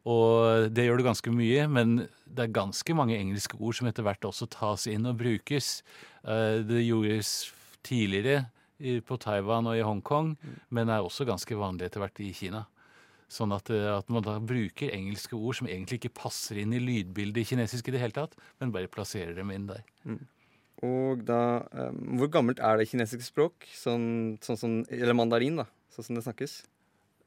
Og 0.07 0.69
det 0.75 0.87
gjør 0.87 1.01
du 1.01 1.07
ganske 1.09 1.33
mye, 1.35 1.67
men 1.71 1.97
det 2.27 2.47
er 2.47 2.57
ganske 2.61 2.95
mange 2.97 3.19
engelske 3.19 3.59
ord 3.59 3.79
som 3.79 3.91
etter 3.91 4.07
hvert 4.07 4.29
også 4.29 4.51
tas 4.53 4.87
inn 4.91 5.09
og 5.09 5.19
brukes. 5.19 5.81
Det 6.23 6.85
gjordes 6.85 7.33
tidligere 7.87 8.45
på 8.79 9.19
Taiwan 9.19 9.67
og 9.67 9.79
i 9.79 9.85
Hongkong, 9.87 10.35
men 10.71 10.91
er 10.93 11.03
også 11.03 11.27
ganske 11.27 11.57
vanlig 11.59 11.89
etter 11.89 12.05
hvert 12.05 12.21
i 12.23 12.33
Kina. 12.37 12.67
Sånn 13.29 13.53
at, 13.53 13.69
eh, 13.69 13.91
at, 13.93 14.09
man 14.09 14.25
da 14.25 14.39
bruker 14.41 14.95
engelske 14.95 15.37
ord 15.37 15.59
som 15.59 15.69
egentlig 15.69 16.01
ikke 16.01 16.17
passer 16.17 16.63
inn 16.63 16.73
i 16.73 16.81
lydbildet 16.81 17.43
i 17.43 17.49
kinesisk 17.51 17.91
i 17.91 17.95
det 17.95 18.01
hele 18.01 18.17
tatt, 18.17 18.37
men 18.61 18.73
bare 18.73 18.89
plasserer 18.89 19.35
dem 19.37 19.53
inn 19.53 19.67
der. 19.69 19.85
Mm. 20.09 20.23
Og 20.87 21.25
da 21.27 21.67
um, 21.75 21.99
Hvor 22.21 22.31
gammelt 22.33 22.61
er 22.63 22.79
det 22.79 22.87
kinesiske 22.89 23.27
språk? 23.27 23.67
Sånn, 23.75 24.39
sånn, 24.41 24.61
sånn, 24.61 24.77
eller 24.95 25.17
mandarin, 25.19 25.59
da, 25.61 25.67
sånn 25.93 26.09
som 26.09 26.17
det 26.17 26.25
snakkes? 26.25 26.61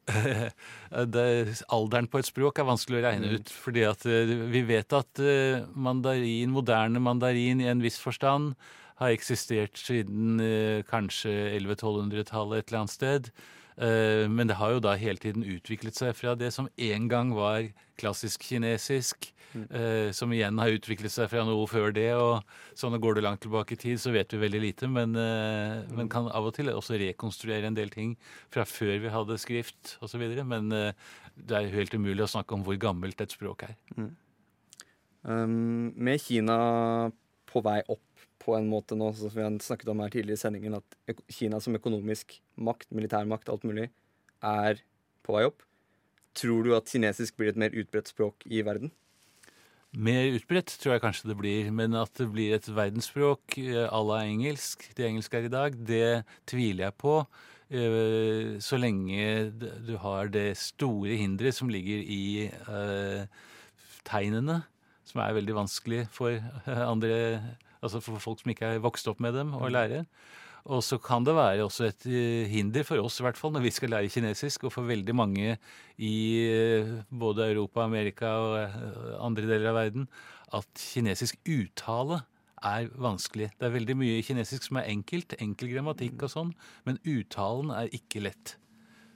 det, 1.13 1.25
alderen 1.69 2.09
på 2.11 2.21
et 2.21 2.27
språk 2.27 2.59
er 2.59 2.67
vanskelig 2.67 2.99
å 2.99 3.05
regne 3.05 3.29
mm. 3.29 3.39
ut. 3.39 3.53
fordi 3.63 3.85
at 3.87 4.05
uh, 4.09 4.35
vi 4.51 4.63
vet 4.67 4.97
at 4.97 5.21
uh, 5.23 5.63
mandarin, 5.75 6.51
moderne 6.53 7.01
mandarin 7.03 7.61
i 7.61 7.69
en 7.71 7.83
viss 7.83 7.99
forstand 8.01 8.55
har 9.01 9.13
eksistert 9.15 9.79
siden 9.79 10.41
uh, 10.41 10.81
kanskje 10.89 11.33
1100-1200-tallet 11.59 12.61
et 12.61 12.71
eller 12.71 12.83
annet 12.83 12.95
sted. 12.97 13.31
Eh, 13.77 14.27
men 14.29 14.49
det 14.49 14.57
har 14.59 14.75
jo 14.75 14.81
da 14.83 14.95
hele 14.99 15.21
tiden 15.21 15.45
utviklet 15.47 15.95
seg 15.97 16.15
fra 16.17 16.33
det 16.35 16.51
som 16.55 16.67
en 16.75 17.07
gang 17.11 17.31
var 17.35 17.69
klassisk 18.01 18.43
kinesisk, 18.49 19.29
mm. 19.53 19.65
Eh, 19.69 20.09
som 20.15 20.31
igjen 20.33 20.59
har 20.59 20.73
utviklet 20.73 21.13
seg 21.13 21.29
fra 21.31 21.43
noe 21.47 21.67
før 21.69 21.93
det. 21.95 22.09
og 22.15 22.43
Sånn 22.77 22.99
går 23.01 23.17
det 23.17 23.25
langt 23.25 23.43
tilbake 23.45 23.77
i 23.77 23.81
tid, 23.81 24.01
så 24.01 24.13
vet 24.15 24.33
vi 24.33 24.41
veldig 24.41 24.61
lite. 24.63 24.89
Men, 24.91 25.15
eh, 25.15 25.81
mm. 25.85 25.95
men 25.97 26.11
kan 26.11 26.27
av 26.31 26.49
og 26.49 26.55
til 26.57 26.73
også 26.73 26.99
rekonstruere 26.99 27.69
en 27.69 27.77
del 27.77 27.93
ting 27.93 28.17
fra 28.51 28.65
før 28.67 28.97
vi 29.03 29.13
hadde 29.13 29.39
skrift 29.41 29.97
osv. 30.01 30.25
Men 30.43 30.69
det 30.71 31.55
er 31.55 31.71
helt 31.75 31.95
umulig 31.95 32.25
å 32.25 32.33
snakke 32.35 32.57
om 32.57 32.65
hvor 32.67 32.79
gammelt 32.79 33.21
et 33.23 33.33
språk 33.33 33.69
er. 33.69 33.77
Mm. 33.95 34.11
Um, 35.21 35.93
med 36.01 36.17
Kina 36.17 37.11
på 37.51 37.61
vei 37.61 37.81
opp 37.91 38.10
på 38.41 38.55
en 38.57 38.69
måte 38.69 38.97
nå, 38.97 39.11
som 39.17 39.33
vi 39.33 39.43
har 39.45 39.57
snakket 39.61 39.91
om 39.93 40.01
her 40.03 40.13
tidligere 40.13 40.39
i 40.39 40.41
sendingen, 40.41 40.79
at 40.79 41.21
Kina 41.31 41.59
som 41.61 41.77
økonomisk 41.77 42.39
makt, 42.57 42.89
militærmakt, 42.95 43.51
alt 43.53 43.67
mulig, 43.67 43.89
er 44.41 44.81
på 45.25 45.37
vei 45.37 45.45
opp. 45.49 45.61
Tror 46.37 46.65
du 46.65 46.73
at 46.77 46.89
kinesisk 46.89 47.37
blir 47.37 47.51
et 47.51 47.59
mer 47.59 47.75
utbredt 47.75 48.09
språk 48.09 48.47
i 48.47 48.63
verden? 48.65 48.93
Mer 49.91 50.29
utbredt 50.37 50.71
tror 50.79 50.95
jeg 50.95 51.03
kanskje 51.03 51.29
det 51.33 51.37
blir, 51.41 51.71
men 51.75 51.97
at 51.99 52.13
det 52.15 52.29
blir 52.31 52.55
et 52.55 52.67
verdensspråk 52.71 53.57
eh, 53.59 53.83
à 53.83 53.99
la 54.07 54.21
engelsk, 54.23 54.85
det 54.95 55.09
engelske 55.09 55.41
er 55.41 55.49
i 55.49 55.51
dag, 55.51 55.75
det 55.75 56.23
tviler 56.47 56.85
jeg 56.87 56.95
på. 57.03 57.17
Eh, 57.67 58.55
så 58.63 58.79
lenge 58.79 59.51
du 59.83 59.97
har 59.99 60.31
det 60.31 60.55
store 60.59 61.19
hinderet 61.19 61.59
som 61.59 61.71
ligger 61.71 61.99
i 62.07 62.47
uh, 62.71 63.27
tegnene, 64.07 64.61
som 65.03 65.19
er 65.23 65.35
veldig 65.35 65.57
vanskelig 65.59 66.05
for 66.15 66.39
andre 66.71 67.19
Altså 67.81 68.01
for 68.03 68.21
folk 68.21 68.41
som 68.41 68.53
ikke 68.53 68.75
er 68.75 68.83
vokst 68.83 69.09
opp 69.09 69.21
med 69.23 69.33
dem, 69.37 69.55
å 69.57 69.65
mm. 69.65 69.73
lære. 69.73 70.05
Og 70.69 70.83
så 70.85 70.99
kan 71.01 71.25
det 71.25 71.33
være 71.33 71.63
også 71.65 71.87
et 71.87 72.05
eh, 72.05 72.49
hinder 72.51 72.85
for 72.85 73.01
oss, 73.01 73.17
i 73.19 73.25
hvert 73.25 73.39
fall, 73.39 73.53
når 73.55 73.65
vi 73.65 73.73
skal 73.73 73.95
lære 73.95 74.11
kinesisk, 74.13 74.67
og 74.67 74.75
for 74.75 74.85
veldig 74.85 75.15
mange 75.17 75.55
i 75.97 76.15
eh, 76.45 76.91
både 77.09 77.49
Europa, 77.49 77.85
Amerika 77.87 78.35
og 78.37 78.57
eh, 78.61 79.15
andre 79.25 79.47
deler 79.47 79.71
av 79.71 79.79
verden, 79.79 80.07
at 80.53 80.85
kinesisk 80.93 81.41
uttale 81.49 82.21
er 82.61 82.91
vanskelig. 82.93 83.49
Det 83.57 83.65
er 83.65 83.73
veldig 83.73 83.97
mye 83.97 84.21
kinesisk 84.25 84.67
som 84.67 84.77
er 84.77 84.91
enkelt, 84.91 85.33
enkel 85.41 85.73
grammatikk 85.73 86.19
mm. 86.19 86.25
og 86.27 86.35
sånn, 86.35 86.55
men 86.85 87.01
uttalen 87.09 87.73
er 87.73 87.89
ikke 87.97 88.21
lett. 88.27 88.57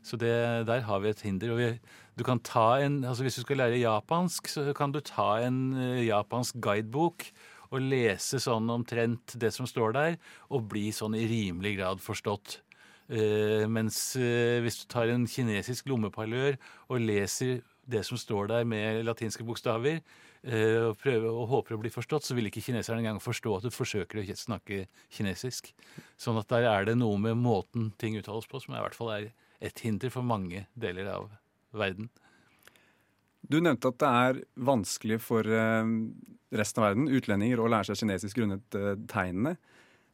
Så 0.06 0.18
det, 0.22 0.34
der 0.70 0.82
har 0.86 1.02
vi 1.02 1.10
et 1.10 1.22
hinder. 1.26 1.54
og 1.54 1.62
vi, 1.62 1.70
du 2.18 2.24
kan 2.26 2.40
ta 2.46 2.78
en, 2.78 3.00
altså 3.04 3.26
Hvis 3.26 3.40
du 3.40 3.42
skal 3.42 3.58
lære 3.58 3.82
japansk, 3.82 4.48
så 4.48 4.74
kan 4.78 4.94
du 4.94 5.00
ta 5.02 5.40
en 5.42 5.74
japansk 6.06 6.58
guidebok 6.62 7.26
å 7.72 7.82
lese 7.82 8.40
sånn 8.42 8.70
omtrent 8.74 9.36
det 9.42 9.52
som 9.56 9.68
står 9.70 9.96
der, 9.96 10.18
og 10.50 10.68
bli 10.72 10.90
sånn 10.96 11.18
i 11.18 11.26
rimelig 11.30 11.76
grad 11.80 12.04
forstått. 12.04 12.60
Uh, 13.06 13.66
mens 13.70 14.16
uh, 14.18 14.58
hvis 14.66 14.80
du 14.82 14.86
tar 14.90 15.12
en 15.14 15.28
kinesisk 15.30 15.86
lommeparlør 15.92 16.56
og 16.90 17.04
leser 17.04 17.60
det 17.86 18.02
som 18.08 18.18
står 18.18 18.50
der 18.50 18.64
med 18.66 19.04
latinske 19.06 19.46
bokstaver, 19.46 20.00
uh, 20.48 20.90
og, 20.90 20.96
prøver, 21.04 21.30
og 21.30 21.52
håper 21.52 21.78
å 21.78 21.82
bli 21.84 21.94
forstått, 21.94 22.26
så 22.26 22.38
vil 22.38 22.50
ikke 22.50 22.64
kineserne 22.66 23.04
engang 23.04 23.22
forstå 23.22 23.60
at 23.60 23.68
du 23.68 23.76
forsøker 23.76 24.24
å 24.24 24.26
snakke 24.42 24.88
kinesisk. 25.14 25.70
Sånn 26.18 26.42
at 26.42 26.50
der 26.50 26.66
er 26.72 26.90
det 26.90 26.98
noe 26.98 27.22
med 27.22 27.38
måten 27.38 27.92
ting 28.02 28.18
uttales 28.18 28.50
på 28.50 28.64
som 28.64 28.74
i 28.74 28.82
hvert 28.82 28.98
fall 28.98 29.14
er 29.20 29.32
et 29.62 29.86
hinder 29.86 30.10
for 30.14 30.26
mange 30.26 30.66
deler 30.74 31.14
av 31.14 31.30
verden. 31.78 32.10
Du 33.50 33.60
nevnte 33.62 33.92
at 33.92 34.00
det 34.02 34.10
er 34.10 34.40
vanskelig 34.68 35.20
for 35.22 35.46
resten 36.60 36.82
av 36.82 36.90
verden, 36.90 37.10
utlendinger, 37.12 37.62
å 37.62 37.70
lære 37.72 37.90
seg 37.90 38.04
kinesisk 38.04 38.40
grunnet 38.40 38.78
uh, 38.78 38.94
tegnene. 39.12 39.56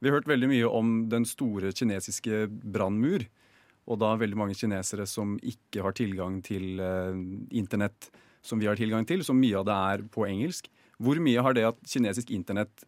Vi 0.01 0.09
har 0.09 0.17
hørt 0.17 0.29
veldig 0.29 0.49
mye 0.49 0.71
om 0.71 0.93
den 1.11 1.27
store 1.29 1.73
kinesiske 1.77 2.47
brannmur. 2.49 3.27
Og 3.89 3.97
da 4.01 4.13
veldig 4.17 4.37
mange 4.37 4.55
kinesere 4.55 5.07
som 5.09 5.35
ikke 5.41 5.83
har 5.85 5.95
tilgang 5.97 6.39
til 6.45 6.81
uh, 6.81 7.17
internett 7.57 8.11
som 8.45 8.61
vi 8.61 8.69
har 8.69 8.77
tilgang 8.79 9.05
til, 9.05 9.21
som 9.25 9.37
mye 9.37 9.59
av 9.59 9.67
det 9.67 9.77
er 9.93 10.07
på 10.13 10.25
engelsk. 10.25 10.69
Hvor 11.01 11.19
mye 11.21 11.43
har 11.45 11.57
det 11.57 11.67
at 11.67 11.81
kinesisk 11.89 12.31
internett 12.33 12.85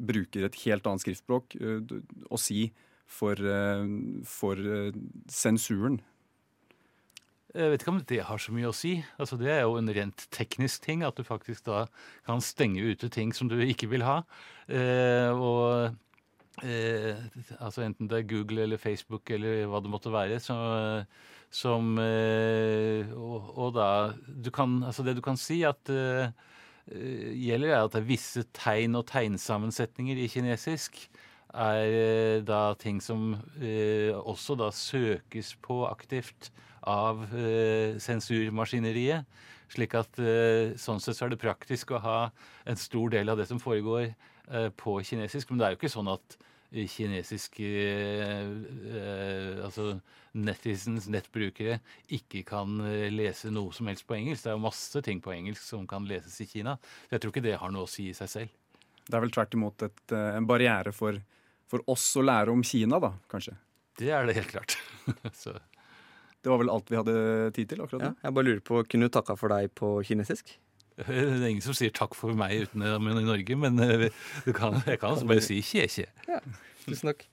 bruker 0.00 0.46
et 0.46 0.56
helt 0.64 0.86
annet 0.88 1.04
skriftspråk 1.04 1.54
å 2.32 2.38
si 2.40 2.64
for, 3.06 3.38
for 4.26 4.62
sensuren 5.30 6.00
jeg 7.54 7.70
vet 7.70 7.82
ikke 7.84 7.92
om 7.92 8.00
det 8.10 8.20
har 8.26 8.40
så 8.42 8.54
mye 8.54 8.70
å 8.70 8.74
si. 8.74 8.96
Altså, 9.20 9.38
det 9.38 9.50
er 9.54 9.60
jo 9.62 9.76
en 9.78 9.92
rent 9.94 10.26
teknisk 10.34 10.82
ting, 10.86 11.04
at 11.06 11.14
du 11.14 11.22
faktisk 11.26 11.66
da 11.68 11.84
kan 12.26 12.42
stenge 12.42 12.82
ute 12.82 13.10
ting 13.12 13.34
som 13.36 13.50
du 13.50 13.56
ikke 13.62 13.88
vil 13.92 14.02
ha. 14.06 14.22
Eh, 14.66 15.30
og 15.30 15.94
eh, 16.66 17.20
altså 17.60 17.84
enten 17.86 18.10
det 18.10 18.20
er 18.20 18.28
Google 18.32 18.66
eller 18.66 18.82
Facebook 18.82 19.30
eller 19.34 19.68
hva 19.70 19.82
det 19.84 19.92
måtte 19.92 20.12
være, 20.14 20.40
så, 20.42 20.56
som 21.54 21.94
eh, 22.02 23.14
og, 23.14 23.52
og, 23.54 23.70
da 23.78 23.88
du 24.26 24.50
kan, 24.54 24.80
Altså 24.82 25.06
det 25.06 25.14
du 25.18 25.22
kan 25.22 25.38
si 25.38 25.62
at 25.68 25.94
eh, 25.94 26.34
gjelder, 26.90 27.70
er 27.70 27.84
at 27.84 27.94
det 27.94 28.02
er 28.02 28.10
visse 28.10 28.42
tegn 28.56 28.98
og 28.98 29.06
tegnsammensetninger 29.12 30.18
i 30.20 30.28
kinesisk 30.32 31.06
er 31.54 31.86
eh, 31.86 32.42
da 32.42 32.74
ting 32.78 33.00
som 33.02 33.34
eh, 33.62 34.10
også 34.14 34.56
da 34.58 34.70
søkes 34.74 35.54
på 35.62 35.84
aktivt 35.86 36.50
av 36.90 37.24
eh, 37.34 37.96
sensurmaskineriet. 38.02 39.28
Slik 39.74 39.96
at 39.98 40.18
eh, 40.22 40.74
sånn 40.80 41.02
sett 41.02 41.18
så 41.18 41.26
er 41.26 41.34
det 41.34 41.42
praktisk 41.42 41.94
å 41.94 42.02
ha 42.04 42.18
en 42.68 42.80
stor 42.80 43.14
del 43.14 43.32
av 43.32 43.40
det 43.40 43.48
som 43.50 43.60
foregår 43.62 44.10
eh, 44.10 44.68
på 44.76 44.98
kinesisk. 45.06 45.50
Men 45.50 45.60
det 45.60 45.66
er 45.66 45.74
jo 45.74 45.80
ikke 45.82 45.94
sånn 45.96 46.12
at 46.14 46.38
kinesiske 46.74 47.68
altså 49.62 49.84
netizens, 50.34 51.04
nettbrukere, 51.06 51.76
ikke 52.16 52.40
kan 52.48 52.80
lese 53.14 53.52
noe 53.54 53.70
som 53.76 53.86
helst 53.86 54.08
på 54.08 54.16
engelsk. 54.16 54.42
Det 54.42 54.50
er 54.50 54.56
jo 54.56 54.64
masse 54.64 55.02
ting 55.06 55.20
på 55.22 55.30
engelsk 55.36 55.62
som 55.62 55.84
kan 55.86 56.08
leses 56.10 56.34
i 56.42 56.48
Kina. 56.50 56.74
Så 57.04 57.14
jeg 57.14 57.22
tror 57.22 57.30
ikke 57.30 57.44
det 57.44 57.60
har 57.60 57.70
noe 57.70 57.86
å 57.86 57.92
si 57.92 58.08
i 58.10 58.16
seg 58.18 58.32
selv. 58.32 58.56
Det 59.06 59.14
er 59.14 59.22
vel 59.22 59.34
tvert 59.36 59.54
imot 59.54 59.86
et, 59.86 60.02
en 60.16 60.50
barriere 60.50 60.90
for 60.96 61.20
for 61.74 61.84
oss 61.90 62.06
å 62.18 62.24
lære 62.24 62.52
om 62.54 62.62
Kina, 62.66 63.00
da, 63.02 63.14
kanskje. 63.30 63.56
Det 63.98 64.10
er 64.14 64.26
det 64.28 64.36
helt 64.38 64.52
klart. 64.52 64.76
Så. 65.42 65.54
Det 66.44 66.52
var 66.52 66.60
vel 66.60 66.68
alt 66.68 66.90
vi 66.92 66.98
hadde 66.98 67.16
tid 67.56 67.70
til 67.70 67.80
akkurat 67.80 68.02
Ja, 68.04 68.12
jeg 68.26 68.36
bare 68.36 68.44
lurer 68.50 68.60
på, 68.60 68.82
Kunne 68.84 69.08
du 69.08 69.12
takka 69.16 69.36
for 69.40 69.48
deg 69.48 69.70
på 69.72 69.96
kinesisk? 70.04 70.52
Det 71.00 71.14
er 71.16 71.46
ingen 71.48 71.64
som 71.64 71.74
sier 71.74 71.90
takk 71.94 72.12
for 72.14 72.36
meg 72.38 72.68
uten 72.68 72.84
men 73.02 73.18
i 73.18 73.24
Norge, 73.26 73.56
men 73.58 73.80
eh, 73.82 74.10
du 74.44 74.52
kan, 74.54 74.76
jeg 74.86 75.00
kan 75.00 75.14
altså 75.14 75.26
bare 75.26 75.42
si 75.42 75.56
kje-kje. 75.64 76.04
Tusen 76.84 77.10
takk. 77.10 77.24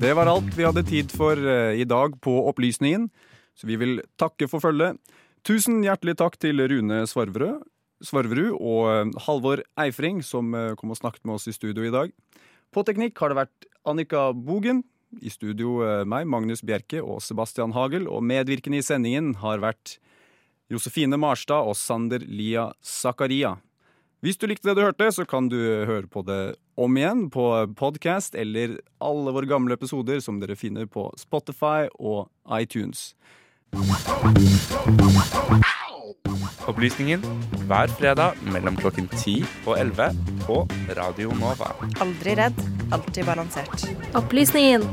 Det 0.00 0.14
var 0.16 0.30
alt 0.32 0.54
vi 0.56 0.64
hadde 0.64 0.86
tid 0.88 1.12
for 1.12 1.36
eh, 1.36 1.76
i 1.76 1.84
dag 1.84 2.16
på 2.24 2.38
Opplysningen, 2.48 3.10
så 3.52 3.68
vi 3.68 3.76
vil 3.82 4.00
takke 4.16 4.48
for 4.48 4.64
følget. 4.64 4.96
Tusen 5.44 5.82
hjertelig 5.84 6.16
takk 6.22 6.38
til 6.40 6.62
Rune 6.70 7.02
Svarverud, 7.10 7.66
Svarverud 8.00 8.54
og 8.54 8.88
eh, 8.94 9.12
Halvor 9.26 9.66
Eifring, 9.82 10.22
som 10.24 10.56
kom 10.80 10.94
og 10.94 11.02
snakket 11.02 11.26
med 11.26 11.36
oss 11.36 11.50
i 11.50 11.56
studio 11.58 11.84
i 11.84 11.92
dag. 11.92 12.16
På 12.72 12.86
teknikk 12.86 13.20
har 13.20 13.34
det 13.34 13.42
vært 13.42 13.68
Annika 13.84 14.30
Bogen. 14.32 14.86
I 15.18 15.32
studio 15.32 15.80
eh, 15.82 16.04
meg, 16.08 16.28
Magnus 16.30 16.62
Bjerke 16.62 17.02
og 17.02 17.18
Sebastian 17.24 17.74
Hagel. 17.74 18.06
Og 18.06 18.22
medvirkende 18.22 18.78
i 18.78 18.86
sendingen 18.86 19.34
har 19.42 19.62
vært 19.62 19.98
Josefine 20.70 21.18
Marstad 21.18 21.66
og 21.66 21.74
Sander 21.78 22.22
Lia 22.22 22.70
Zakaria. 22.84 23.56
Hvis 24.20 24.36
du 24.36 24.46
likte 24.46 24.68
det 24.68 24.76
du 24.76 24.84
hørte, 24.84 25.08
så 25.16 25.24
kan 25.24 25.48
du 25.48 25.56
høre 25.58 26.06
på 26.06 26.22
det 26.28 26.54
om 26.80 26.96
igjen 26.96 27.26
på 27.32 27.44
podkast 27.76 28.36
eller 28.36 28.76
alle 29.00 29.32
våre 29.32 29.48
gamle 29.48 29.76
episoder 29.76 30.20
som 30.20 30.38
dere 30.42 30.58
finner 30.60 30.86
på 30.86 31.08
Spotify 31.18 31.88
og 31.96 32.28
iTunes. 32.60 33.14
Opplysningen 36.70 37.24
hver 37.68 37.92
fredag 37.98 38.38
mellom 38.52 38.76
klokken 38.78 39.08
10 39.16 39.44
og 39.66 39.78
11 39.78 40.10
på 40.46 40.60
Radio 40.98 41.34
Nova. 41.40 41.72
Aldri 42.02 42.36
redd, 42.38 42.60
alltid 42.92 43.24
balansert. 43.28 43.88
Opplysningen. 44.18 44.86